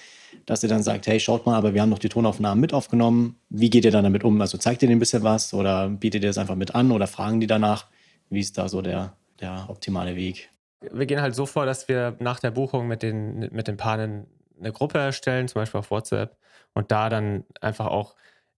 dass 0.46 0.64
ihr 0.64 0.70
dann 0.70 0.84
sagt, 0.84 1.08
hey, 1.08 1.20
schaut 1.20 1.46
mal, 1.46 1.56
aber 1.56 1.74
wir 1.74 1.82
haben 1.82 1.90
noch 1.90 2.00
die 2.00 2.10
Tonaufnahmen 2.10 2.60
mit 2.60 2.74
aufgenommen. 2.74 3.36
Wie 3.50 3.70
geht 3.70 3.86
ihr 3.86 3.92
dann 3.92 4.04
damit 4.04 4.24
um? 4.24 4.40
Also 4.42 4.58
zeigt 4.58 4.82
ihr 4.82 4.88
denen 4.88 4.98
ein 4.98 5.00
bisschen 5.00 5.24
was 5.24 5.54
oder 5.54 5.90
bietet 5.90 6.24
ihr 6.24 6.30
es 6.30 6.38
einfach 6.38 6.56
mit 6.56 6.76
an 6.76 6.92
oder 6.92 7.08
fragen 7.08 7.40
die 7.40 7.48
danach? 7.48 7.88
Wie 8.30 8.40
ist 8.40 8.58
da 8.58 8.70
so 8.70 8.82
der, 8.82 9.14
der 9.42 9.66
optimale 9.68 10.16
Weg. 10.16 10.50
Wir 10.80 11.06
gehen 11.06 11.22
halt 11.22 11.36
so 11.36 11.46
vor, 11.46 11.66
dass 11.66 11.88
wir 11.88 12.16
nach 12.20 12.40
der 12.40 12.52
Buchung 12.52 12.88
mit 12.88 13.04
den, 13.04 13.40
mit 13.52 13.68
den 13.68 13.78
Paaren 13.78 14.28
eine 14.60 14.72
Gruppe 14.72 15.00
erstellen, 15.00 15.48
zum 15.48 15.62
Beispiel 15.62 15.80
auf 15.80 15.92
WhatsApp, 15.92 16.38
und 16.74 16.92
da 16.92 17.10
dann 17.10 17.44
einfach 17.60 17.88
auch 17.88 18.16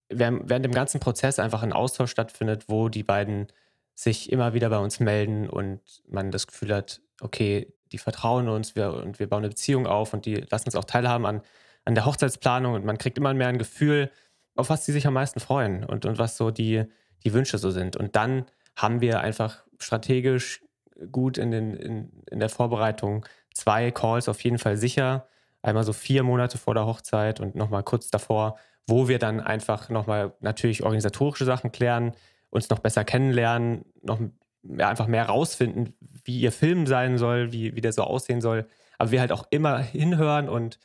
während, 0.08 0.48
während 0.48 0.64
dem 0.64 0.72
ganzen 0.72 1.00
Prozess 1.00 1.38
einfach 1.38 1.62
ein 1.62 1.72
Austausch 1.72 2.10
stattfindet, 2.10 2.68
wo 2.68 2.88
die 2.88 3.02
beiden 3.02 3.48
sich 3.94 4.30
immer 4.30 4.54
wieder 4.54 4.70
bei 4.70 4.78
uns 4.78 5.00
melden 5.00 5.48
und 5.48 5.80
man 6.08 6.30
das 6.30 6.46
Gefühl 6.46 6.74
hat, 6.74 7.00
okay, 7.20 7.72
die 7.92 7.98
vertrauen 7.98 8.48
uns 8.48 8.74
wir, 8.74 8.92
und 8.92 9.18
wir 9.18 9.28
bauen 9.28 9.40
eine 9.40 9.48
Beziehung 9.48 9.86
auf 9.86 10.14
und 10.14 10.26
die 10.26 10.36
lassen 10.36 10.66
uns 10.66 10.74
auch 10.74 10.84
teilhaben 10.84 11.26
an, 11.26 11.42
an 11.84 11.94
der 11.94 12.06
Hochzeitsplanung 12.06 12.74
und 12.74 12.84
man 12.84 12.98
kriegt 12.98 13.18
immer 13.18 13.34
mehr 13.34 13.48
ein 13.48 13.58
Gefühl, 13.58 14.10
auf 14.56 14.70
was 14.70 14.84
sie 14.84 14.92
sich 14.92 15.06
am 15.06 15.14
meisten 15.14 15.40
freuen 15.40 15.84
und, 15.84 16.06
und 16.06 16.18
was 16.18 16.36
so 16.36 16.50
die, 16.50 16.84
die 17.24 17.32
Wünsche 17.32 17.58
so 17.58 17.70
sind. 17.70 17.96
Und 17.96 18.16
dann 18.16 18.46
haben 18.76 19.00
wir 19.00 19.20
einfach 19.20 19.64
strategisch 19.78 20.62
gut 21.10 21.38
in, 21.38 21.50
den, 21.50 21.74
in, 21.74 22.22
in 22.30 22.40
der 22.40 22.48
Vorbereitung 22.48 23.24
zwei 23.52 23.90
Calls 23.90 24.28
auf 24.28 24.42
jeden 24.42 24.58
Fall 24.58 24.76
sicher. 24.76 25.26
Einmal 25.62 25.84
so 25.84 25.92
vier 25.92 26.22
Monate 26.22 26.58
vor 26.58 26.74
der 26.74 26.86
Hochzeit 26.86 27.40
und 27.40 27.54
nochmal 27.54 27.82
kurz 27.82 28.10
davor, 28.10 28.58
wo 28.86 29.08
wir 29.08 29.18
dann 29.18 29.40
einfach 29.40 29.88
nochmal 29.88 30.34
natürlich 30.40 30.82
organisatorische 30.82 31.44
Sachen 31.44 31.72
klären, 31.72 32.12
uns 32.50 32.68
noch 32.70 32.80
besser 32.80 33.04
kennenlernen, 33.04 33.84
noch 34.02 34.20
ja, 34.64 34.88
einfach 34.88 35.06
mehr 35.06 35.26
rausfinden, 35.26 35.94
wie 36.24 36.40
ihr 36.40 36.52
Film 36.52 36.86
sein 36.86 37.18
soll, 37.18 37.52
wie, 37.52 37.76
wie 37.76 37.80
der 37.80 37.92
so 37.92 38.02
aussehen 38.02 38.40
soll. 38.40 38.66
Aber 38.98 39.10
wir 39.10 39.20
halt 39.20 39.32
auch 39.32 39.46
immer 39.50 39.78
hinhören 39.78 40.48
und 40.48 40.78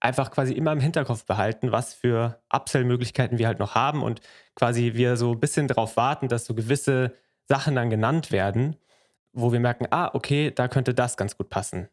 einfach 0.00 0.30
quasi 0.30 0.52
immer 0.52 0.72
im 0.72 0.80
Hinterkopf 0.80 1.24
behalten, 1.24 1.72
was 1.72 1.94
für 1.94 2.40
Upsell-Möglichkeiten 2.50 3.38
wir 3.38 3.46
halt 3.46 3.58
noch 3.58 3.74
haben 3.74 4.02
und 4.02 4.20
quasi 4.54 4.92
wir 4.94 5.16
so 5.16 5.32
ein 5.32 5.40
bisschen 5.40 5.66
darauf 5.66 5.96
warten, 5.96 6.28
dass 6.28 6.44
so 6.44 6.54
gewisse 6.54 7.14
Sachen 7.46 7.74
dann 7.74 7.90
genannt 7.90 8.30
werden, 8.30 8.76
wo 9.32 9.52
wir 9.52 9.60
merken, 9.60 9.86
ah, 9.90 10.10
okay, 10.14 10.52
da 10.54 10.68
könnte 10.68 10.94
das 10.94 11.16
ganz 11.16 11.36
gut 11.36 11.48
passen. 11.48 11.88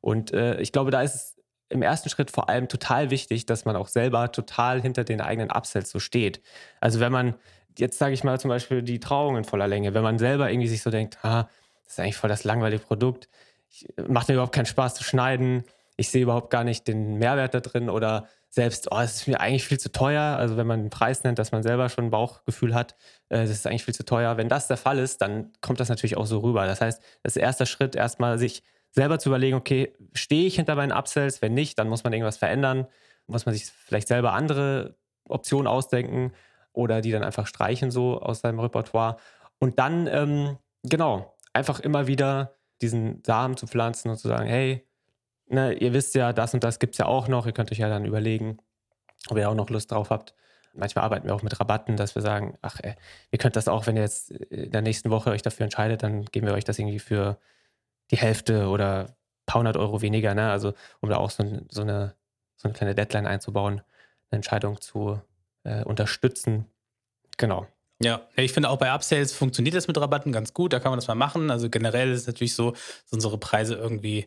Und 0.00 0.32
äh, 0.32 0.60
ich 0.60 0.72
glaube, 0.72 0.90
da 0.90 1.02
ist 1.02 1.14
es 1.14 1.36
im 1.68 1.82
ersten 1.82 2.08
Schritt 2.08 2.30
vor 2.30 2.48
allem 2.48 2.68
total 2.68 3.10
wichtig, 3.10 3.46
dass 3.46 3.64
man 3.64 3.76
auch 3.76 3.88
selber 3.88 4.32
total 4.32 4.80
hinter 4.80 5.04
den 5.04 5.20
eigenen 5.20 5.50
Upsells 5.50 5.90
so 5.90 6.00
steht. 6.00 6.42
Also 6.80 6.98
wenn 6.98 7.12
man, 7.12 7.34
jetzt 7.80 7.98
sage 7.98 8.14
ich 8.14 8.22
mal 8.22 8.38
zum 8.38 8.50
Beispiel 8.50 8.82
die 8.82 9.00
Trauung 9.00 9.36
in 9.36 9.44
voller 9.44 9.66
Länge, 9.66 9.94
wenn 9.94 10.02
man 10.02 10.18
selber 10.18 10.50
irgendwie 10.50 10.68
sich 10.68 10.82
so 10.82 10.90
denkt, 10.90 11.18
ah, 11.22 11.48
das 11.84 11.94
ist 11.94 12.00
eigentlich 12.00 12.16
voll 12.16 12.30
das 12.30 12.44
langweilige 12.44 12.82
Produkt, 12.82 13.28
ich, 13.70 13.86
macht 14.08 14.28
mir 14.28 14.34
überhaupt 14.34 14.54
keinen 14.54 14.66
Spaß 14.66 14.94
zu 14.94 15.04
schneiden, 15.04 15.64
ich 15.96 16.10
sehe 16.10 16.22
überhaupt 16.22 16.50
gar 16.50 16.64
nicht 16.64 16.86
den 16.88 17.16
Mehrwert 17.18 17.54
da 17.54 17.60
drin 17.60 17.88
oder 17.90 18.28
selbst, 18.48 18.90
oh, 18.90 18.98
es 18.98 19.16
ist 19.16 19.28
mir 19.28 19.40
eigentlich 19.40 19.64
viel 19.64 19.78
zu 19.78 19.92
teuer. 19.92 20.36
Also 20.36 20.56
wenn 20.56 20.66
man 20.66 20.80
einen 20.80 20.90
Preis 20.90 21.22
nennt, 21.22 21.38
dass 21.38 21.52
man 21.52 21.62
selber 21.62 21.88
schon 21.88 22.06
ein 22.06 22.10
Bauchgefühl 22.10 22.74
hat, 22.74 22.96
äh, 23.28 23.42
das 23.42 23.50
ist 23.50 23.66
eigentlich 23.66 23.84
viel 23.84 23.94
zu 23.94 24.04
teuer. 24.04 24.36
Wenn 24.36 24.48
das 24.48 24.66
der 24.66 24.76
Fall 24.76 24.98
ist, 24.98 25.22
dann 25.22 25.52
kommt 25.60 25.78
das 25.78 25.88
natürlich 25.88 26.16
auch 26.16 26.26
so 26.26 26.38
rüber. 26.40 26.66
Das 26.66 26.80
heißt, 26.80 27.00
das 27.22 27.36
ist 27.36 27.42
erster 27.42 27.66
Schritt, 27.66 27.94
erstmal 27.94 28.38
sich 28.38 28.64
selber 28.90 29.20
zu 29.20 29.28
überlegen, 29.28 29.56
okay, 29.56 29.94
stehe 30.14 30.46
ich 30.46 30.56
hinter 30.56 30.74
meinen 30.74 30.90
Upsells? 30.90 31.42
Wenn 31.42 31.54
nicht, 31.54 31.78
dann 31.78 31.88
muss 31.88 32.02
man 32.02 32.12
irgendwas 32.12 32.38
verändern. 32.38 32.88
Muss 33.28 33.46
man 33.46 33.54
sich 33.54 33.66
vielleicht 33.66 34.08
selber 34.08 34.32
andere 34.32 34.96
Optionen 35.28 35.68
ausdenken 35.68 36.32
oder 36.72 37.00
die 37.00 37.10
dann 37.10 37.24
einfach 37.24 37.46
streichen 37.46 37.90
so 37.90 38.20
aus 38.20 38.40
seinem 38.40 38.60
Repertoire. 38.60 39.16
Und 39.58 39.78
dann, 39.78 40.06
ähm, 40.06 40.58
genau, 40.82 41.36
einfach 41.52 41.80
immer 41.80 42.06
wieder 42.06 42.54
diesen 42.80 43.22
Samen 43.24 43.56
zu 43.56 43.66
pflanzen 43.66 44.10
und 44.10 44.16
zu 44.16 44.28
sagen, 44.28 44.46
hey, 44.46 44.86
ne, 45.48 45.74
ihr 45.74 45.92
wisst 45.92 46.14
ja, 46.14 46.32
das 46.32 46.54
und 46.54 46.64
das 46.64 46.78
gibt 46.78 46.94
es 46.94 46.98
ja 46.98 47.06
auch 47.06 47.28
noch. 47.28 47.46
Ihr 47.46 47.52
könnt 47.52 47.70
euch 47.72 47.78
ja 47.78 47.88
dann 47.88 48.04
überlegen, 48.04 48.58
ob 49.28 49.36
ihr 49.36 49.48
auch 49.50 49.54
noch 49.54 49.70
Lust 49.70 49.90
drauf 49.90 50.10
habt. 50.10 50.34
Manchmal 50.72 51.04
arbeiten 51.04 51.26
wir 51.26 51.34
auch 51.34 51.42
mit 51.42 51.58
Rabatten, 51.58 51.96
dass 51.96 52.14
wir 52.14 52.22
sagen, 52.22 52.56
ach, 52.62 52.78
ey, 52.82 52.94
ihr 53.32 53.38
könnt 53.38 53.56
das 53.56 53.68
auch, 53.68 53.86
wenn 53.86 53.96
ihr 53.96 54.02
jetzt 54.02 54.30
in 54.30 54.70
der 54.70 54.82
nächsten 54.82 55.10
Woche 55.10 55.30
euch 55.30 55.42
dafür 55.42 55.64
entscheidet, 55.64 56.02
dann 56.02 56.24
geben 56.26 56.46
wir 56.46 56.54
euch 56.54 56.64
das 56.64 56.78
irgendwie 56.78 57.00
für 57.00 57.38
die 58.12 58.16
Hälfte 58.16 58.68
oder 58.68 59.06
ein 59.06 59.14
paar 59.46 59.58
hundert 59.60 59.76
Euro 59.76 60.00
weniger, 60.00 60.34
ne? 60.34 60.50
Also 60.50 60.74
um 61.00 61.10
da 61.10 61.16
auch 61.16 61.30
so, 61.30 61.44
so, 61.68 61.82
eine, 61.82 62.14
so 62.56 62.68
eine 62.68 62.74
kleine 62.74 62.94
Deadline 62.94 63.26
einzubauen, 63.26 63.82
eine 64.30 64.38
Entscheidung 64.38 64.80
zu 64.80 65.20
äh, 65.64 65.84
unterstützen. 65.84 66.66
Genau. 67.36 67.66
Ja, 68.02 68.26
ich 68.34 68.52
finde 68.52 68.70
auch 68.70 68.78
bei 68.78 68.94
Upsales 68.94 69.32
funktioniert 69.32 69.74
das 69.74 69.86
mit 69.86 69.98
Rabatten 70.00 70.32
ganz 70.32 70.54
gut. 70.54 70.72
Da 70.72 70.80
kann 70.80 70.90
man 70.90 70.98
das 70.98 71.08
mal 71.08 71.14
machen. 71.14 71.50
Also 71.50 71.68
generell 71.68 72.10
ist 72.10 72.22
es 72.22 72.26
natürlich 72.26 72.54
so, 72.54 72.70
dass 72.70 73.12
unsere 73.12 73.36
Preise 73.36 73.74
irgendwie 73.74 74.26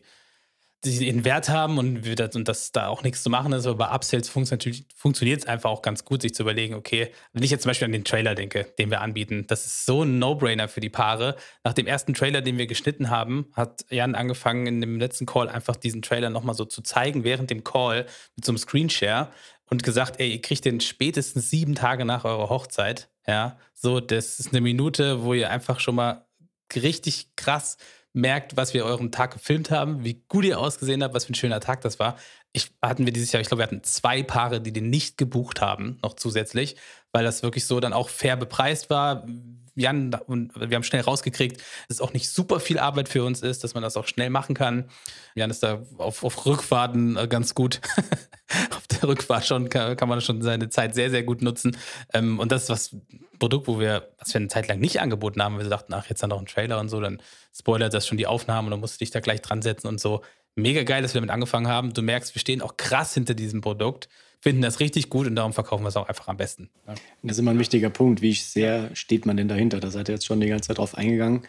die 0.84 1.06
ihren 1.06 1.24
Wert 1.24 1.48
haben 1.48 1.78
und, 1.78 2.04
wir 2.04 2.14
das, 2.14 2.36
und 2.36 2.48
dass 2.48 2.72
da 2.72 2.88
auch 2.88 3.02
nichts 3.02 3.22
zu 3.22 3.30
machen 3.30 3.52
ist. 3.52 3.66
Aber 3.66 3.76
bei 3.76 3.94
Upsales 3.94 4.28
funktioniert 4.28 5.40
es 5.40 5.46
einfach 5.46 5.70
auch 5.70 5.82
ganz 5.82 6.04
gut, 6.04 6.22
sich 6.22 6.34
zu 6.34 6.42
überlegen, 6.42 6.74
okay, 6.74 7.10
wenn 7.32 7.42
ich 7.42 7.50
jetzt 7.50 7.62
zum 7.62 7.70
Beispiel 7.70 7.86
an 7.86 7.92
den 7.92 8.04
Trailer 8.04 8.34
denke, 8.34 8.66
den 8.78 8.90
wir 8.90 9.00
anbieten, 9.00 9.46
das 9.46 9.66
ist 9.66 9.86
so 9.86 10.02
ein 10.02 10.18
No-Brainer 10.18 10.68
für 10.68 10.80
die 10.80 10.90
Paare. 10.90 11.36
Nach 11.64 11.72
dem 11.72 11.86
ersten 11.86 12.14
Trailer, 12.14 12.42
den 12.42 12.58
wir 12.58 12.66
geschnitten 12.66 13.10
haben, 13.10 13.46
hat 13.54 13.84
Jan 13.90 14.14
angefangen, 14.14 14.66
in 14.66 14.80
dem 14.80 14.98
letzten 14.98 15.26
Call 15.26 15.48
einfach 15.48 15.76
diesen 15.76 16.02
Trailer 16.02 16.30
nochmal 16.30 16.54
so 16.54 16.64
zu 16.64 16.82
zeigen, 16.82 17.24
während 17.24 17.50
dem 17.50 17.64
Call 17.64 18.06
mit 18.36 18.44
so 18.44 18.52
einem 18.52 18.58
Screenshare 18.58 19.30
und 19.70 19.82
gesagt, 19.82 20.20
ey, 20.20 20.32
ihr 20.32 20.42
kriegt 20.42 20.64
den 20.64 20.80
spätestens 20.80 21.50
sieben 21.50 21.74
Tage 21.74 22.04
nach 22.04 22.24
eurer 22.24 22.48
Hochzeit. 22.50 23.08
Ja, 23.26 23.58
so, 23.72 24.00
das 24.00 24.38
ist 24.38 24.52
eine 24.52 24.60
Minute, 24.60 25.24
wo 25.24 25.34
ihr 25.34 25.50
einfach 25.50 25.80
schon 25.80 25.94
mal 25.94 26.26
richtig 26.74 27.34
krass 27.36 27.78
merkt, 28.14 28.56
was 28.56 28.72
wir 28.72 28.84
euren 28.84 29.12
Tag 29.12 29.32
gefilmt 29.32 29.70
haben, 29.70 30.04
wie 30.04 30.22
gut 30.28 30.44
ihr 30.44 30.58
ausgesehen 30.58 31.02
habt, 31.02 31.14
was 31.14 31.26
für 31.26 31.32
ein 31.32 31.34
schöner 31.34 31.60
Tag 31.60 31.82
das 31.82 31.98
war. 31.98 32.16
Ich, 32.52 32.70
hatten 32.80 33.04
wir 33.04 33.12
dieses 33.12 33.32
Jahr, 33.32 33.40
ich 33.40 33.48
glaube, 33.48 33.60
wir 33.60 33.66
hatten 33.66 33.82
zwei 33.82 34.22
Paare, 34.22 34.60
die 34.60 34.72
den 34.72 34.88
nicht 34.88 35.18
gebucht 35.18 35.60
haben, 35.60 35.98
noch 36.02 36.14
zusätzlich, 36.14 36.76
weil 37.12 37.24
das 37.24 37.42
wirklich 37.42 37.66
so 37.66 37.80
dann 37.80 37.92
auch 37.92 38.08
fair 38.08 38.36
bepreist 38.36 38.88
war. 38.88 39.26
Jan 39.74 40.14
und 40.26 40.52
wir 40.54 40.74
haben 40.74 40.82
schnell 40.82 41.02
rausgekriegt, 41.02 41.58
dass 41.58 41.96
es 41.96 42.00
auch 42.00 42.12
nicht 42.12 42.28
super 42.30 42.60
viel 42.60 42.78
Arbeit 42.78 43.08
für 43.08 43.24
uns 43.24 43.42
ist, 43.42 43.64
dass 43.64 43.74
man 43.74 43.82
das 43.82 43.96
auch 43.96 44.06
schnell 44.06 44.30
machen 44.30 44.54
kann. 44.54 44.88
Jan 45.34 45.50
ist 45.50 45.62
da 45.62 45.82
auf, 45.98 46.22
auf 46.24 46.46
Rückfahrten 46.46 47.16
äh, 47.16 47.26
ganz 47.26 47.54
gut. 47.54 47.80
auf 48.76 48.86
der 48.86 49.08
Rückfahrt 49.08 49.46
schon 49.46 49.68
kann, 49.68 49.96
kann, 49.96 50.08
man 50.08 50.20
schon 50.20 50.42
seine 50.42 50.68
Zeit 50.68 50.94
sehr, 50.94 51.10
sehr 51.10 51.22
gut 51.22 51.42
nutzen. 51.42 51.76
Ähm, 52.12 52.38
und 52.38 52.52
das 52.52 52.64
ist 52.64 52.70
was 52.70 52.96
Produkt, 53.38 53.66
wo 53.66 53.80
wir, 53.80 54.08
was 54.18 54.32
wir 54.32 54.40
eine 54.40 54.48
Zeit 54.48 54.68
lang 54.68 54.78
nicht 54.78 55.00
angeboten 55.00 55.42
haben, 55.42 55.58
wir 55.58 55.68
dachten, 55.68 55.92
ach, 55.94 56.06
jetzt 56.08 56.22
dann 56.22 56.30
noch 56.30 56.38
ein 56.38 56.46
Trailer 56.46 56.78
und 56.78 56.88
so, 56.88 57.00
dann 57.00 57.20
spoilert 57.54 57.92
das 57.94 58.06
schon 58.06 58.18
die 58.18 58.26
Aufnahmen 58.26 58.68
und 58.68 58.72
dann 58.72 58.80
musst 58.80 58.94
du 58.94 58.98
dich 58.98 59.10
da 59.10 59.20
gleich 59.20 59.42
dran 59.42 59.62
setzen 59.62 59.88
und 59.88 60.00
so. 60.00 60.22
Mega 60.54 60.84
geil, 60.84 61.02
dass 61.02 61.14
wir 61.14 61.20
damit 61.20 61.32
angefangen 61.32 61.66
haben. 61.66 61.92
Du 61.94 62.02
merkst, 62.02 62.34
wir 62.34 62.40
stehen 62.40 62.62
auch 62.62 62.76
krass 62.76 63.14
hinter 63.14 63.34
diesem 63.34 63.60
Produkt 63.60 64.08
finden 64.44 64.60
das 64.60 64.78
richtig 64.78 65.08
gut 65.08 65.26
und 65.26 65.36
darum 65.36 65.54
verkaufen 65.54 65.84
wir 65.84 65.88
es 65.88 65.96
auch 65.96 66.06
einfach 66.06 66.28
am 66.28 66.36
besten. 66.36 66.68
Ja. 66.86 66.94
Das 67.22 67.32
ist 67.32 67.38
immer 67.38 67.52
ein 67.52 67.58
wichtiger 67.58 67.88
Punkt. 67.88 68.20
Wie 68.20 68.34
sehr 68.34 68.94
steht 68.94 69.24
man 69.24 69.38
denn 69.38 69.48
dahinter? 69.48 69.80
Da 69.80 69.90
seid 69.90 70.10
ihr 70.10 70.16
jetzt 70.16 70.26
schon 70.26 70.38
die 70.38 70.48
ganze 70.48 70.68
Zeit 70.68 70.76
drauf 70.76 70.98
eingegangen, 70.98 71.46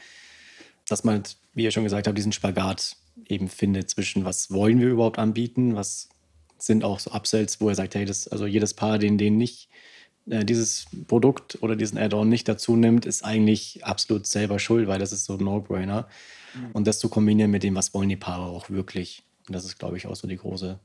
dass 0.88 1.04
man, 1.04 1.22
wie 1.54 1.66
ihr 1.66 1.72
schon 1.72 1.84
gesagt 1.84 2.08
habt, 2.08 2.18
diesen 2.18 2.32
Spagat 2.32 2.96
eben 3.28 3.50
findet 3.50 3.90
zwischen, 3.90 4.24
was 4.24 4.50
wollen 4.50 4.80
wir 4.80 4.88
überhaupt 4.88 5.20
anbieten, 5.20 5.76
was 5.76 6.08
sind 6.58 6.86
auch 6.86 7.00
so 7.00 7.12
Upsells, 7.12 7.60
wo 7.60 7.68
er 7.68 7.76
sagt, 7.76 7.96
hey, 7.96 8.06
das, 8.06 8.30
also 8.30 8.46
jedes 8.46 8.74
Paar, 8.74 8.98
den 8.98 9.18
den 9.18 9.38
nicht 9.38 9.68
äh, 10.30 10.46
dieses 10.46 10.86
Produkt 11.10 11.62
oder 11.62 11.76
diesen 11.76 11.98
Add-on 11.98 12.30
nicht 12.30 12.48
dazu 12.48 12.78
nimmt, 12.78 13.06
ist 13.06 13.26
eigentlich 13.26 13.84
absolut 13.86 14.26
selber 14.26 14.58
schuld, 14.58 14.88
weil 14.88 15.00
das 15.00 15.12
ist 15.12 15.26
so 15.26 15.34
ein 15.34 15.44
No-Brainer. 15.44 16.08
Mhm. 16.54 16.72
Und 16.72 16.88
das 16.88 17.00
zu 17.00 17.10
kombinieren 17.10 17.52
mit 17.52 17.64
dem, 17.64 17.76
was 17.76 17.94
wollen 17.94 18.08
die 18.08 18.16
Paare 18.16 18.46
auch 18.46 18.70
wirklich. 18.70 19.24
Und 19.48 19.54
das 19.54 19.66
ist, 19.66 19.80
glaube 19.80 19.98
ich, 19.98 20.08
auch 20.08 20.16
so 20.16 20.30
die 20.30 20.38
große, 20.38 20.80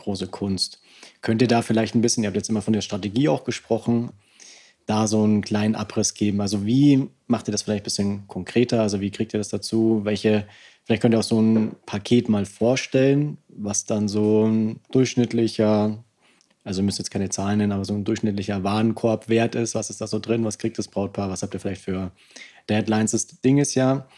große 0.00 0.26
Kunst. 0.26 0.80
Könnt 1.22 1.42
ihr 1.42 1.48
da 1.48 1.62
vielleicht 1.62 1.94
ein 1.94 2.02
bisschen, 2.02 2.22
ihr 2.22 2.28
habt 2.28 2.36
jetzt 2.36 2.50
immer 2.50 2.62
von 2.62 2.72
der 2.72 2.80
Strategie 2.80 3.28
auch 3.28 3.44
gesprochen, 3.44 4.10
da 4.86 5.06
so 5.06 5.22
einen 5.22 5.42
kleinen 5.42 5.74
Abriss 5.74 6.14
geben? 6.14 6.40
Also 6.40 6.66
wie 6.66 7.08
macht 7.26 7.48
ihr 7.48 7.52
das 7.52 7.62
vielleicht 7.62 7.82
ein 7.82 7.84
bisschen 7.84 8.28
konkreter? 8.28 8.82
Also 8.82 9.00
wie 9.00 9.10
kriegt 9.10 9.34
ihr 9.34 9.38
das 9.38 9.48
dazu? 9.48 10.00
Welche, 10.04 10.46
vielleicht 10.84 11.02
könnt 11.02 11.14
ihr 11.14 11.18
auch 11.20 11.24
so 11.24 11.40
ein 11.40 11.76
Paket 11.86 12.28
mal 12.28 12.44
vorstellen, 12.44 13.38
was 13.48 13.84
dann 13.84 14.08
so 14.08 14.46
ein 14.46 14.80
durchschnittlicher, 14.90 16.02
also 16.64 16.80
ihr 16.80 16.84
müsst 16.84 16.98
jetzt 16.98 17.10
keine 17.10 17.28
Zahlen 17.28 17.58
nennen, 17.58 17.72
aber 17.72 17.84
so 17.84 17.94
ein 17.94 18.04
durchschnittlicher 18.04 18.64
Warenkorbwert 18.64 19.54
ist. 19.54 19.74
Was 19.74 19.90
ist 19.90 20.00
da 20.00 20.06
so 20.06 20.18
drin? 20.18 20.44
Was 20.44 20.58
kriegt 20.58 20.78
das 20.78 20.88
Brautpaar? 20.88 21.30
Was 21.30 21.42
habt 21.42 21.54
ihr 21.54 21.60
vielleicht 21.60 21.82
für 21.82 22.10
Deadlines? 22.68 23.12
Das 23.12 23.26
Ding 23.26 23.58
ist 23.58 23.74
ja, 23.74 24.08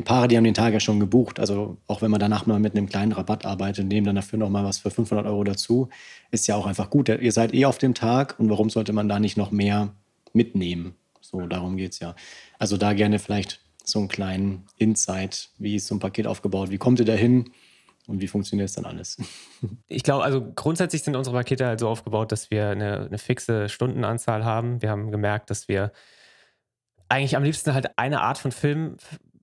die 0.00 0.04
Paare, 0.04 0.28
die 0.28 0.36
haben 0.38 0.44
den 0.44 0.54
Tag 0.54 0.72
ja 0.72 0.80
schon 0.80 0.98
gebucht. 0.98 1.38
Also 1.38 1.76
auch 1.86 2.00
wenn 2.00 2.10
man 2.10 2.20
danach 2.20 2.46
mal 2.46 2.58
mit 2.58 2.74
einem 2.74 2.88
kleinen 2.88 3.12
Rabatt 3.12 3.44
arbeitet 3.44 3.82
und 3.82 3.88
nehmen 3.88 4.06
dann 4.06 4.16
dafür 4.16 4.38
nochmal 4.38 4.64
was 4.64 4.78
für 4.78 4.90
500 4.90 5.26
Euro 5.26 5.44
dazu, 5.44 5.90
ist 6.30 6.46
ja 6.46 6.56
auch 6.56 6.66
einfach 6.66 6.88
gut. 6.88 7.10
Ihr 7.10 7.32
seid 7.32 7.52
eh 7.52 7.66
auf 7.66 7.76
dem 7.76 7.92
Tag 7.92 8.40
und 8.40 8.48
warum 8.48 8.70
sollte 8.70 8.94
man 8.94 9.10
da 9.10 9.20
nicht 9.20 9.36
noch 9.36 9.50
mehr 9.50 9.92
mitnehmen? 10.32 10.94
So, 11.20 11.46
darum 11.46 11.76
geht 11.76 11.92
es 11.92 11.98
ja. 11.98 12.14
Also 12.58 12.78
da 12.78 12.94
gerne 12.94 13.18
vielleicht 13.18 13.60
so 13.84 13.98
einen 13.98 14.08
kleinen 14.08 14.64
Insight, 14.78 15.50
wie 15.58 15.76
ist 15.76 15.86
so 15.86 15.96
ein 15.96 16.00
Paket 16.00 16.26
aufgebaut, 16.26 16.70
wie 16.70 16.78
kommt 16.78 16.98
ihr 16.98 17.04
da 17.04 17.12
hin 17.12 17.50
und 18.06 18.22
wie 18.22 18.28
funktioniert 18.28 18.70
es 18.70 18.74
dann 18.74 18.86
alles? 18.86 19.18
Ich 19.86 20.02
glaube, 20.02 20.24
also 20.24 20.52
grundsätzlich 20.54 21.02
sind 21.02 21.16
unsere 21.16 21.36
Pakete 21.36 21.66
halt 21.66 21.80
so 21.80 21.88
aufgebaut, 21.88 22.32
dass 22.32 22.50
wir 22.50 22.70
eine, 22.70 23.04
eine 23.04 23.18
fixe 23.18 23.68
Stundenanzahl 23.68 24.42
haben. 24.46 24.80
Wir 24.80 24.88
haben 24.88 25.10
gemerkt, 25.10 25.50
dass 25.50 25.68
wir 25.68 25.92
eigentlich 27.10 27.36
am 27.36 27.42
liebsten 27.42 27.74
halt 27.74 27.98
eine 27.98 28.22
Art 28.22 28.38
von 28.38 28.52
Film 28.52 28.96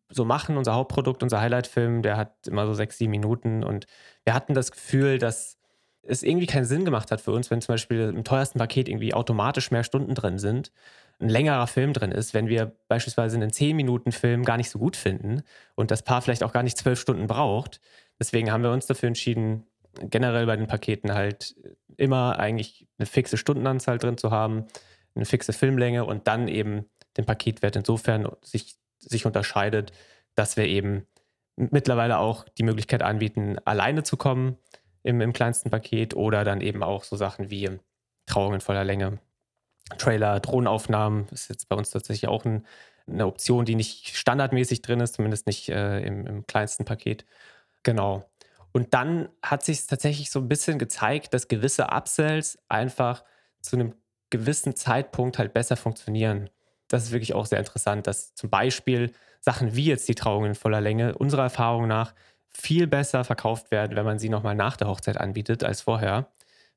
so 0.10 0.26
machen. 0.26 0.58
Unser 0.58 0.74
Hauptprodukt, 0.74 1.24
unser 1.24 1.42
Highlight-Film, 1.42 2.02
der 2.02 2.18
hat 2.18 2.48
immer 2.48 2.66
so 2.66 2.74
sechs, 2.74 2.98
sieben 2.98 3.12
Minuten 3.12 3.64
und 3.64 3.88
wir 4.24 4.34
hatten 4.34 4.54
das 4.54 4.72
Gefühl, 4.72 5.18
dass 5.18 5.58
es 6.04 6.24
irgendwie 6.24 6.48
keinen 6.48 6.66
Sinn 6.66 6.86
gemacht 6.86 7.12
hat 7.12 7.22
für 7.22 7.32
uns, 7.32 7.52
wenn 7.52 7.62
zum 7.62 7.74
Beispiel 7.74 8.14
im 8.16 8.24
teuersten 8.24 8.60
Paket 8.60 8.88
irgendwie 8.88 9.14
automatisch 9.14 9.72
mehr 9.72 9.84
Stunden 9.84 10.16
drin 10.16 10.40
sind, 10.40 10.72
ein 11.20 11.30
längerer 11.30 11.68
Film 11.68 11.94
drin 11.94 12.12
ist, 12.12 12.34
wenn 12.34 12.48
wir 12.48 12.76
beispielsweise 12.88 13.36
einen 13.36 13.52
10-Minuten-Film 13.52 14.44
gar 14.44 14.58
nicht 14.58 14.70
so 14.70 14.80
gut 14.80 14.96
finden 14.96 15.42
und 15.76 15.92
das 15.92 16.04
Paar 16.04 16.22
vielleicht 16.22 16.44
auch 16.44 16.54
gar 16.54 16.64
nicht 16.64 16.78
zwölf 16.78 17.00
Stunden 17.00 17.28
braucht. 17.28 17.82
Deswegen 18.20 18.52
haben 18.52 18.64
wir 18.64 18.72
uns 18.72 18.86
dafür 18.86 19.08
entschieden, 19.08 19.66
generell 20.00 20.46
bei 20.46 20.56
den 20.56 20.68
Paketen 20.68 21.14
halt 21.14 21.56
immer 21.98 22.40
eigentlich 22.40 22.88
eine 22.98 23.08
fixe 23.08 23.38
Stundenanzahl 23.38 23.98
drin 23.98 24.18
zu 24.18 24.32
haben, 24.32 24.66
eine 25.16 25.26
fixe 25.26 25.54
Filmlänge 25.54 26.06
und 26.06 26.28
dann 26.28 26.48
eben 26.48 26.86
den 27.18 27.26
Paketwert 27.26 27.76
insofern 27.76 28.30
sich 28.44 28.76
sich 29.00 29.26
unterscheidet, 29.26 29.92
dass 30.36 30.58
wir 30.58 30.66
eben 30.66 31.08
mittlerweile 31.56 32.20
auch 32.20 32.46
die 32.58 32.64
Möglichkeit 32.64 33.02
anbieten, 33.02 33.58
alleine 33.66 34.04
zu 34.04 34.18
kommen 34.18 34.58
im, 35.04 35.22
im 35.22 35.34
kleinsten 35.34 35.70
Paket 35.70 36.16
oder 36.16 36.44
dann 36.44 36.62
eben 36.62 36.84
auch 36.84 37.04
so 37.04 37.16
Sachen 37.16 37.50
wie 37.50 37.80
Trauung 38.28 38.54
in 38.54 38.62
voller 38.62 38.84
Länge, 38.84 39.20
Trailer, 39.98 40.40
Drohnenaufnahmen 40.40 41.28
ist 41.32 41.50
jetzt 41.50 41.70
bei 41.70 41.76
uns 41.76 41.92
tatsächlich 41.92 42.28
auch 42.28 42.44
ein, 42.46 42.66
eine 43.08 43.26
Option, 43.26 43.66
die 43.66 43.76
nicht 43.76 44.18
standardmäßig 44.18 44.82
drin 44.82 45.00
ist, 45.00 45.16
zumindest 45.16 45.48
nicht 45.48 45.70
äh, 45.70 46.00
im, 46.02 46.28
im 46.28 46.46
kleinsten 46.46 46.84
Paket. 46.84 47.26
Genau. 47.84 48.30
Und 48.74 48.94
dann 48.94 49.30
hat 49.42 49.64
sich 49.64 49.88
tatsächlich 49.88 50.30
so 50.30 50.40
ein 50.40 50.50
bisschen 50.50 50.78
gezeigt, 50.78 51.34
dass 51.34 51.48
gewisse 51.48 51.90
Upsells 51.90 52.60
einfach 52.68 53.24
zu 53.62 53.78
einem 53.78 53.94
gewissen 54.30 54.76
Zeitpunkt 54.76 55.40
halt 55.40 55.54
besser 55.54 55.78
funktionieren 55.78 56.50
das 56.88 57.04
ist 57.04 57.12
wirklich 57.12 57.34
auch 57.34 57.46
sehr 57.46 57.60
interessant, 57.60 58.08
dass 58.08 58.34
zum 58.36 58.50
Beispiel 58.50 59.12
Sachen 59.40 59.76
wie 59.76 59.86
jetzt 59.86 60.08
die 60.08 60.16
Trauung 60.16 60.46
in 60.46 60.56
voller 60.56 60.82
Länge 60.82 61.18
unserer 61.18 61.44
Erfahrung 61.44 61.88
nach 61.88 62.14
viel 62.50 62.88
besser 62.88 63.24
verkauft 63.24 63.72
werden, 63.72 63.96
wenn 63.96 64.06
man 64.06 64.20
sie 64.20 64.30
nochmal 64.30 64.56
nach 64.56 64.78
der 64.78 64.88
Hochzeit 64.88 65.18
anbietet 65.18 65.64
als 65.64 65.82
vorher, 65.82 66.32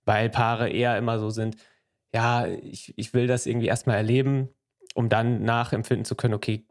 weil 0.05 0.29
Paare 0.29 0.68
eher 0.68 0.99
immer 0.99 1.18
so 1.18 1.31
sind, 1.31 1.57
ja, 2.14 2.46
ich, 2.46 2.92
ich 2.96 3.14
will 3.14 3.27
das 3.27 3.46
irgendwie 3.46 3.68
erstmal 3.68 3.96
erleben, 3.96 4.49
um 4.94 5.09
dann 5.09 5.42
nachempfinden 5.42 6.05
zu 6.05 6.16
können, 6.16 6.35
okay, 6.35 6.66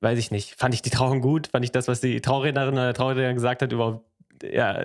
weiß 0.00 0.18
ich 0.18 0.30
nicht, 0.30 0.54
fand 0.56 0.74
ich 0.74 0.82
die 0.82 0.90
Trauung 0.90 1.20
gut, 1.20 1.48
fand 1.48 1.64
ich 1.64 1.72
das, 1.72 1.88
was 1.88 2.00
die 2.00 2.20
Traurednerin 2.20 2.74
oder 2.74 2.86
der 2.86 2.94
Trauredner 2.94 3.34
gesagt 3.34 3.62
hat, 3.62 3.72
überhaupt 3.72 4.07
ja, 4.42 4.84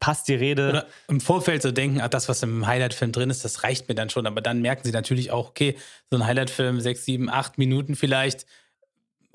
passt 0.00 0.28
die 0.28 0.34
Rede. 0.34 0.68
Oder 0.68 0.86
im 1.08 1.20
Vorfeld 1.20 1.62
so 1.62 1.70
denken, 1.70 2.00
ach, 2.00 2.08
das, 2.08 2.28
was 2.28 2.42
im 2.42 2.66
Highlight-Film 2.66 3.12
drin 3.12 3.30
ist, 3.30 3.44
das 3.44 3.64
reicht 3.64 3.88
mir 3.88 3.94
dann 3.94 4.10
schon. 4.10 4.26
Aber 4.26 4.40
dann 4.40 4.62
merken 4.62 4.82
sie 4.84 4.92
natürlich 4.92 5.30
auch, 5.30 5.50
okay, 5.50 5.76
so 6.10 6.16
ein 6.16 6.26
Highlight-Film, 6.26 6.80
sechs, 6.80 7.04
sieben, 7.04 7.28
acht 7.28 7.58
Minuten 7.58 7.96
vielleicht, 7.96 8.46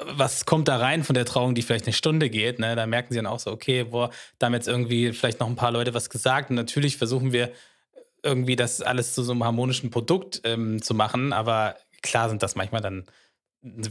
was 0.06 0.46
kommt 0.46 0.68
da 0.68 0.78
rein 0.78 1.04
von 1.04 1.14
der 1.14 1.26
Trauung, 1.26 1.56
die 1.56 1.62
vielleicht 1.62 1.86
eine 1.86 1.94
Stunde 1.94 2.30
geht? 2.30 2.60
Ne? 2.60 2.76
Da 2.76 2.86
merken 2.86 3.14
sie 3.14 3.18
dann 3.18 3.26
auch 3.26 3.40
so, 3.40 3.52
okay, 3.52 3.84
boah, 3.84 4.10
da 4.38 4.48
haben 4.48 4.54
jetzt 4.54 4.68
irgendwie 4.68 5.14
vielleicht 5.14 5.40
noch 5.40 5.48
ein 5.48 5.56
paar 5.56 5.72
Leute 5.72 5.94
was 5.94 6.10
gesagt. 6.10 6.50
Und 6.50 6.56
natürlich 6.56 6.98
versuchen 6.98 7.34
wir 7.34 7.52
irgendwie 8.24 8.56
das 8.56 8.82
alles 8.82 9.14
zu 9.14 9.24
so 9.24 9.32
einem 9.32 9.44
harmonischen 9.44 9.92
Produkt 9.92 10.42
ähm, 10.44 10.82
zu 10.82 10.94
machen. 10.94 11.34
Aber 11.34 11.76
klar 12.02 12.30
sind 12.30 12.44
das 12.44 12.56
manchmal 12.56 12.82
dann 12.82 13.06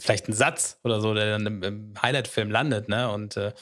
vielleicht 0.01 0.29
ein 0.29 0.33
Satz 0.33 0.79
oder 0.83 1.01
so, 1.01 1.15
der 1.15 1.33
dann 1.33 1.47
im, 1.47 1.63
im 1.63 1.95
Highlight-Film 2.01 2.51
landet. 2.51 2.89
Ne? 2.89 3.11
Und 3.11 3.37
äh, 3.37 3.53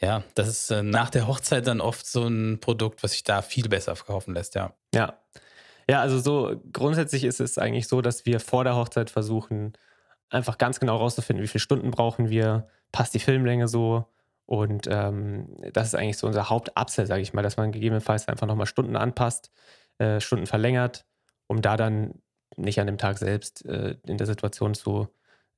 ja, 0.00 0.22
das 0.34 0.48
ist 0.48 0.70
äh, 0.70 0.82
nach 0.82 1.10
der 1.10 1.26
Hochzeit 1.26 1.66
dann 1.66 1.80
oft 1.80 2.06
so 2.06 2.26
ein 2.26 2.60
Produkt, 2.60 3.02
was 3.02 3.12
sich 3.12 3.24
da 3.24 3.42
viel 3.42 3.68
besser 3.68 3.96
verkaufen 3.96 4.34
lässt, 4.34 4.54
ja. 4.54 4.74
Ja. 4.94 5.18
Ja, 5.90 6.02
also 6.02 6.18
so 6.18 6.60
grundsätzlich 6.72 7.24
ist 7.24 7.40
es 7.40 7.56
eigentlich 7.56 7.88
so, 7.88 8.02
dass 8.02 8.26
wir 8.26 8.40
vor 8.40 8.62
der 8.62 8.76
Hochzeit 8.76 9.08
versuchen, 9.10 9.72
einfach 10.28 10.58
ganz 10.58 10.80
genau 10.80 10.96
rauszufinden, 10.96 11.42
wie 11.42 11.48
viele 11.48 11.60
Stunden 11.60 11.90
brauchen 11.90 12.28
wir, 12.28 12.68
passt 12.92 13.14
die 13.14 13.20
Filmlänge 13.20 13.68
so. 13.68 14.04
Und 14.44 14.86
ähm, 14.90 15.56
das 15.72 15.88
ist 15.88 15.94
eigentlich 15.94 16.18
so 16.18 16.26
unser 16.26 16.48
Hauptabsell, 16.48 17.06
sage 17.06 17.22
ich 17.22 17.32
mal, 17.32 17.42
dass 17.42 17.56
man 17.56 17.72
gegebenenfalls 17.72 18.28
einfach 18.28 18.46
nochmal 18.46 18.66
Stunden 18.66 18.96
anpasst, 18.96 19.50
äh, 19.98 20.20
Stunden 20.20 20.46
verlängert, 20.46 21.06
um 21.46 21.60
da 21.60 21.76
dann 21.76 22.22
nicht 22.56 22.80
an 22.80 22.86
dem 22.86 22.98
Tag 22.98 23.18
selbst 23.18 23.64
äh, 23.66 23.96
in 24.06 24.16
der 24.16 24.26
Situation 24.26 24.74
zu 24.74 25.08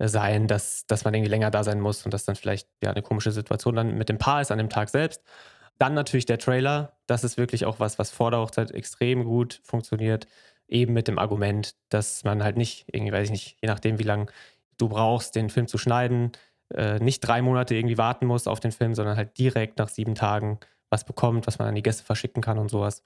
sein, 0.09 0.47
dass, 0.47 0.87
dass 0.87 1.05
man 1.05 1.15
irgendwie 1.15 1.31
länger 1.31 1.51
da 1.51 1.63
sein 1.65 1.81
muss 1.81 2.05
und 2.05 2.15
dass 2.15 2.25
dann 2.25 2.37
vielleicht 2.37 2.69
ja 2.83 2.91
eine 2.91 3.03
komische 3.03 3.33
Situation 3.33 3.77
dann 3.77 3.97
mit 3.97 4.09
dem 4.09 4.19
Paar 4.19 4.41
ist 4.41 4.51
an 4.51 4.59
dem 4.59 4.71
Tag 4.71 4.89
selbst. 4.89 5.23
Dann 5.79 5.95
natürlich 5.95 6.27
der 6.27 6.39
Trailer. 6.39 6.97
Das 7.07 7.25
ist 7.25 7.37
wirklich 7.37 7.65
auch 7.67 7.81
was, 7.81 7.99
was 7.99 8.11
vor 8.11 8.31
der 8.31 8.41
Hochzeit 8.41 8.71
extrem 8.71 9.25
gut 9.25 9.61
funktioniert. 9.65 10.27
Eben 10.69 10.93
mit 10.93 11.09
dem 11.09 11.19
Argument, 11.19 11.75
dass 11.89 12.25
man 12.25 12.43
halt 12.43 12.57
nicht, 12.57 12.87
irgendwie 12.93 13.13
weiß 13.13 13.25
ich 13.25 13.31
nicht, 13.31 13.59
je 13.61 13.69
nachdem, 13.69 13.99
wie 13.99 14.05
lange 14.05 14.27
du 14.79 14.89
brauchst, 14.89 15.35
den 15.35 15.51
Film 15.51 15.67
zu 15.67 15.79
schneiden, 15.79 16.33
äh, 16.75 16.99
nicht 16.99 17.21
drei 17.21 17.43
Monate 17.43 17.75
irgendwie 17.75 17.99
warten 17.99 18.27
muss 18.27 18.47
auf 18.47 18.61
den 18.61 18.73
Film, 18.73 18.95
sondern 18.95 19.17
halt 19.17 19.39
direkt 19.39 19.79
nach 19.79 19.89
sieben 19.89 20.15
Tagen 20.15 20.61
was 20.89 21.05
bekommt, 21.05 21.47
was 21.47 21.59
man 21.59 21.69
an 21.69 21.75
die 21.75 21.83
Gäste 21.83 22.05
verschicken 22.05 22.43
kann 22.43 22.59
und 22.59 22.71
sowas. 22.71 23.05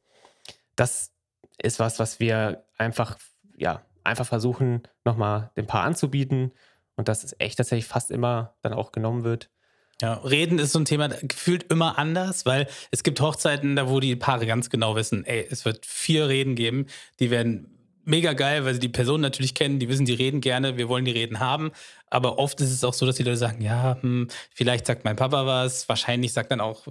Das 0.77 1.13
ist 1.63 1.79
was, 1.79 1.99
was 1.99 2.21
wir 2.21 2.65
einfach, 2.79 3.19
ja, 3.57 3.83
einfach 4.05 4.27
versuchen, 4.27 4.83
nochmal 5.05 5.51
dem 5.57 5.67
Paar 5.67 5.85
anzubieten. 5.85 6.53
Und 6.97 7.09
das 7.09 7.25
ist 7.25 7.41
echt 7.41 7.57
tatsächlich 7.57 7.87
fast 7.87 8.11
immer 8.11 8.55
dann 8.63 8.73
auch 8.73 8.93
genommen 8.93 9.25
wird. 9.25 9.51
Ja, 10.03 10.15
Reden 10.15 10.59
ist 10.59 10.73
so 10.73 10.81
ein 10.81 10.85
Thema 10.85 11.09
gefühlt 11.09 11.71
immer 11.71 11.99
anders, 11.99 12.47
weil 12.47 12.67
es 12.91 13.03
gibt 13.03 13.21
Hochzeiten, 13.21 13.77
da 13.77 13.89
wo 13.89 14.01
die 14.01 14.17
Paare 14.17 14.47
ganz 14.47 14.69
genau 14.69 14.97
wissen, 14.97 15.25
ey, 15.25 15.47
es 15.49 15.65
wird 15.65 15.87
vier 15.87 16.29
Reden 16.29 16.57
geben, 16.57 16.87
die 17.21 17.31
werden 17.31 17.75
mega 18.05 18.33
geil, 18.33 18.65
weil 18.65 18.75
sie 18.75 18.81
die 18.81 18.89
Person 18.89 19.21
natürlich 19.21 19.55
kennen, 19.55 19.79
die 19.79 19.89
wissen, 19.89 20.05
die 20.05 20.15
reden 20.15 20.41
gerne, 20.41 20.77
wir 20.77 20.89
wollen 20.89 21.05
die 21.05 21.13
Reden 21.13 21.41
haben. 21.41 21.73
Aber 22.09 22.39
oft 22.39 22.61
ist 22.61 22.71
es 22.71 22.85
auch 22.85 22.95
so, 22.95 23.07
dass 23.07 23.17
die 23.17 23.23
Leute 23.23 23.37
sagen, 23.37 23.63
ja, 23.63 23.97
hm, 24.01 24.29
vielleicht 24.51 24.87
sagt 24.87 25.05
mein 25.05 25.17
Papa 25.17 25.47
was, 25.47 25.89
wahrscheinlich 25.89 26.33
sagt 26.33 26.51
dann 26.51 26.61
auch 26.61 26.87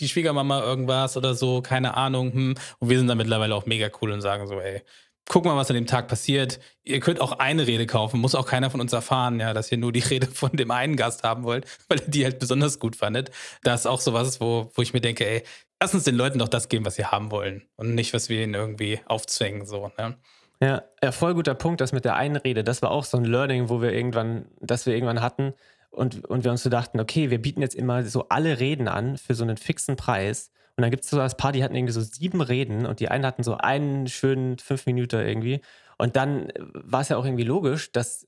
die 0.00 0.08
Schwiegermama 0.08 0.62
irgendwas 0.62 1.16
oder 1.16 1.34
so, 1.34 1.62
keine 1.62 1.96
Ahnung. 1.96 2.32
Hm. 2.32 2.54
Und 2.78 2.88
wir 2.88 2.98
sind 2.98 3.08
dann 3.08 3.18
mittlerweile 3.18 3.54
auch 3.54 3.66
mega 3.66 3.88
cool 4.00 4.12
und 4.12 4.20
sagen 4.20 4.46
so, 4.46 4.60
ey, 4.60 4.82
guck 5.28 5.44
mal, 5.44 5.56
was 5.56 5.70
an 5.70 5.74
dem 5.74 5.86
Tag 5.86 6.08
passiert. 6.08 6.60
Ihr 6.82 7.00
könnt 7.00 7.20
auch 7.20 7.32
eine 7.32 7.66
Rede 7.66 7.86
kaufen, 7.86 8.20
muss 8.20 8.34
auch 8.34 8.46
keiner 8.46 8.70
von 8.70 8.80
uns 8.80 8.92
erfahren, 8.92 9.40
ja, 9.40 9.54
dass 9.54 9.70
ihr 9.72 9.78
nur 9.78 9.92
die 9.92 10.00
Rede 10.10 10.26
von 10.26 10.52
dem 10.52 10.70
einen 10.70 10.96
Gast 10.96 11.22
haben 11.22 11.44
wollt, 11.44 11.66
weil 11.88 12.00
ihr 12.00 12.08
die 12.08 12.24
halt 12.24 12.38
besonders 12.38 12.78
gut 12.78 12.96
fandet. 12.96 13.30
Das 13.62 13.80
ist 13.80 13.86
auch 13.86 14.00
so 14.00 14.12
was, 14.12 14.40
wo, 14.40 14.70
wo 14.74 14.82
ich 14.82 14.92
mir 14.92 15.00
denke, 15.00 15.26
ey, 15.26 15.42
lass 15.80 15.94
uns 15.94 16.04
den 16.04 16.14
Leuten 16.14 16.38
doch 16.38 16.48
das 16.48 16.68
geben, 16.68 16.84
was 16.84 16.96
sie 16.96 17.06
haben 17.06 17.30
wollen 17.30 17.64
und 17.76 17.94
nicht, 17.94 18.14
was 18.14 18.28
wir 18.28 18.42
ihnen 18.42 18.54
irgendwie 18.54 19.00
aufzwängen, 19.06 19.66
so, 19.66 19.90
ne? 19.98 20.16
Ja, 20.60 20.82
ja, 21.02 21.12
voll 21.12 21.34
guter 21.34 21.54
Punkt, 21.54 21.80
das 21.80 21.92
mit 21.92 22.04
der 22.04 22.14
Einrede. 22.14 22.64
Das 22.64 22.80
war 22.80 22.90
auch 22.90 23.04
so 23.04 23.18
ein 23.18 23.24
Learning, 23.24 23.68
wo 23.68 23.82
wir 23.82 23.92
irgendwann, 23.92 24.46
das 24.60 24.86
wir 24.86 24.94
irgendwann 24.94 25.20
hatten 25.20 25.52
und, 25.90 26.24
und 26.24 26.44
wir 26.44 26.50
uns 26.50 26.62
so 26.62 26.70
dachten, 26.70 27.00
okay, 27.00 27.30
wir 27.30 27.40
bieten 27.40 27.60
jetzt 27.60 27.74
immer 27.74 28.04
so 28.04 28.28
alle 28.28 28.60
Reden 28.60 28.88
an 28.88 29.18
für 29.18 29.34
so 29.34 29.44
einen 29.44 29.56
fixen 29.56 29.96
Preis. 29.96 30.52
Und 30.76 30.82
dann 30.82 30.90
gibt 30.90 31.04
es 31.04 31.10
so 31.10 31.16
das 31.18 31.36
Paar, 31.36 31.52
die 31.52 31.62
hatten 31.62 31.74
irgendwie 31.74 31.92
so 31.92 32.00
sieben 32.00 32.40
Reden 32.40 32.86
und 32.86 33.00
die 33.00 33.08
einen 33.08 33.24
hatten 33.26 33.44
so 33.44 33.56
einen 33.56 34.08
schönen 34.08 34.58
fünf 34.58 34.86
Minuten 34.86 35.20
irgendwie. 35.20 35.60
Und 35.98 36.16
dann 36.16 36.52
war 36.72 37.00
es 37.00 37.08
ja 37.10 37.16
auch 37.16 37.24
irgendwie 37.24 37.44
logisch, 37.44 37.92
dass 37.92 38.26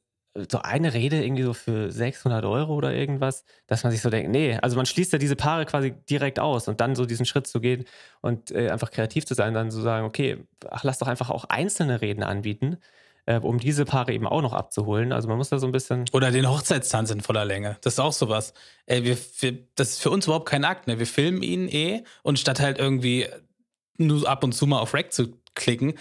so 0.50 0.58
eine 0.58 0.92
Rede 0.94 1.22
irgendwie 1.24 1.42
so 1.42 1.54
für 1.54 1.90
600 1.90 2.44
Euro 2.44 2.74
oder 2.74 2.92
irgendwas, 2.92 3.44
dass 3.66 3.84
man 3.84 3.92
sich 3.92 4.02
so 4.02 4.10
denkt, 4.10 4.30
nee, 4.30 4.58
also 4.60 4.76
man 4.76 4.86
schließt 4.86 5.12
ja 5.12 5.18
diese 5.18 5.36
Paare 5.36 5.64
quasi 5.66 5.92
direkt 6.10 6.38
aus 6.38 6.68
und 6.68 6.80
dann 6.80 6.94
so 6.94 7.06
diesen 7.06 7.26
Schritt 7.26 7.46
zu 7.46 7.60
gehen 7.60 7.84
und 8.20 8.50
äh, 8.50 8.70
einfach 8.70 8.90
kreativ 8.90 9.26
zu 9.26 9.34
sein, 9.34 9.54
dann 9.54 9.70
zu 9.70 9.80
sagen, 9.80 10.06
okay, 10.06 10.44
ach, 10.70 10.84
lass 10.84 10.98
doch 10.98 11.08
einfach 11.08 11.30
auch 11.30 11.44
einzelne 11.44 12.00
Reden 12.00 12.22
anbieten 12.22 12.78
äh, 13.26 13.38
um 13.38 13.58
diese 13.58 13.84
Paare 13.84 14.12
eben 14.12 14.26
auch 14.26 14.42
noch 14.42 14.52
abzuholen. 14.52 15.12
Also 15.12 15.28
man 15.28 15.36
muss 15.36 15.50
da 15.50 15.58
so 15.58 15.66
ein 15.66 15.72
bisschen. 15.72 16.06
Oder 16.12 16.30
den 16.30 16.48
Hochzeitstanz 16.48 17.10
in 17.10 17.20
voller 17.20 17.44
Länge. 17.44 17.76
Das 17.82 17.94
ist 17.94 18.00
auch 18.00 18.12
sowas. 18.12 18.54
Ey, 18.86 19.04
wir, 19.04 19.18
wir, 19.40 19.58
das 19.74 19.90
ist 19.90 20.02
für 20.02 20.10
uns 20.10 20.26
überhaupt 20.26 20.48
kein 20.48 20.64
Akt. 20.64 20.86
Ne? 20.86 20.98
Wir 20.98 21.06
filmen 21.06 21.42
ihn 21.42 21.68
eh 21.68 22.04
und 22.22 22.38
statt 22.38 22.60
halt 22.60 22.78
irgendwie 22.78 23.26
nur 23.98 24.28
ab 24.28 24.44
und 24.44 24.52
zu 24.52 24.66
mal 24.66 24.80
auf 24.80 24.94
Rack 24.94 25.12
zu 25.12 25.34
klicken, 25.54 25.94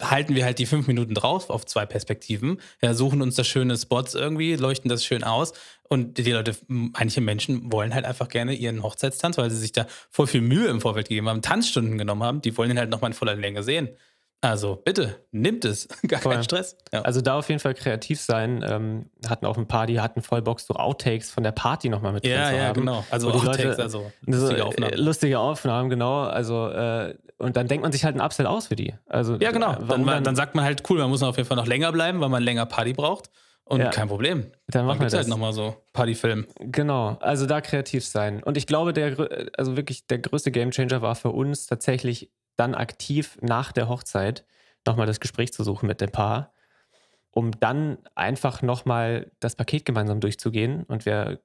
halten 0.00 0.34
wir 0.34 0.44
halt 0.44 0.58
die 0.58 0.66
fünf 0.66 0.86
Minuten 0.86 1.14
drauf 1.14 1.50
auf 1.50 1.66
zwei 1.66 1.84
Perspektiven, 1.84 2.60
ja, 2.80 2.94
suchen 2.94 3.20
uns 3.20 3.34
da 3.34 3.42
schöne 3.42 3.76
Spots 3.76 4.14
irgendwie, 4.14 4.54
leuchten 4.54 4.88
das 4.88 5.04
schön 5.04 5.24
aus 5.24 5.52
und 5.88 6.18
die 6.18 6.30
Leute, 6.30 6.54
manche 6.68 7.20
Menschen 7.20 7.72
wollen 7.72 7.94
halt 7.94 8.04
einfach 8.04 8.28
gerne 8.28 8.54
ihren 8.54 8.82
Hochzeitstanz, 8.82 9.38
weil 9.38 9.50
sie 9.50 9.56
sich 9.56 9.72
da 9.72 9.86
voll 10.10 10.26
viel 10.26 10.40
Mühe 10.40 10.68
im 10.68 10.80
Vorfeld 10.80 11.08
gegeben 11.08 11.28
haben, 11.28 11.42
Tanzstunden 11.42 11.98
genommen 11.98 12.22
haben, 12.22 12.42
die 12.42 12.56
wollen 12.56 12.70
ihn 12.70 12.78
halt 12.78 12.90
nochmal 12.90 13.10
in 13.10 13.16
voller 13.16 13.34
Länge 13.34 13.62
sehen. 13.62 13.88
Also 14.40 14.76
bitte, 14.76 15.16
nimmt 15.32 15.64
es. 15.64 15.88
Gar 16.06 16.20
keinen 16.20 16.44
Stress. 16.44 16.76
Ja. 16.92 17.02
Also 17.02 17.20
da 17.20 17.38
auf 17.38 17.48
jeden 17.48 17.60
Fall 17.60 17.74
kreativ 17.74 18.20
sein. 18.20 18.64
Ähm, 18.66 19.10
hatten 19.28 19.46
auch 19.46 19.58
ein 19.58 19.66
paar, 19.66 19.86
die 19.86 20.00
hatten 20.00 20.22
voll 20.22 20.42
Bock, 20.42 20.60
so 20.60 20.74
Outtakes 20.74 21.30
von 21.30 21.42
der 21.42 21.52
Party 21.52 21.88
nochmal 21.88 22.12
mit 22.12 22.24
ja, 22.24 22.36
drin 22.36 22.44
zu 22.44 22.56
ja, 22.56 22.60
haben. 22.60 22.66
Ja, 22.66 22.72
genau. 22.72 23.04
Also 23.10 23.30
Outtakes, 23.32 23.64
Leute, 23.64 23.82
also 23.82 24.12
lustige 24.26 24.64
Aufnahmen. 24.64 24.94
Lustige 24.96 25.38
Aufnahmen, 25.38 25.90
genau. 25.90 26.22
Also 26.22 26.68
äh, 26.68 27.14
und 27.38 27.56
dann 27.56 27.68
denkt 27.68 27.82
man 27.82 27.92
sich 27.92 28.04
halt 28.04 28.16
ein 28.16 28.20
Upsell 28.20 28.46
aus 28.46 28.66
für 28.66 28.76
die. 28.76 28.94
Also, 29.06 29.36
ja, 29.36 29.52
genau. 29.52 29.74
Dann, 29.74 30.04
dann, 30.04 30.24
dann, 30.24 30.36
sagt 30.36 30.54
man 30.56 30.64
halt, 30.64 30.82
cool, 30.90 30.98
man 30.98 31.08
muss 31.08 31.22
auf 31.22 31.36
jeden 31.36 31.48
Fall 31.48 31.56
noch 31.56 31.66
länger 31.66 31.92
bleiben, 31.92 32.20
weil 32.20 32.28
man 32.28 32.42
länger 32.42 32.66
Party 32.66 32.92
braucht. 32.92 33.30
Und 33.64 33.80
ja. 33.80 33.90
kein 33.90 34.08
Problem. 34.08 34.46
Dann 34.68 34.86
machen 34.86 35.00
wir 35.00 35.10
halt 35.10 35.28
nochmal 35.28 35.52
so 35.52 35.76
Partyfilm. 35.92 36.46
Genau, 36.58 37.18
also 37.20 37.44
da 37.44 37.60
kreativ 37.60 38.04
sein. 38.04 38.42
Und 38.42 38.56
ich 38.56 38.66
glaube, 38.66 38.94
der, 38.94 39.50
also 39.58 39.76
wirklich 39.76 40.06
der 40.06 40.18
größte 40.18 40.50
Gamechanger 40.50 41.02
war 41.02 41.14
für 41.14 41.28
uns 41.28 41.66
tatsächlich 41.66 42.30
dann 42.58 42.74
aktiv 42.74 43.38
nach 43.40 43.72
der 43.72 43.88
Hochzeit 43.88 44.44
nochmal 44.86 45.06
das 45.06 45.20
Gespräch 45.20 45.52
zu 45.52 45.64
suchen 45.64 45.86
mit 45.86 46.00
dem 46.00 46.10
Paar, 46.10 46.52
um 47.30 47.52
dann 47.60 47.98
einfach 48.14 48.62
nochmal 48.62 49.30
das 49.40 49.54
Paket 49.54 49.84
gemeinsam 49.84 50.20
durchzugehen. 50.20 50.82
Und 50.84 51.06
wir 51.06 51.40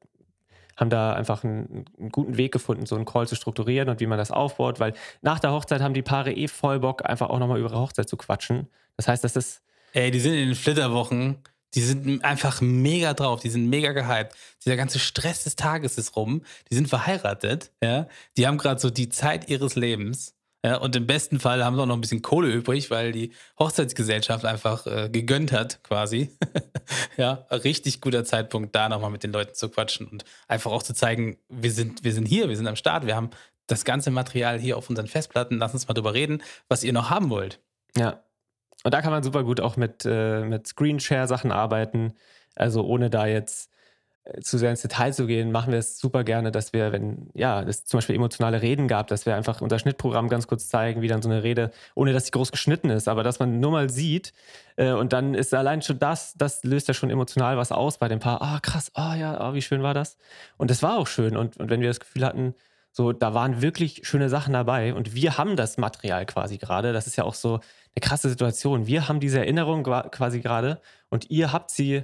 haben 0.76 0.90
da 0.90 1.14
einfach 1.14 1.44
einen, 1.44 1.86
einen, 2.00 2.10
guten 2.10 2.38
Weg 2.38 2.52
gefunden, 2.52 2.86
so 2.88 2.96
einen 2.96 3.06
Call 3.06 3.28
zu 3.28 3.36
strukturieren 3.36 3.90
und 3.90 4.00
wie 4.00 4.08
man 4.08 4.18
das 4.18 4.32
aufbaut, 4.32 4.80
weil 4.80 4.94
nach 5.22 5.40
der 5.40 5.52
Hochzeit 5.52 5.82
haben 5.82 5.94
die 5.94 6.02
Paare 6.02 6.34
eh 6.34 6.48
voll 6.48 6.80
Bock, 6.80 7.08
einfach 7.08 7.30
auch 7.30 7.38
nochmal 7.38 7.60
über 7.60 7.70
ihre 7.70 7.80
Hochzeit 7.80 8.10
zu 8.10 8.18
quatschen. 8.18 8.68
Das 8.98 9.08
heißt, 9.08 9.24
das 9.24 9.36
ist. 9.36 9.62
Ey, 9.94 10.10
die 10.10 10.20
sind 10.20 10.34
in 10.34 10.48
den 10.48 10.56
Flitterwochen, 10.56 11.38
die 11.76 11.82
sind 11.82 12.24
einfach 12.24 12.62
mega 12.62 13.14
drauf, 13.14 13.42
die 13.42 13.50
sind 13.52 13.70
mega 13.70 13.92
gehypt. 13.92 14.36
Dieser 14.66 14.76
ganze 14.76 14.98
Stress 14.98 15.44
des 15.44 15.56
Tages 15.56 16.00
ist 16.00 16.16
rum, 16.16 16.44
die 16.72 16.76
sind 16.76 16.88
verheiratet, 16.88 17.72
ja. 17.84 18.08
Die 18.38 18.48
haben 18.48 18.58
gerade 18.58 18.80
so 18.80 18.90
die 18.90 19.10
Zeit 19.10 19.50
ihres 19.50 19.76
Lebens 19.76 20.36
ja, 20.66 20.78
und 20.78 20.96
im 20.96 21.06
besten 21.06 21.42
Fall 21.42 21.64
haben 21.64 21.76
sie 21.76 21.82
auch 21.82 21.86
noch 21.86 21.98
ein 21.98 22.02
bisschen 22.02 22.22
Kohle 22.22 22.50
übrig, 22.50 22.90
weil 22.90 23.12
die 23.12 23.34
Hochzeitsgesellschaft 23.60 24.46
einfach 24.46 24.88
äh, 24.88 25.10
gegönnt 25.10 25.52
hat, 25.52 25.84
quasi. 25.84 26.38
ja, 27.18 27.46
richtig 27.52 28.00
guter 28.00 28.24
Zeitpunkt, 28.24 28.74
da 28.74 28.88
nochmal 28.88 29.10
mit 29.10 29.24
den 29.24 29.34
Leuten 29.34 29.54
zu 29.56 29.68
quatschen 29.68 30.08
und 30.08 30.24
einfach 30.48 30.72
auch 30.72 30.84
zu 30.84 30.94
zeigen, 30.94 31.38
wir 31.50 31.72
sind, 31.72 32.06
wir 32.06 32.14
sind 32.14 32.28
hier, 32.28 32.48
wir 32.48 32.56
sind 32.56 32.68
am 32.68 32.78
Start, 32.78 33.06
wir 33.06 33.16
haben 33.16 33.32
das 33.68 33.84
ganze 33.84 34.10
Material 34.10 34.58
hier 34.58 34.78
auf 34.78 34.90
unseren 34.90 35.08
Festplatten, 35.08 35.58
lass 35.58 35.74
uns 35.74 35.88
mal 35.88 35.94
drüber 35.94 36.14
reden, 36.14 36.42
was 36.70 36.84
ihr 36.84 36.94
noch 36.94 37.10
haben 37.10 37.30
wollt. 37.30 37.60
Ja. 37.98 38.24
Und 38.86 38.94
da 38.94 39.02
kann 39.02 39.12
man 39.12 39.24
super 39.24 39.44
gut 39.44 39.60
auch 39.60 39.76
mit, 39.76 40.06
äh, 40.06 40.44
mit 40.46 40.68
Screenshare-Sachen 40.68 41.52
arbeiten. 41.52 42.14
Also 42.56 42.86
ohne 42.86 43.10
da 43.10 43.26
jetzt 43.26 43.70
äh, 43.70 43.73
zu 44.42 44.58
sehr 44.58 44.70
ins 44.70 44.82
Detail 44.82 45.14
zu 45.14 45.28
gehen, 45.28 45.52
machen 45.52 45.72
wir 45.74 45.80
es 45.80 46.00
super 46.00 46.24
gerne, 46.24 46.52
dass 46.52 46.72
wir, 46.72 46.94
wenn, 46.94 47.30
ja, 47.34 47.62
es 47.62 47.84
zum 47.84 47.98
Beispiel 47.98 48.16
emotionale 48.16 48.62
Reden 48.62 48.88
gab, 48.88 49.08
dass 49.08 49.26
wir 49.26 49.36
einfach 49.36 49.60
unser 49.60 49.80
Schnittprogramm 49.80 50.30
ganz 50.30 50.48
kurz 50.48 50.70
zeigen, 50.70 51.02
wie 51.02 51.10
dann 51.10 51.22
so 51.22 51.30
eine 51.30 51.44
Rede, 51.44 51.72
ohne 51.94 52.14
dass 52.14 52.26
sie 52.26 52.32
groß 52.32 52.52
geschnitten 52.52 52.90
ist, 52.90 53.10
aber 53.10 53.24
dass 53.24 53.40
man 53.40 53.60
nur 53.60 53.72
mal 53.72 53.90
sieht 53.90 54.32
äh, 54.78 54.92
und 54.92 55.12
dann 55.12 55.34
ist 55.34 55.54
allein 55.54 55.82
schon 55.82 56.00
das, 56.00 56.36
das 56.36 56.64
löst 56.64 56.88
ja 56.88 56.94
schon 56.94 57.10
emotional 57.10 57.58
was 57.58 57.74
aus 57.74 57.98
bei 57.98 58.08
dem 58.08 58.20
Paar. 58.20 58.42
Ah, 58.42 58.60
krass, 58.62 58.92
ah 58.94 59.16
ja, 59.16 59.38
ah, 59.40 59.54
wie 59.54 59.62
schön 59.62 59.84
war 59.84 59.94
das? 59.94 60.18
Und 60.58 60.72
das 60.72 60.82
war 60.82 60.98
auch 60.98 61.08
schön 61.08 61.36
und, 61.36 61.58
und 61.58 61.70
wenn 61.70 61.82
wir 61.82 61.90
das 61.90 62.00
Gefühl 62.00 62.26
hatten, 62.26 62.56
so, 62.96 63.12
da 63.12 63.34
waren 63.34 63.62
wirklich 63.62 64.08
schöne 64.08 64.30
Sachen 64.30 64.54
dabei 64.54 64.94
und 64.94 65.16
wir 65.16 65.38
haben 65.38 65.56
das 65.58 65.78
Material 65.78 66.28
quasi 66.28 66.60
gerade. 66.60 66.94
Das 66.94 67.08
ist 67.08 67.16
ja 67.16 67.24
auch 67.24 67.34
so 67.34 67.56
eine 67.56 68.02
krasse 68.02 68.30
Situation. 68.30 68.86
Wir 68.86 69.08
haben 69.10 69.20
diese 69.20 69.40
Erinnerung 69.40 69.84
quasi 69.84 70.42
gerade 70.42 70.80
und 71.10 71.30
ihr 71.32 71.52
habt 71.52 71.72
sie 71.72 72.04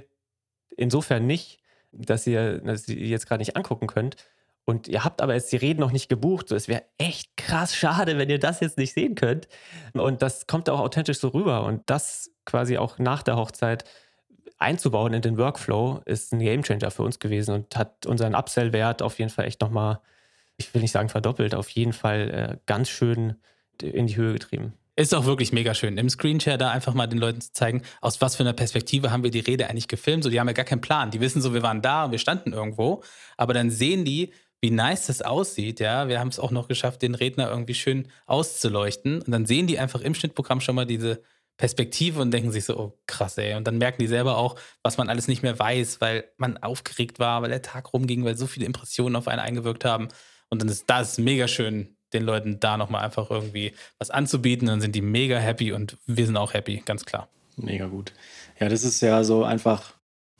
insofern 0.76 1.26
nicht 1.26 1.59
dass 1.92 2.26
ihr, 2.26 2.58
dass 2.60 2.88
ihr 2.88 3.06
jetzt 3.06 3.26
gerade 3.26 3.40
nicht 3.40 3.56
angucken 3.56 3.86
könnt. 3.86 4.16
Und 4.64 4.86
ihr 4.88 5.04
habt 5.04 5.20
aber 5.22 5.34
jetzt 5.34 5.50
die 5.52 5.56
Reden 5.56 5.80
noch 5.80 5.90
nicht 5.90 6.08
gebucht. 6.08 6.48
So, 6.48 6.54
es 6.54 6.68
wäre 6.68 6.84
echt 6.98 7.36
krass 7.36 7.74
schade, 7.74 8.18
wenn 8.18 8.30
ihr 8.30 8.38
das 8.38 8.60
jetzt 8.60 8.78
nicht 8.78 8.92
sehen 8.92 9.14
könnt. 9.14 9.48
Und 9.94 10.22
das 10.22 10.46
kommt 10.46 10.68
auch 10.68 10.80
authentisch 10.80 11.18
so 11.18 11.28
rüber. 11.28 11.64
Und 11.64 11.82
das 11.86 12.30
quasi 12.44 12.78
auch 12.78 12.98
nach 12.98 13.22
der 13.22 13.36
Hochzeit 13.36 13.84
einzubauen 14.58 15.14
in 15.14 15.22
den 15.22 15.38
Workflow 15.38 16.02
ist 16.04 16.32
ein 16.32 16.38
Gamechanger 16.38 16.90
für 16.90 17.02
uns 17.02 17.18
gewesen 17.18 17.54
und 17.54 17.76
hat 17.76 18.06
unseren 18.06 18.34
Upsell-Wert 18.34 19.02
auf 19.02 19.18
jeden 19.18 19.30
Fall 19.30 19.46
echt 19.46 19.60
nochmal, 19.60 20.00
ich 20.58 20.72
will 20.74 20.82
nicht 20.82 20.92
sagen 20.92 21.08
verdoppelt, 21.08 21.54
auf 21.54 21.70
jeden 21.70 21.94
Fall 21.94 22.30
äh, 22.30 22.56
ganz 22.66 22.90
schön 22.90 23.36
in 23.82 24.06
die 24.06 24.16
Höhe 24.16 24.34
getrieben. 24.34 24.74
Ist 24.96 25.14
auch 25.14 25.24
wirklich 25.24 25.52
mega 25.52 25.72
schön. 25.74 25.96
Im 25.98 26.10
Screenshare 26.10 26.58
da 26.58 26.70
einfach 26.70 26.94
mal 26.94 27.06
den 27.06 27.18
Leuten 27.18 27.40
zu 27.40 27.52
zeigen, 27.52 27.82
aus 28.00 28.20
was 28.20 28.36
für 28.36 28.42
einer 28.42 28.52
Perspektive 28.52 29.10
haben 29.10 29.22
wir 29.22 29.30
die 29.30 29.40
Rede 29.40 29.70
eigentlich 29.70 29.88
gefilmt. 29.88 30.24
So, 30.24 30.30
die 30.30 30.38
haben 30.40 30.48
ja 30.48 30.52
gar 30.52 30.64
keinen 30.64 30.80
Plan. 30.80 31.10
Die 31.10 31.20
wissen 31.20 31.40
so, 31.40 31.54
wir 31.54 31.62
waren 31.62 31.80
da 31.80 32.04
und 32.04 32.10
wir 32.10 32.18
standen 32.18 32.52
irgendwo. 32.52 33.02
Aber 33.36 33.54
dann 33.54 33.70
sehen 33.70 34.04
die, 34.04 34.32
wie 34.60 34.70
nice 34.70 35.06
das 35.06 35.22
aussieht. 35.22 35.80
Ja, 35.80 36.08
wir 36.08 36.20
haben 36.20 36.28
es 36.28 36.38
auch 36.38 36.50
noch 36.50 36.68
geschafft, 36.68 37.02
den 37.02 37.14
Redner 37.14 37.48
irgendwie 37.48 37.74
schön 37.74 38.08
auszuleuchten. 38.26 39.22
Und 39.22 39.30
dann 39.30 39.46
sehen 39.46 39.66
die 39.66 39.78
einfach 39.78 40.02
im 40.02 40.14
Schnittprogramm 40.14 40.60
schon 40.60 40.74
mal 40.74 40.86
diese 40.86 41.22
Perspektive 41.56 42.20
und 42.20 42.30
denken 42.30 42.52
sich 42.52 42.64
so, 42.64 42.78
oh 42.78 42.98
krass, 43.06 43.38
ey. 43.38 43.54
Und 43.54 43.66
dann 43.66 43.78
merken 43.78 44.00
die 44.02 44.08
selber 44.08 44.38
auch, 44.38 44.56
was 44.82 44.98
man 44.98 45.08
alles 45.08 45.28
nicht 45.28 45.42
mehr 45.42 45.58
weiß, 45.58 46.00
weil 46.00 46.24
man 46.36 46.56
aufgeregt 46.58 47.18
war, 47.18 47.42
weil 47.42 47.50
der 47.50 47.62
Tag 47.62 47.92
rumging, 47.92 48.24
weil 48.24 48.36
so 48.36 48.46
viele 48.46 48.66
Impressionen 48.66 49.16
auf 49.16 49.28
einen 49.28 49.40
eingewirkt 49.40 49.84
haben. 49.84 50.08
Und 50.48 50.62
dann 50.62 50.68
ist 50.68 50.88
das 50.88 51.18
mega 51.18 51.48
schön, 51.48 51.96
den 52.12 52.24
Leuten 52.24 52.60
da 52.60 52.76
nochmal 52.76 53.04
einfach 53.04 53.30
irgendwie 53.30 53.72
was 53.98 54.10
anzubieten. 54.10 54.66
Dann 54.66 54.80
sind 54.80 54.94
die 54.94 55.02
mega 55.02 55.38
happy 55.38 55.72
und 55.72 55.96
wir 56.06 56.26
sind 56.26 56.36
auch 56.36 56.54
happy, 56.54 56.82
ganz 56.84 57.04
klar. 57.04 57.28
Mega 57.56 57.86
gut. 57.86 58.12
Ja, 58.58 58.68
das 58.68 58.84
ist 58.84 59.00
ja 59.00 59.22
so 59.24 59.44
einfach 59.44 59.94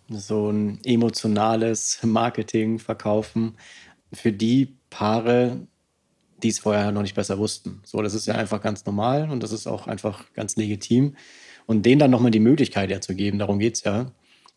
so 0.09 0.51
ein 0.51 0.81
emotionales 0.85 2.01
Marketing 2.03 2.79
verkaufen 2.79 3.57
für 4.13 4.33
die 4.33 4.77
Paare, 4.91 5.67
die 6.43 6.49
es 6.49 6.59
vorher 6.59 6.91
noch 6.91 7.03
nicht 7.03 7.15
besser 7.15 7.39
wussten. 7.39 7.81
So, 7.85 8.03
das 8.03 8.15
ist 8.15 8.27
ja 8.27 8.35
einfach 8.35 8.61
ganz 8.61 8.85
normal 8.85 9.31
und 9.31 9.43
das 9.43 9.53
ist 9.53 9.67
auch 9.67 9.87
einfach 9.87 10.33
ganz 10.35 10.57
legitim. 10.57 11.17
Und 11.67 11.87
denen 11.87 12.01
dann 12.01 12.11
nochmal 12.11 12.33
die 12.33 12.41
Möglichkeit 12.41 12.91
ja 12.91 13.01
zu 13.01 13.15
geben, 13.15 13.39
darum 13.39 13.59
geht 13.61 13.77
es 13.77 13.85
ja, 13.85 14.11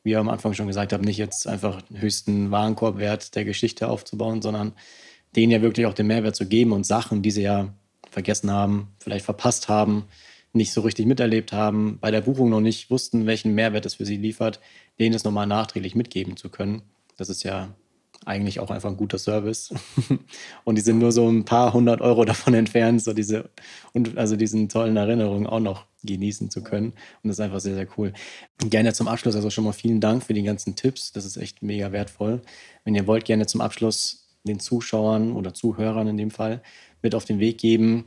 wie 0.04 0.12
ihr 0.12 0.20
am 0.20 0.30
Anfang 0.30 0.54
schon 0.54 0.68
gesagt 0.68 0.94
habt, 0.94 1.06
nicht 1.06 1.18
jetzt 1.18 1.48
einfach 1.48 1.82
den 1.84 2.02
höchsten 2.02 2.50
Warenkorbwert 2.50 3.36
der 3.36 3.46
Geschichte 3.46 3.88
aufzubauen, 3.88 4.42
sondern 4.42 4.74
denen 5.36 5.52
ja 5.52 5.62
wirklich 5.62 5.86
auch 5.86 5.94
den 5.94 6.08
Mehrwert 6.08 6.36
zu 6.36 6.48
geben 6.48 6.72
und 6.72 6.86
Sachen, 6.86 7.22
die 7.22 7.32
sie 7.32 7.44
ja 7.44 7.74
vergessen 8.10 8.52
haben, 8.52 8.90
vielleicht 9.00 9.26
verpasst 9.26 9.68
haben, 9.68 10.06
nicht 10.54 10.72
so 10.72 10.82
richtig 10.82 11.08
miterlebt 11.08 11.52
haben, 11.52 11.98
bei 12.00 12.12
der 12.12 12.22
Buchung 12.22 12.50
noch 12.50 12.62
nicht 12.62 12.92
wussten, 12.92 13.26
welchen 13.26 13.56
Mehrwert 13.56 13.86
es 13.86 13.96
für 13.96 14.06
sie 14.06 14.18
liefert, 14.18 14.60
denen 15.00 15.16
es 15.16 15.24
nochmal 15.24 15.48
nachträglich 15.48 15.96
mitgeben 15.96 16.38
zu 16.38 16.50
können. 16.50 16.84
Das 17.18 17.30
ist 17.30 17.44
ja 17.44 17.74
eigentlich 18.26 18.60
auch 18.60 18.70
einfach 18.70 18.90
ein 18.90 18.98
guter 18.98 19.18
Service. 19.18 19.74
und 20.64 20.76
die 20.76 20.82
sind 20.82 21.00
nur 21.00 21.12
so 21.12 21.28
ein 21.28 21.46
paar 21.46 21.74
hundert 21.74 22.02
Euro 22.02 22.24
davon 22.26 22.54
entfernt, 22.54 23.02
so 23.02 23.14
diese 23.14 23.50
und 23.94 24.18
also 24.18 24.36
diesen 24.36 24.70
tollen 24.70 24.96
Erinnerungen 24.96 25.48
auch 25.48 25.60
noch 25.60 25.86
genießen 26.04 26.50
zu 26.50 26.64
können. 26.64 26.94
Und 27.22 27.30
das 27.30 27.38
ist 27.38 27.40
einfach 27.40 27.60
sehr, 27.60 27.76
sehr 27.76 27.88
cool. 27.98 28.14
Gerne 28.60 28.94
zum 28.94 29.08
Abschluss, 29.08 29.36
also 29.36 29.50
schon 29.50 29.64
mal 29.64 29.74
vielen 29.74 30.02
Dank 30.02 30.24
für 30.24 30.34
die 30.34 30.44
ganzen 30.44 30.76
Tipps. 30.76 31.12
Das 31.12 31.26
ist 31.26 31.38
echt 31.38 31.64
mega 31.64 31.92
wertvoll. 31.92 32.42
Wenn 32.84 32.96
ihr 32.96 33.08
wollt, 33.08 33.26
gerne 33.26 33.46
zum 33.48 33.62
Abschluss 33.62 34.23
den 34.44 34.60
Zuschauern 34.60 35.34
oder 35.34 35.54
Zuhörern 35.54 36.08
in 36.08 36.18
dem 36.18 36.32
Fall 36.32 36.62
mit 37.02 37.16
auf 37.16 37.26
den 37.26 37.40
Weg 37.40 37.58
geben. 37.58 38.06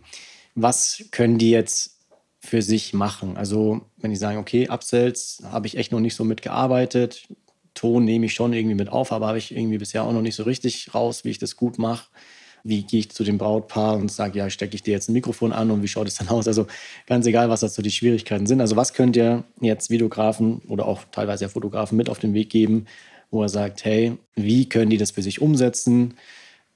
Was 0.55 1.05
können 1.11 1.38
die 1.38 1.51
jetzt 1.51 1.99
für 2.40 2.62
sich 2.62 2.94
machen? 2.94 3.37
Also, 3.37 3.83
wenn 3.99 4.11
die 4.11 4.16
sagen, 4.16 4.38
okay, 4.38 4.68
Upsells 4.68 5.42
habe 5.51 5.66
ich 5.66 5.77
echt 5.77 5.92
noch 5.92 6.01
nicht 6.01 6.14
so 6.14 6.25
mitgearbeitet, 6.25 7.29
Ton 7.77 8.05
nehme 8.05 8.27
ich 8.27 8.35
schon 8.35 8.55
irgendwie 8.55 8.75
mit 8.75 8.88
auf, 8.88 9.12
aber 9.12 9.29
habe 9.29 9.38
ich 9.38 9.55
irgendwie 9.55 9.79
bisher 9.79 10.03
auch 10.03 10.12
noch 10.12 10.22
nicht 10.22 10.35
so 10.35 10.44
richtig 10.44 10.94
raus, 10.94 11.25
wie 11.25 11.31
ich 11.31 11.38
das 11.38 11.57
gut 11.57 11.79
mache. 11.79 12.09
Wie 12.64 12.83
gehe 12.83 13.01
ich 13.01 13.11
zu 13.11 13.22
dem 13.22 13.38
Brautpaar 13.38 13.96
und 13.96 14.11
sage, 14.11 14.38
ja, 14.38 14.51
stecke 14.51 14.75
ich 14.75 14.83
dir 14.83 14.92
jetzt 14.92 15.09
ein 15.09 15.12
Mikrofon 15.12 15.53
an 15.53 15.70
und 15.70 15.83
wie 15.83 15.88
schaut 15.88 16.09
es 16.09 16.16
dann 16.16 16.29
aus? 16.29 16.49
Also 16.49 16.66
ganz 17.07 17.27
egal, 17.27 17.49
was 17.49 17.61
dazu 17.61 17.83
die 17.83 17.92
Schwierigkeiten 17.92 18.46
sind. 18.46 18.61
Also 18.61 18.75
was 18.75 18.92
könnt 18.92 19.14
ihr 19.14 19.44
jetzt 19.61 19.90
Videografen 19.90 20.62
oder 20.66 20.87
auch 20.87 21.03
teilweise 21.12 21.44
ja 21.44 21.49
Fotografen 21.49 21.96
mit 21.96 22.09
auf 22.09 22.18
den 22.18 22.35
Weg 22.35 22.51
geben, 22.51 22.87
wo 23.30 23.42
er 23.42 23.48
sagt, 23.48 23.84
hey, 23.84 24.16
wie 24.34 24.68
können 24.68 24.90
die 24.90 24.98
das 24.98 25.12
für 25.12 25.22
sich 25.22 25.40
umsetzen? 25.40 26.14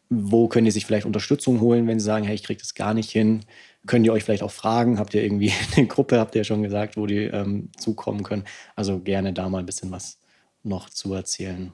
Wo 0.09 0.49
können 0.49 0.65
die 0.65 0.71
sich 0.71 0.87
vielleicht 0.87 1.07
Unterstützung 1.07 1.61
holen, 1.61 1.87
wenn 1.87 2.01
sie 2.01 2.07
sagen, 2.07 2.25
hey, 2.25 2.35
ich 2.35 2.43
kriege 2.43 2.61
das 2.61 2.75
gar 2.75 2.95
nicht 2.95 3.11
hin? 3.11 3.45
Können 3.87 4.05
die 4.05 4.11
euch 4.11 4.25
vielleicht 4.25 4.43
auch 4.43 4.51
fragen? 4.51 4.99
Habt 4.99 5.15
ihr 5.15 5.23
irgendwie 5.23 5.53
eine 5.77 5.87
Gruppe, 5.87 6.19
habt 6.19 6.35
ihr 6.35 6.45
schon 6.45 6.63
gesagt, 6.63 6.97
wo 6.97 7.07
die 7.07 7.25
ähm, 7.25 7.71
zukommen 7.79 8.23
können? 8.23 8.45
Also 8.77 8.99
gerne 8.99 9.33
da 9.33 9.49
mal 9.49 9.59
ein 9.59 9.67
bisschen 9.67 9.91
was 9.91 10.21
noch 10.63 10.91
zu 10.91 11.15
erzählen? 11.15 11.73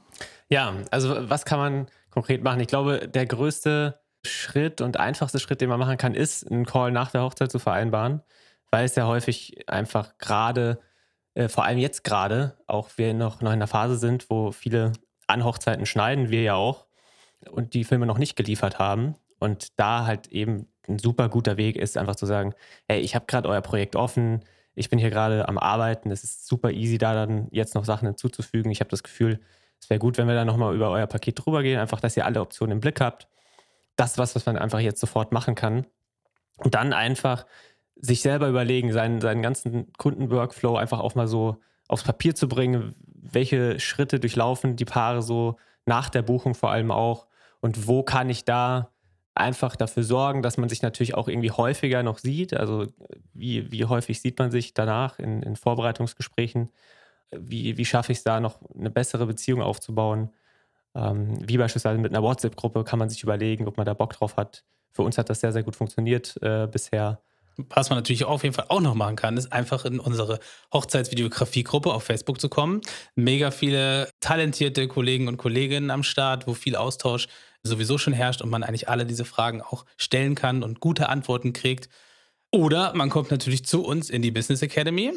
Ja, 0.49 0.77
also 0.91 1.17
was 1.29 1.45
kann 1.45 1.59
man 1.59 1.87
konkret 2.11 2.43
machen? 2.43 2.61
Ich 2.61 2.69
glaube, 2.69 3.09
der 3.09 3.27
größte 3.27 3.99
Schritt 4.25 4.81
und 4.81 4.99
einfachste 4.99 5.39
Schritt, 5.39 5.61
den 5.61 5.69
man 5.69 5.79
machen 5.79 5.97
kann, 5.97 6.15
ist, 6.15 6.51
einen 6.51 6.67
Call 6.67 6.93
nach 6.93 7.11
der 7.11 7.23
Hochzeit 7.23 7.51
zu 7.51 7.59
vereinbaren, 7.59 8.23
weil 8.71 8.85
es 8.85 8.95
ja 8.97 9.07
häufig 9.07 9.69
einfach 9.69 10.19
gerade, 10.19 10.81
äh, 11.37 11.49
vor 11.49 11.65
allem 11.65 11.79
jetzt 11.79 12.03
gerade, 12.03 12.57
auch 12.67 12.89
wir 12.97 13.15
noch, 13.15 13.41
noch 13.43 13.51
in 13.51 13.59
einer 13.59 13.67
Phase 13.67 13.97
sind, 13.97 14.31
wo 14.31 14.53
viele 14.53 14.93
an 15.27 15.45
Hochzeiten 15.45 15.87
schneiden, 15.87 16.31
wir 16.31 16.43
ja 16.43 16.55
auch, 16.55 16.87
und 17.51 17.75
die 17.75 17.85
Filme 17.85 18.07
noch 18.07 18.19
nicht 18.19 18.37
geliefert 18.37 18.79
haben. 18.79 19.15
Und 19.39 19.79
da 19.79 20.07
halt 20.07 20.29
eben 20.29 20.67
ein 20.89 20.99
super 20.99 21.29
guter 21.29 21.59
Weg 21.59 21.77
ist, 21.77 21.99
einfach 21.99 22.17
zu 22.17 22.25
sagen, 22.25 22.55
hey, 22.89 23.01
ich 23.01 23.15
habe 23.15 23.27
gerade 23.27 23.49
euer 23.49 23.61
Projekt 23.61 23.97
offen, 23.97 24.45
ich 24.75 24.89
bin 24.89 24.99
hier 24.99 25.11
gerade 25.11 25.49
am 25.49 25.59
Arbeiten. 25.59 26.11
Es 26.11 26.25
ist 26.25 26.47
super 26.47 26.71
easy, 26.71 26.99
da 26.99 27.15
dann 27.15 27.49
jetzt 27.51 27.75
noch 27.75 27.85
Sachen 27.85 28.07
hinzuzufügen. 28.07 28.71
Ich 28.71 28.81
habe 28.81 28.91
das 28.91 29.03
Gefühl, 29.03 29.41
es 29.81 29.91
wäre 29.91 29.99
gut, 29.99 30.17
wenn 30.19 30.29
wir 30.29 30.35
da 30.35 30.45
nochmal 30.45 30.75
über 30.75 30.91
euer 30.91 31.07
Paket 31.07 31.45
drüber 31.45 31.63
gehen, 31.63 31.79
einfach, 31.79 32.01
dass 32.01 32.17
ihr 32.17 32.25
alle 32.25 32.41
Optionen 32.41 32.73
im 32.73 32.81
Blick 32.81 33.01
habt. 33.01 33.29
Das 33.97 34.13
ist 34.13 34.19
was, 34.19 34.35
was 34.35 34.47
man 34.47 34.57
einfach 34.57 34.81
jetzt 34.81 35.01
sofort 35.01 35.33
machen 35.33 35.55
kann. 35.55 35.87
Und 36.59 36.75
dann 36.75 36.93
einfach 36.93 37.47
sich 37.97 38.21
selber 38.21 38.49
überlegen, 38.49 38.93
seinen, 38.93 39.21
seinen 39.21 39.43
ganzen 39.43 39.93
Kundenworkflow 39.95 40.77
einfach 40.77 41.01
auch 41.01 41.15
mal 41.15 41.29
so 41.29 41.57
aufs 41.89 42.05
Papier 42.05 42.35
zu 42.35 42.49
bringen, 42.49 42.95
welche 43.07 43.81
Schritte 43.81 44.21
durchlaufen 44.21 44.77
die 44.77 44.85
Paare 44.85 45.23
so 45.23 45.57
nach 45.85 46.11
der 46.11 46.23
Buchung 46.23 46.55
vor 46.55 46.71
allem 46.71 46.91
auch 46.91 47.27
und 47.61 47.87
wo 47.87 48.03
kann 48.03 48.29
ich 48.29 48.45
da 48.45 48.91
einfach 49.35 49.77
dafür 49.77 50.03
sorgen, 50.03 50.43
dass 50.43 50.57
man 50.57 50.69
sich 50.69 50.83
natürlich 50.83 51.15
auch 51.15 51.29
irgendwie 51.29 51.51
häufiger 51.51 52.03
noch 52.03 52.19
sieht. 52.19 52.55
Also 52.55 52.87
wie, 53.35 53.71
wie 53.71 53.85
häufig 53.85 54.21
sieht 54.21 54.39
man 54.39 54.51
sich 54.51 54.73
danach 54.73 55.19
in, 55.19 55.43
in 55.43 55.57
Vorbereitungsgesprächen? 55.57 56.71
Wie, 57.31 57.77
wie 57.77 57.85
schaffe 57.85 58.13
ich 58.13 58.19
es 58.19 58.25
da 58.25 58.41
noch 58.41 58.61
eine 58.75 58.91
bessere 58.91 59.27
Beziehung 59.27 59.61
aufzubauen? 59.61 60.31
Ähm, 60.95 61.37
wie 61.47 61.59
beispielsweise 61.59 61.99
mit 61.99 62.13
einer 62.13 62.23
WhatsApp-Gruppe 62.23 62.85
kann 62.85 62.99
man 62.99 63.11
sich 63.11 63.23
überlegen, 63.23 63.69
ob 63.69 63.77
man 63.77 63.85
da 63.85 63.93
Bock 63.93 64.15
drauf 64.15 64.37
hat. 64.37 64.65
Für 64.91 65.03
uns 65.03 65.19
hat 65.19 65.29
das 65.29 65.41
sehr, 65.41 65.53
sehr 65.53 65.63
gut 65.63 65.77
funktioniert 65.77 66.39
äh, 66.41 66.67
bisher. 66.67 67.21
Was 67.57 67.89
man 67.89 67.99
natürlich 67.99 68.25
auf 68.25 68.43
jeden 68.43 68.55
Fall 68.55 68.67
auch 68.69 68.81
noch 68.81 68.95
machen 68.95 69.17
kann, 69.17 69.37
ist 69.37 69.53
einfach 69.53 69.85
in 69.85 69.99
unsere 69.99 70.41
Hochzeitsvideografie-Gruppe 70.73 71.93
auf 71.93 72.05
Facebook 72.05 72.41
zu 72.41 72.49
kommen. 72.49 72.83
Mega 73.15 73.51
viele 73.51 74.11
talentierte 74.21 74.89
Kollegen 74.89 75.27
und 75.29 75.39
Kolleginnen 75.39 75.91
am 75.91 76.03
Start, 76.03 76.47
wo 76.47 76.55
viel 76.55 76.77
Austausch 76.77 77.29
sowieso 77.63 77.99
schon 77.99 78.13
herrscht 78.13 78.43
und 78.43 78.51
man 78.51 78.63
eigentlich 78.63 78.89
alle 78.89 79.07
diese 79.07 79.25
Fragen 79.25 79.63
auch 79.63 79.87
stellen 79.97 80.35
kann 80.35 80.63
und 80.63 80.81
gute 80.81 81.09
Antworten 81.09 81.53
kriegt. 81.53 81.89
Oder 82.53 82.95
man 82.95 83.11
kommt 83.11 83.31
natürlich 83.31 83.65
zu 83.65 83.85
uns 83.85 84.11
in 84.11 84.23
die 84.23 84.31
Business 84.31 84.63
Academy. 84.63 85.13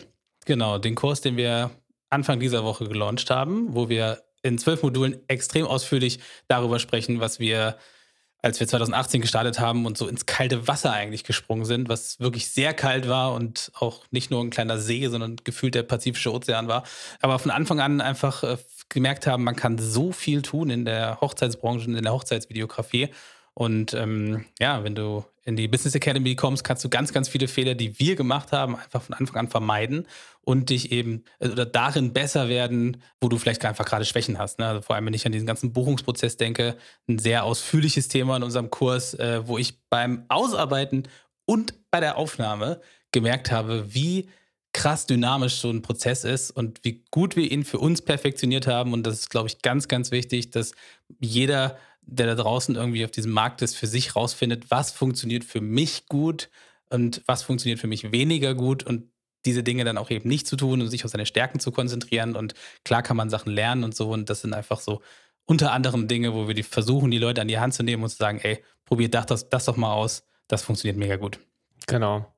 Genau, 0.46 0.78
den 0.78 0.96
Kurs, 0.96 1.22
den 1.22 1.38
wir 1.38 1.72
Anfang 2.10 2.40
dieser 2.40 2.64
Woche 2.64 2.88
gelauncht 2.88 3.30
haben, 3.30 3.76
wo 3.76 3.90
wir 3.90 4.24
in 4.42 4.58
zwölf 4.58 4.82
Modulen 4.84 5.20
extrem 5.28 5.66
ausführlich 5.66 6.20
darüber 6.48 6.80
sprechen, 6.80 7.20
was 7.20 7.40
wir, 7.40 7.78
als 8.42 8.60
wir 8.60 8.68
2018 8.68 9.22
gestartet 9.22 9.60
haben 9.60 9.86
und 9.86 9.98
so 9.98 10.08
ins 10.08 10.26
kalte 10.26 10.68
Wasser 10.68 10.94
eigentlich 10.94 11.24
gesprungen 11.24 11.66
sind, 11.66 11.90
was 11.90 12.20
wirklich 12.20 12.50
sehr 12.50 12.74
kalt 12.74 13.08
war 13.10 13.34
und 13.34 13.72
auch 13.76 14.04
nicht 14.12 14.32
nur 14.32 14.42
ein 14.42 14.50
kleiner 14.50 14.78
See, 14.78 15.08
sondern 15.08 15.38
gefühlt 15.44 15.76
der 15.76 15.84
Pazifische 15.84 16.34
Ozean 16.34 16.68
war. 16.68 16.84
Aber 17.22 17.40
von 17.40 17.52
Anfang 17.52 17.80
an 17.82 18.00
einfach 18.02 18.44
äh, 18.44 18.58
gemerkt 18.88 19.28
haben, 19.28 19.44
man 19.44 19.56
kann 19.56 19.78
so 19.78 20.12
viel 20.12 20.42
tun 20.42 20.70
in 20.70 20.86
der 20.86 21.20
Hochzeitsbranche 21.22 21.88
und 21.88 21.96
in 21.96 22.04
der 22.04 22.14
Hochzeitsvideografie. 22.14 23.10
Und 23.54 23.94
ähm, 23.94 24.46
ja, 24.60 24.84
wenn 24.84 24.96
du 24.96 25.26
in 25.50 25.56
die 25.56 25.68
Business 25.68 25.96
Academy 25.96 26.36
kommst, 26.36 26.64
kannst 26.64 26.84
du 26.84 26.90
ganz, 26.90 27.12
ganz 27.12 27.28
viele 27.28 27.48
Fehler, 27.48 27.76
die 27.76 28.00
wir 28.00 28.16
gemacht 28.16 28.52
haben, 28.52 28.76
einfach 28.76 29.02
von 29.02 29.16
Anfang 29.16 29.36
an 29.36 29.48
vermeiden 29.50 30.08
und 30.42 30.70
dich 30.70 30.92
eben 30.92 31.26
äh, 31.40 31.50
oder 31.50 31.66
darin 31.66 32.14
besser 32.14 32.48
werden, 32.48 33.02
wo 33.20 33.28
du 33.28 33.38
vielleicht 33.38 33.66
einfach 33.66 33.86
gerade 33.86 34.06
Schwächen 34.06 34.38
hast. 34.38 34.60
Ne? 34.60 34.68
Also 34.68 34.82
vor 34.82 34.96
allem, 34.96 35.06
wenn 35.06 35.14
ich 35.14 35.26
an 35.26 35.32
diesen 35.32 35.48
ganzen 35.48 35.74
Buchungsprozess 35.74 36.38
denke, 36.38 36.78
ein 37.08 37.20
sehr 37.20 37.44
ausführliches 37.44 38.08
Thema 38.08 38.38
in 38.38 38.44
unserem 38.44 38.70
Kurs, 38.70 39.16
äh, 39.16 39.46
wo 39.46 39.58
ich 39.58 39.80
beim 39.90 40.26
Ausarbeiten 40.30 41.08
und 41.46 41.74
bei 41.92 42.00
der 42.00 42.18
Aufnahme 42.18 42.80
gemerkt 43.12 43.52
habe, 43.52 43.94
wie 43.94 44.30
krass 44.74 45.08
dynamisch 45.08 45.56
so 45.56 45.70
ein 45.70 45.82
Prozess 45.82 46.24
ist 46.24 46.52
und 46.52 46.84
wie 46.84 47.04
gut 47.12 47.36
wir 47.36 47.52
ihn 47.52 47.66
für 47.66 47.80
uns 47.80 48.02
perfektioniert 48.02 48.68
haben. 48.68 48.94
Und 48.94 49.04
das 49.04 49.22
ist, 49.22 49.30
glaube 49.30 49.48
ich, 49.48 49.62
ganz, 49.62 49.88
ganz 49.88 50.12
wichtig, 50.12 50.52
dass 50.52 50.74
jeder, 51.20 51.78
der 52.02 52.28
da 52.28 52.36
draußen 52.36 52.76
irgendwie 52.76 53.06
auf 53.06 53.12
diesem 53.12 53.32
Markt 53.32 53.62
ist, 53.62 53.76
für 53.76 53.88
sich 53.88 54.16
rausfindet, 54.16 54.72
was 54.72 54.92
funktioniert 54.92 55.44
für 55.44 55.62
mich 55.62 56.08
gut 56.08 56.50
und 56.90 57.22
was 57.26 57.44
funktioniert 57.44 57.80
für 57.80 57.88
mich 57.88 58.12
weniger 58.12 58.56
gut 58.56 58.84
und 58.84 59.12
diese 59.46 59.64
Dinge 59.64 59.84
dann 59.84 59.98
auch 59.98 60.10
eben 60.10 60.28
nicht 60.28 60.48
zu 60.48 60.56
tun 60.56 60.82
und 60.82 60.90
sich 60.90 61.06
auf 61.06 61.12
seine 61.12 61.26
Stärken 61.26 61.60
zu 61.60 61.72
konzentrieren. 61.72 62.36
Und 62.36 62.56
klar 62.84 63.04
kann 63.04 63.18
man 63.18 63.30
Sachen 63.30 63.54
lernen 63.54 63.84
und 63.84 63.96
so. 63.96 64.10
Und 64.10 64.30
das 64.30 64.42
sind 64.42 64.54
einfach 64.54 64.80
so 64.80 65.02
unter 65.46 65.72
anderem 65.72 66.08
Dinge, 66.08 66.34
wo 66.34 66.48
wir 66.48 66.54
die 66.54 66.64
versuchen, 66.64 67.10
die 67.10 67.18
Leute 67.18 67.42
an 67.42 67.48
die 67.48 67.60
Hand 67.60 67.74
zu 67.74 67.84
nehmen 67.84 68.04
und 68.04 68.10
zu 68.10 68.18
sagen, 68.18 68.40
ey, 68.42 68.64
probiert 68.86 69.14
das, 69.14 69.50
das 69.50 69.66
doch 69.66 69.78
mal 69.78 69.94
aus. 69.94 70.24
Das 70.48 70.62
funktioniert 70.64 70.98
mega 70.98 71.16
gut. 71.16 71.40
Genau. 71.88 72.32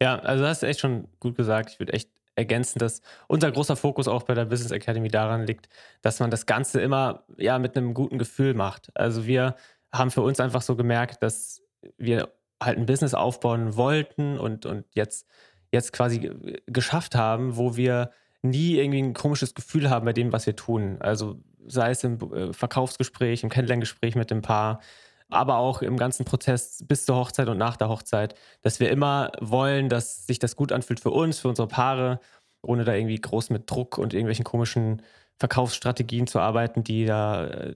Ja, 0.00 0.18
also 0.18 0.44
hast 0.46 0.62
du 0.62 0.66
echt 0.66 0.80
schon 0.80 1.08
gut 1.20 1.36
gesagt. 1.36 1.70
Ich 1.70 1.78
würde 1.78 1.92
echt 1.92 2.10
ergänzen, 2.36 2.78
dass 2.78 3.02
unser 3.26 3.50
großer 3.50 3.76
Fokus 3.76 4.06
auch 4.06 4.22
bei 4.22 4.34
der 4.34 4.44
Business 4.44 4.70
Academy 4.70 5.08
daran 5.08 5.46
liegt, 5.46 5.68
dass 6.02 6.20
man 6.20 6.30
das 6.30 6.46
Ganze 6.46 6.80
immer 6.80 7.24
ja 7.36 7.58
mit 7.58 7.76
einem 7.76 7.94
guten 7.94 8.18
Gefühl 8.18 8.54
macht. 8.54 8.90
Also 8.94 9.26
wir 9.26 9.56
haben 9.92 10.10
für 10.10 10.22
uns 10.22 10.38
einfach 10.38 10.62
so 10.62 10.76
gemerkt, 10.76 11.22
dass 11.22 11.62
wir 11.98 12.28
halt 12.62 12.78
ein 12.78 12.86
Business 12.86 13.14
aufbauen 13.14 13.76
wollten 13.76 14.38
und, 14.38 14.66
und 14.66 14.84
jetzt, 14.94 15.26
jetzt 15.72 15.92
quasi 15.92 16.30
geschafft 16.66 17.14
haben, 17.14 17.56
wo 17.56 17.76
wir 17.76 18.10
nie 18.42 18.76
irgendwie 18.76 19.02
ein 19.02 19.14
komisches 19.14 19.54
Gefühl 19.54 19.90
haben 19.90 20.04
bei 20.04 20.12
dem, 20.12 20.32
was 20.32 20.46
wir 20.46 20.56
tun. 20.56 20.98
Also 21.00 21.40
sei 21.66 21.90
es 21.90 22.04
im 22.04 22.18
äh, 22.32 22.52
Verkaufsgespräch, 22.52 23.42
im 23.42 23.50
Kennenlerngespräch 23.50 24.14
mit 24.14 24.30
dem 24.30 24.42
Paar, 24.42 24.80
aber 25.28 25.56
auch 25.56 25.82
im 25.82 25.96
ganzen 25.96 26.24
Prozess 26.24 26.84
bis 26.86 27.04
zur 27.04 27.16
Hochzeit 27.16 27.48
und 27.48 27.58
nach 27.58 27.76
der 27.76 27.88
Hochzeit, 27.88 28.34
dass 28.62 28.80
wir 28.80 28.90
immer 28.90 29.32
wollen, 29.40 29.88
dass 29.88 30.26
sich 30.26 30.38
das 30.38 30.56
gut 30.56 30.72
anfühlt 30.72 31.00
für 31.00 31.10
uns, 31.10 31.40
für 31.40 31.48
unsere 31.48 31.68
Paare, 31.68 32.20
ohne 32.62 32.84
da 32.84 32.94
irgendwie 32.94 33.20
groß 33.20 33.50
mit 33.50 33.70
Druck 33.70 33.98
und 33.98 34.14
irgendwelchen 34.14 34.44
komischen 34.44 35.02
Verkaufsstrategien 35.38 36.26
zu 36.26 36.40
arbeiten, 36.40 36.82
die 36.82 37.04
da 37.04 37.46
äh, 37.46 37.74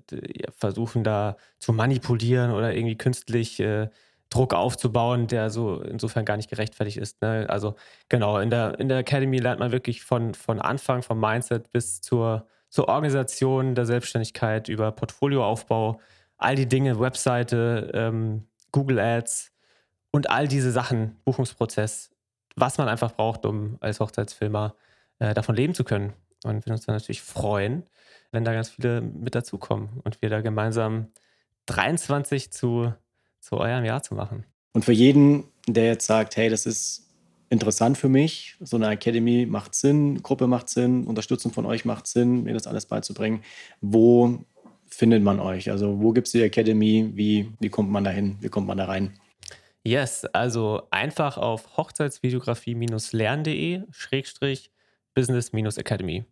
versuchen, 0.56 1.04
da 1.04 1.36
zu 1.58 1.72
manipulieren 1.72 2.52
oder 2.52 2.74
irgendwie 2.74 2.96
künstlich 2.96 3.60
äh, 3.60 3.88
Druck 4.30 4.54
aufzubauen, 4.54 5.26
der 5.26 5.50
so 5.50 5.82
insofern 5.82 6.24
gar 6.24 6.36
nicht 6.36 6.48
gerechtfertigt 6.48 6.96
ist. 6.96 7.20
Ne? 7.20 7.46
Also 7.48 7.74
genau, 8.08 8.38
in 8.38 8.48
der, 8.48 8.78
in 8.78 8.88
der 8.88 8.98
Academy 8.98 9.38
lernt 9.38 9.60
man 9.60 9.72
wirklich 9.72 10.02
von, 10.02 10.34
von 10.34 10.60
Anfang, 10.60 11.02
vom 11.02 11.20
Mindset 11.20 11.70
bis 11.72 12.00
zur, 12.00 12.46
zur 12.68 12.88
Organisation 12.88 13.74
der 13.74 13.86
Selbstständigkeit, 13.86 14.68
über 14.68 14.92
Portfolioaufbau, 14.92 16.00
all 16.40 16.56
die 16.56 16.66
Dinge, 16.66 16.98
Webseite, 16.98 17.90
ähm, 17.94 18.46
Google 18.72 18.98
Ads 18.98 19.52
und 20.10 20.30
all 20.30 20.48
diese 20.48 20.72
Sachen, 20.72 21.16
Buchungsprozess, 21.24 22.10
was 22.56 22.78
man 22.78 22.88
einfach 22.88 23.12
braucht, 23.12 23.46
um 23.46 23.76
als 23.80 24.00
Hochzeitsfilmer 24.00 24.74
äh, 25.18 25.34
davon 25.34 25.54
leben 25.54 25.74
zu 25.74 25.84
können. 25.84 26.12
Und 26.44 26.66
wir 26.66 26.72
uns 26.72 26.86
dann 26.86 26.96
natürlich 26.96 27.22
freuen, 27.22 27.84
wenn 28.32 28.44
da 28.44 28.52
ganz 28.52 28.70
viele 28.70 29.00
mit 29.00 29.34
dazukommen 29.34 30.00
und 30.04 30.22
wir 30.22 30.30
da 30.30 30.40
gemeinsam 30.40 31.08
23 31.66 32.50
zu, 32.50 32.92
zu 33.40 33.58
eurem 33.58 33.84
Jahr 33.84 34.02
zu 34.02 34.14
machen. 34.14 34.44
Und 34.72 34.84
für 34.84 34.92
jeden, 34.92 35.44
der 35.66 35.86
jetzt 35.86 36.06
sagt, 36.06 36.36
hey, 36.36 36.48
das 36.48 36.64
ist 36.64 37.08
interessant 37.50 37.98
für 37.98 38.08
mich, 38.08 38.56
so 38.60 38.76
eine 38.76 38.88
Academy 38.88 39.44
macht 39.44 39.74
Sinn, 39.74 40.22
Gruppe 40.22 40.46
macht 40.46 40.68
Sinn, 40.68 41.04
Unterstützung 41.04 41.52
von 41.52 41.66
euch 41.66 41.84
macht 41.84 42.06
Sinn, 42.06 42.44
mir 42.44 42.54
das 42.54 42.68
alles 42.68 42.86
beizubringen, 42.86 43.42
wo 43.80 44.38
findet 44.90 45.22
man 45.22 45.40
euch? 45.40 45.70
Also 45.70 46.00
wo 46.00 46.12
gibt 46.12 46.26
es 46.26 46.32
die 46.32 46.42
Academy? 46.42 47.10
Wie, 47.14 47.52
wie 47.60 47.68
kommt 47.68 47.90
man 47.90 48.04
da 48.04 48.10
hin? 48.10 48.36
Wie 48.40 48.48
kommt 48.48 48.66
man 48.66 48.78
da 48.78 48.86
rein? 48.86 49.12
Yes, 49.82 50.26
also 50.26 50.82
einfach 50.90 51.38
auf 51.38 51.78
hochzeitsvideografie-lernen.de 51.78 53.84
Schrägstrich 53.90 54.70
Business-Academy. 55.14 56.24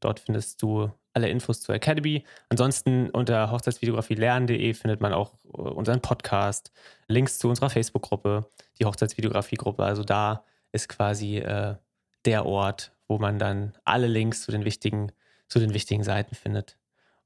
Dort 0.00 0.20
findest 0.20 0.62
du 0.62 0.90
alle 1.14 1.30
Infos 1.30 1.62
zur 1.62 1.74
Academy. 1.74 2.24
Ansonsten 2.50 3.08
unter 3.10 3.50
hochzeitsvideografie-lernen.de 3.50 4.74
findet 4.74 5.00
man 5.00 5.14
auch 5.14 5.32
äh, 5.44 5.62
unseren 5.62 6.02
Podcast, 6.02 6.72
Links 7.08 7.38
zu 7.38 7.48
unserer 7.48 7.70
Facebook-Gruppe, 7.70 8.50
die 8.78 8.84
Hochzeitsvideografie-Gruppe. 8.84 9.82
Also 9.82 10.04
da 10.04 10.44
ist 10.72 10.88
quasi 10.88 11.38
äh, 11.38 11.76
der 12.24 12.44
Ort, 12.44 12.92
wo 13.08 13.18
man 13.18 13.38
dann 13.38 13.72
alle 13.84 14.08
Links 14.08 14.42
zu 14.42 14.52
den 14.52 14.64
wichtigen, 14.64 15.12
zu 15.48 15.58
den 15.58 15.72
wichtigen 15.72 16.02
Seiten 16.02 16.34
findet. 16.34 16.76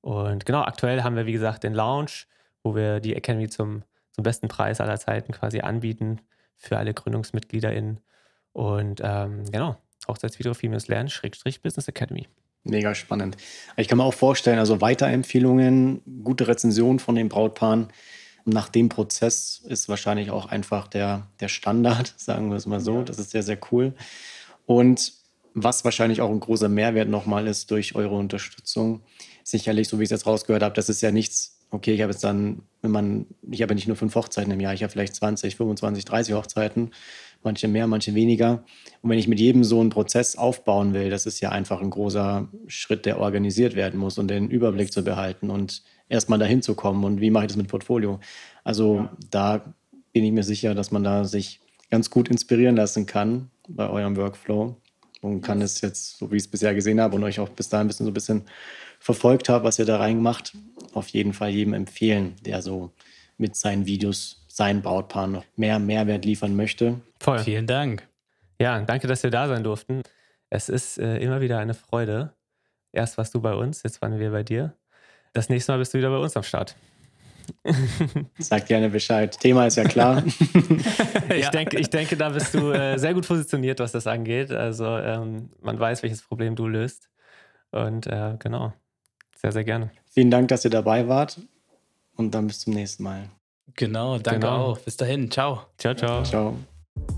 Und 0.00 0.46
genau, 0.46 0.62
aktuell 0.62 1.02
haben 1.02 1.16
wir, 1.16 1.26
wie 1.26 1.32
gesagt, 1.32 1.64
den 1.64 1.74
Lounge, 1.74 2.26
wo 2.62 2.74
wir 2.74 3.00
die 3.00 3.14
Academy 3.14 3.48
zum, 3.48 3.82
zum 4.12 4.22
besten 4.22 4.48
Preis 4.48 4.80
aller 4.80 4.98
Zeiten 4.98 5.32
quasi 5.32 5.60
anbieten 5.60 6.20
für 6.56 6.78
alle 6.78 6.94
GründungsmitgliederInnen. 6.94 8.00
Und 8.52 9.00
ähm, 9.02 9.44
genau, 9.50 9.76
Hochzeitsvideografie-lernen, 10.08 11.08
Schrägstrich 11.08 11.62
Business 11.62 11.88
Academy. 11.88 12.28
Mega 12.64 12.94
spannend. 12.94 13.36
Ich 13.76 13.88
kann 13.88 13.98
mir 13.98 14.04
auch 14.04 14.14
vorstellen, 14.14 14.58
also 14.58 14.80
Weiterempfehlungen, 14.80 16.02
gute 16.24 16.46
Rezensionen 16.46 16.98
von 16.98 17.14
den 17.14 17.28
Brautpaaren. 17.28 17.88
Nach 18.44 18.68
dem 18.68 18.88
Prozess 18.88 19.62
ist 19.66 19.88
wahrscheinlich 19.88 20.30
auch 20.30 20.46
einfach 20.46 20.88
der, 20.88 21.26
der 21.40 21.48
Standard, 21.48 22.14
sagen 22.18 22.50
wir 22.50 22.56
es 22.56 22.66
mal 22.66 22.80
so. 22.80 23.02
Das 23.02 23.18
ist 23.18 23.30
sehr, 23.30 23.42
sehr 23.42 23.58
cool. 23.70 23.94
Und 24.66 25.14
was 25.54 25.84
wahrscheinlich 25.84 26.20
auch 26.20 26.30
ein 26.30 26.40
großer 26.40 26.68
Mehrwert 26.68 27.08
nochmal 27.08 27.46
ist 27.46 27.70
durch 27.70 27.94
eure 27.94 28.14
Unterstützung, 28.14 29.02
sicherlich, 29.50 29.88
so 29.88 29.98
wie 29.98 30.04
ich 30.04 30.08
es 30.08 30.10
jetzt 30.10 30.26
rausgehört 30.26 30.62
habe, 30.62 30.74
das 30.74 30.88
ist 30.88 31.00
ja 31.00 31.10
nichts, 31.10 31.58
okay, 31.70 31.92
ich 31.94 32.02
habe 32.02 32.12
jetzt 32.12 32.24
dann, 32.24 32.62
wenn 32.82 32.90
man, 32.90 33.26
ich 33.50 33.62
habe 33.62 33.74
nicht 33.74 33.86
nur 33.86 33.96
fünf 33.96 34.14
Hochzeiten 34.14 34.52
im 34.52 34.60
Jahr, 34.60 34.74
ich 34.74 34.82
habe 34.82 34.90
vielleicht 34.90 35.14
20, 35.14 35.56
25, 35.56 36.04
30 36.04 36.34
Hochzeiten, 36.34 36.90
manche 37.42 37.68
mehr, 37.68 37.86
manche 37.86 38.14
weniger. 38.14 38.64
Und 39.02 39.10
wenn 39.10 39.18
ich 39.18 39.28
mit 39.28 39.40
jedem 39.40 39.64
so 39.64 39.80
einen 39.80 39.90
Prozess 39.90 40.36
aufbauen 40.36 40.94
will, 40.94 41.10
das 41.10 41.26
ist 41.26 41.40
ja 41.40 41.50
einfach 41.50 41.80
ein 41.80 41.90
großer 41.90 42.48
Schritt, 42.66 43.06
der 43.06 43.20
organisiert 43.20 43.74
werden 43.76 43.98
muss 43.98 44.18
und 44.18 44.28
den 44.28 44.50
Überblick 44.50 44.92
zu 44.92 45.02
behalten 45.02 45.50
und 45.50 45.82
erstmal 46.08 46.38
dahin 46.38 46.62
zu 46.62 46.74
kommen. 46.74 47.04
Und 47.04 47.20
wie 47.20 47.30
mache 47.30 47.44
ich 47.44 47.48
das 47.48 47.56
mit 47.56 47.68
Portfolio? 47.68 48.20
Also 48.64 49.08
da 49.30 49.74
bin 50.12 50.24
ich 50.24 50.32
mir 50.32 50.42
sicher, 50.42 50.74
dass 50.74 50.90
man 50.90 51.04
da 51.04 51.24
sich 51.24 51.60
ganz 51.90 52.10
gut 52.10 52.28
inspirieren 52.28 52.76
lassen 52.76 53.06
kann 53.06 53.50
bei 53.68 53.88
eurem 53.88 54.16
Workflow 54.16 54.76
und 55.22 55.42
kann 55.42 55.62
es 55.62 55.80
jetzt, 55.80 56.18
so 56.18 56.30
wie 56.30 56.36
ich 56.36 56.44
es 56.44 56.48
bisher 56.48 56.74
gesehen 56.74 57.00
habe 57.00 57.16
und 57.16 57.24
euch 57.24 57.40
auch 57.40 57.48
bis 57.48 57.68
dahin 57.68 57.86
ein 57.86 57.88
bisschen 57.88 58.06
so 58.06 58.10
ein 58.10 58.14
bisschen 58.14 58.42
verfolgt 59.00 59.48
habe, 59.48 59.64
was 59.64 59.78
ihr 59.78 59.86
da 59.86 59.96
reingemacht, 59.96 60.54
auf 60.92 61.08
jeden 61.08 61.32
Fall 61.32 61.50
jedem 61.50 61.72
empfehlen, 61.72 62.36
der 62.44 62.62
so 62.62 62.92
mit 63.38 63.56
seinen 63.56 63.86
Videos 63.86 64.44
seinen 64.46 64.82
Brautpaar 64.82 65.26
noch 65.26 65.44
mehr 65.56 65.78
Mehrwert 65.78 66.24
liefern 66.24 66.54
möchte. 66.54 67.00
Voll. 67.18 67.38
Vielen 67.40 67.66
Dank. 67.66 68.06
Ja, 68.60 68.78
danke, 68.80 69.06
dass 69.06 69.22
wir 69.22 69.30
da 69.30 69.48
sein 69.48 69.64
durften. 69.64 70.02
Es 70.50 70.68
ist 70.68 70.98
äh, 70.98 71.16
immer 71.18 71.40
wieder 71.40 71.58
eine 71.58 71.74
Freude. 71.74 72.34
Erst 72.92 73.16
warst 73.16 73.34
du 73.34 73.40
bei 73.40 73.54
uns, 73.54 73.82
jetzt 73.82 74.02
waren 74.02 74.18
wir 74.18 74.30
bei 74.30 74.42
dir. 74.42 74.74
Das 75.32 75.48
nächste 75.48 75.72
Mal 75.72 75.78
bist 75.78 75.94
du 75.94 75.98
wieder 75.98 76.10
bei 76.10 76.18
uns 76.18 76.36
am 76.36 76.42
Start. 76.42 76.76
Sag 78.38 78.66
gerne 78.66 78.90
Bescheid. 78.90 79.38
Thema 79.38 79.66
ist 79.66 79.76
ja 79.76 79.84
klar. 79.84 80.22
ich, 81.30 81.44
ja. 81.44 81.50
denke, 81.50 81.78
ich 81.78 81.88
denke, 81.88 82.16
da 82.16 82.28
bist 82.28 82.52
du 82.52 82.70
äh, 82.72 82.98
sehr 82.98 83.14
gut 83.14 83.26
positioniert, 83.26 83.80
was 83.80 83.92
das 83.92 84.06
angeht. 84.06 84.50
Also 84.50 84.84
ähm, 84.84 85.50
man 85.62 85.78
weiß, 85.78 86.02
welches 86.02 86.22
Problem 86.22 86.56
du 86.56 86.66
löst. 86.66 87.08
Und 87.70 88.06
äh, 88.08 88.36
genau, 88.38 88.72
sehr, 89.40 89.52
sehr 89.52 89.64
gerne. 89.64 89.90
Vielen 90.12 90.30
Dank, 90.30 90.48
dass 90.48 90.64
ihr 90.64 90.70
dabei 90.70 91.08
wart. 91.08 91.40
Und 92.16 92.34
dann 92.34 92.46
bis 92.46 92.60
zum 92.60 92.74
nächsten 92.74 93.02
Mal. 93.02 93.30
Genau, 93.76 94.18
danke 94.18 94.40
genau. 94.40 94.72
auch. 94.72 94.78
Bis 94.78 94.96
dahin. 94.96 95.30
Ciao. 95.30 95.62
Ciao, 95.78 95.94
ciao. 95.94 96.22
Ciao. 96.24 96.56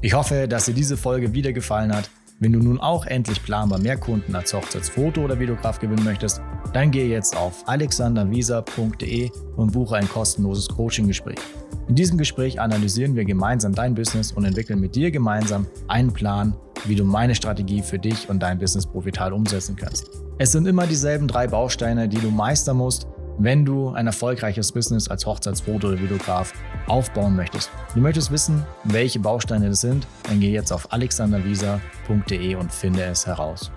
Ich 0.01 0.14
hoffe, 0.14 0.47
dass 0.47 0.66
dir 0.66 0.75
diese 0.75 0.97
Folge 0.97 1.33
wieder 1.33 1.53
gefallen 1.53 1.95
hat. 1.95 2.09
Wenn 2.43 2.55
du 2.55 2.59
nun 2.59 2.80
auch 2.80 3.07
endlich 3.07 3.40
planbar 3.40 3.78
mehr 3.78 3.97
Kunden 3.97 4.34
als 4.34 4.53
Hochzeitsfoto- 4.53 5.22
oder 5.22 5.38
Videograf 5.38 5.78
gewinnen 5.78 6.03
möchtest, 6.03 6.40
dann 6.72 6.90
gehe 6.90 7.07
jetzt 7.07 7.36
auf 7.36 7.62
alexandervisa.de 7.68 9.30
und 9.55 9.72
buche 9.72 9.95
ein 9.95 10.09
kostenloses 10.09 10.66
Coaching-Gespräch. 10.66 11.38
In 11.86 11.95
diesem 11.95 12.18
Gespräch 12.18 12.61
analysieren 12.61 13.14
wir 13.14 13.24
gemeinsam 13.24 13.76
dein 13.76 13.95
Business 13.95 14.32
und 14.32 14.45
entwickeln 14.45 14.80
mit 14.80 14.97
dir 14.97 15.12
gemeinsam 15.12 15.68
einen 15.86 16.12
Plan, 16.12 16.57
wie 16.84 16.97
du 16.97 17.05
meine 17.05 17.36
Strategie 17.36 17.80
für 17.80 18.01
dich 18.01 18.28
und 18.28 18.43
dein 18.43 18.59
Business 18.59 18.86
profital 18.86 19.32
umsetzen 19.32 19.76
kannst. 19.76 20.11
Es 20.38 20.51
sind 20.51 20.66
immer 20.66 20.88
dieselben 20.88 21.28
drei 21.28 21.47
Bausteine, 21.47 22.09
die 22.09 22.18
du 22.18 22.32
meistern 22.32 22.78
musst, 22.78 23.07
wenn 23.39 23.64
du 23.64 23.91
ein 23.91 24.07
erfolgreiches 24.07 24.72
Business 24.72 25.09
als 25.09 25.26
Hochzeitsfoto 25.26 25.89
oder 25.89 26.01
Videograf 26.01 26.53
aufbauen 26.87 27.37
möchtest. 27.37 27.70
Du 27.95 28.01
möchtest 28.01 28.30
wissen, 28.30 28.64
welche 28.85 29.18
Bausteine 29.18 29.68
das 29.68 29.80
sind, 29.80 30.07
dann 30.24 30.41
geh 30.41 30.53
jetzt 30.53 30.72
auf 30.72 30.93
alexandervisa.de 30.93 32.55
und 32.55 32.72
finde 32.72 33.03
es 33.05 33.26
heraus. 33.26 33.70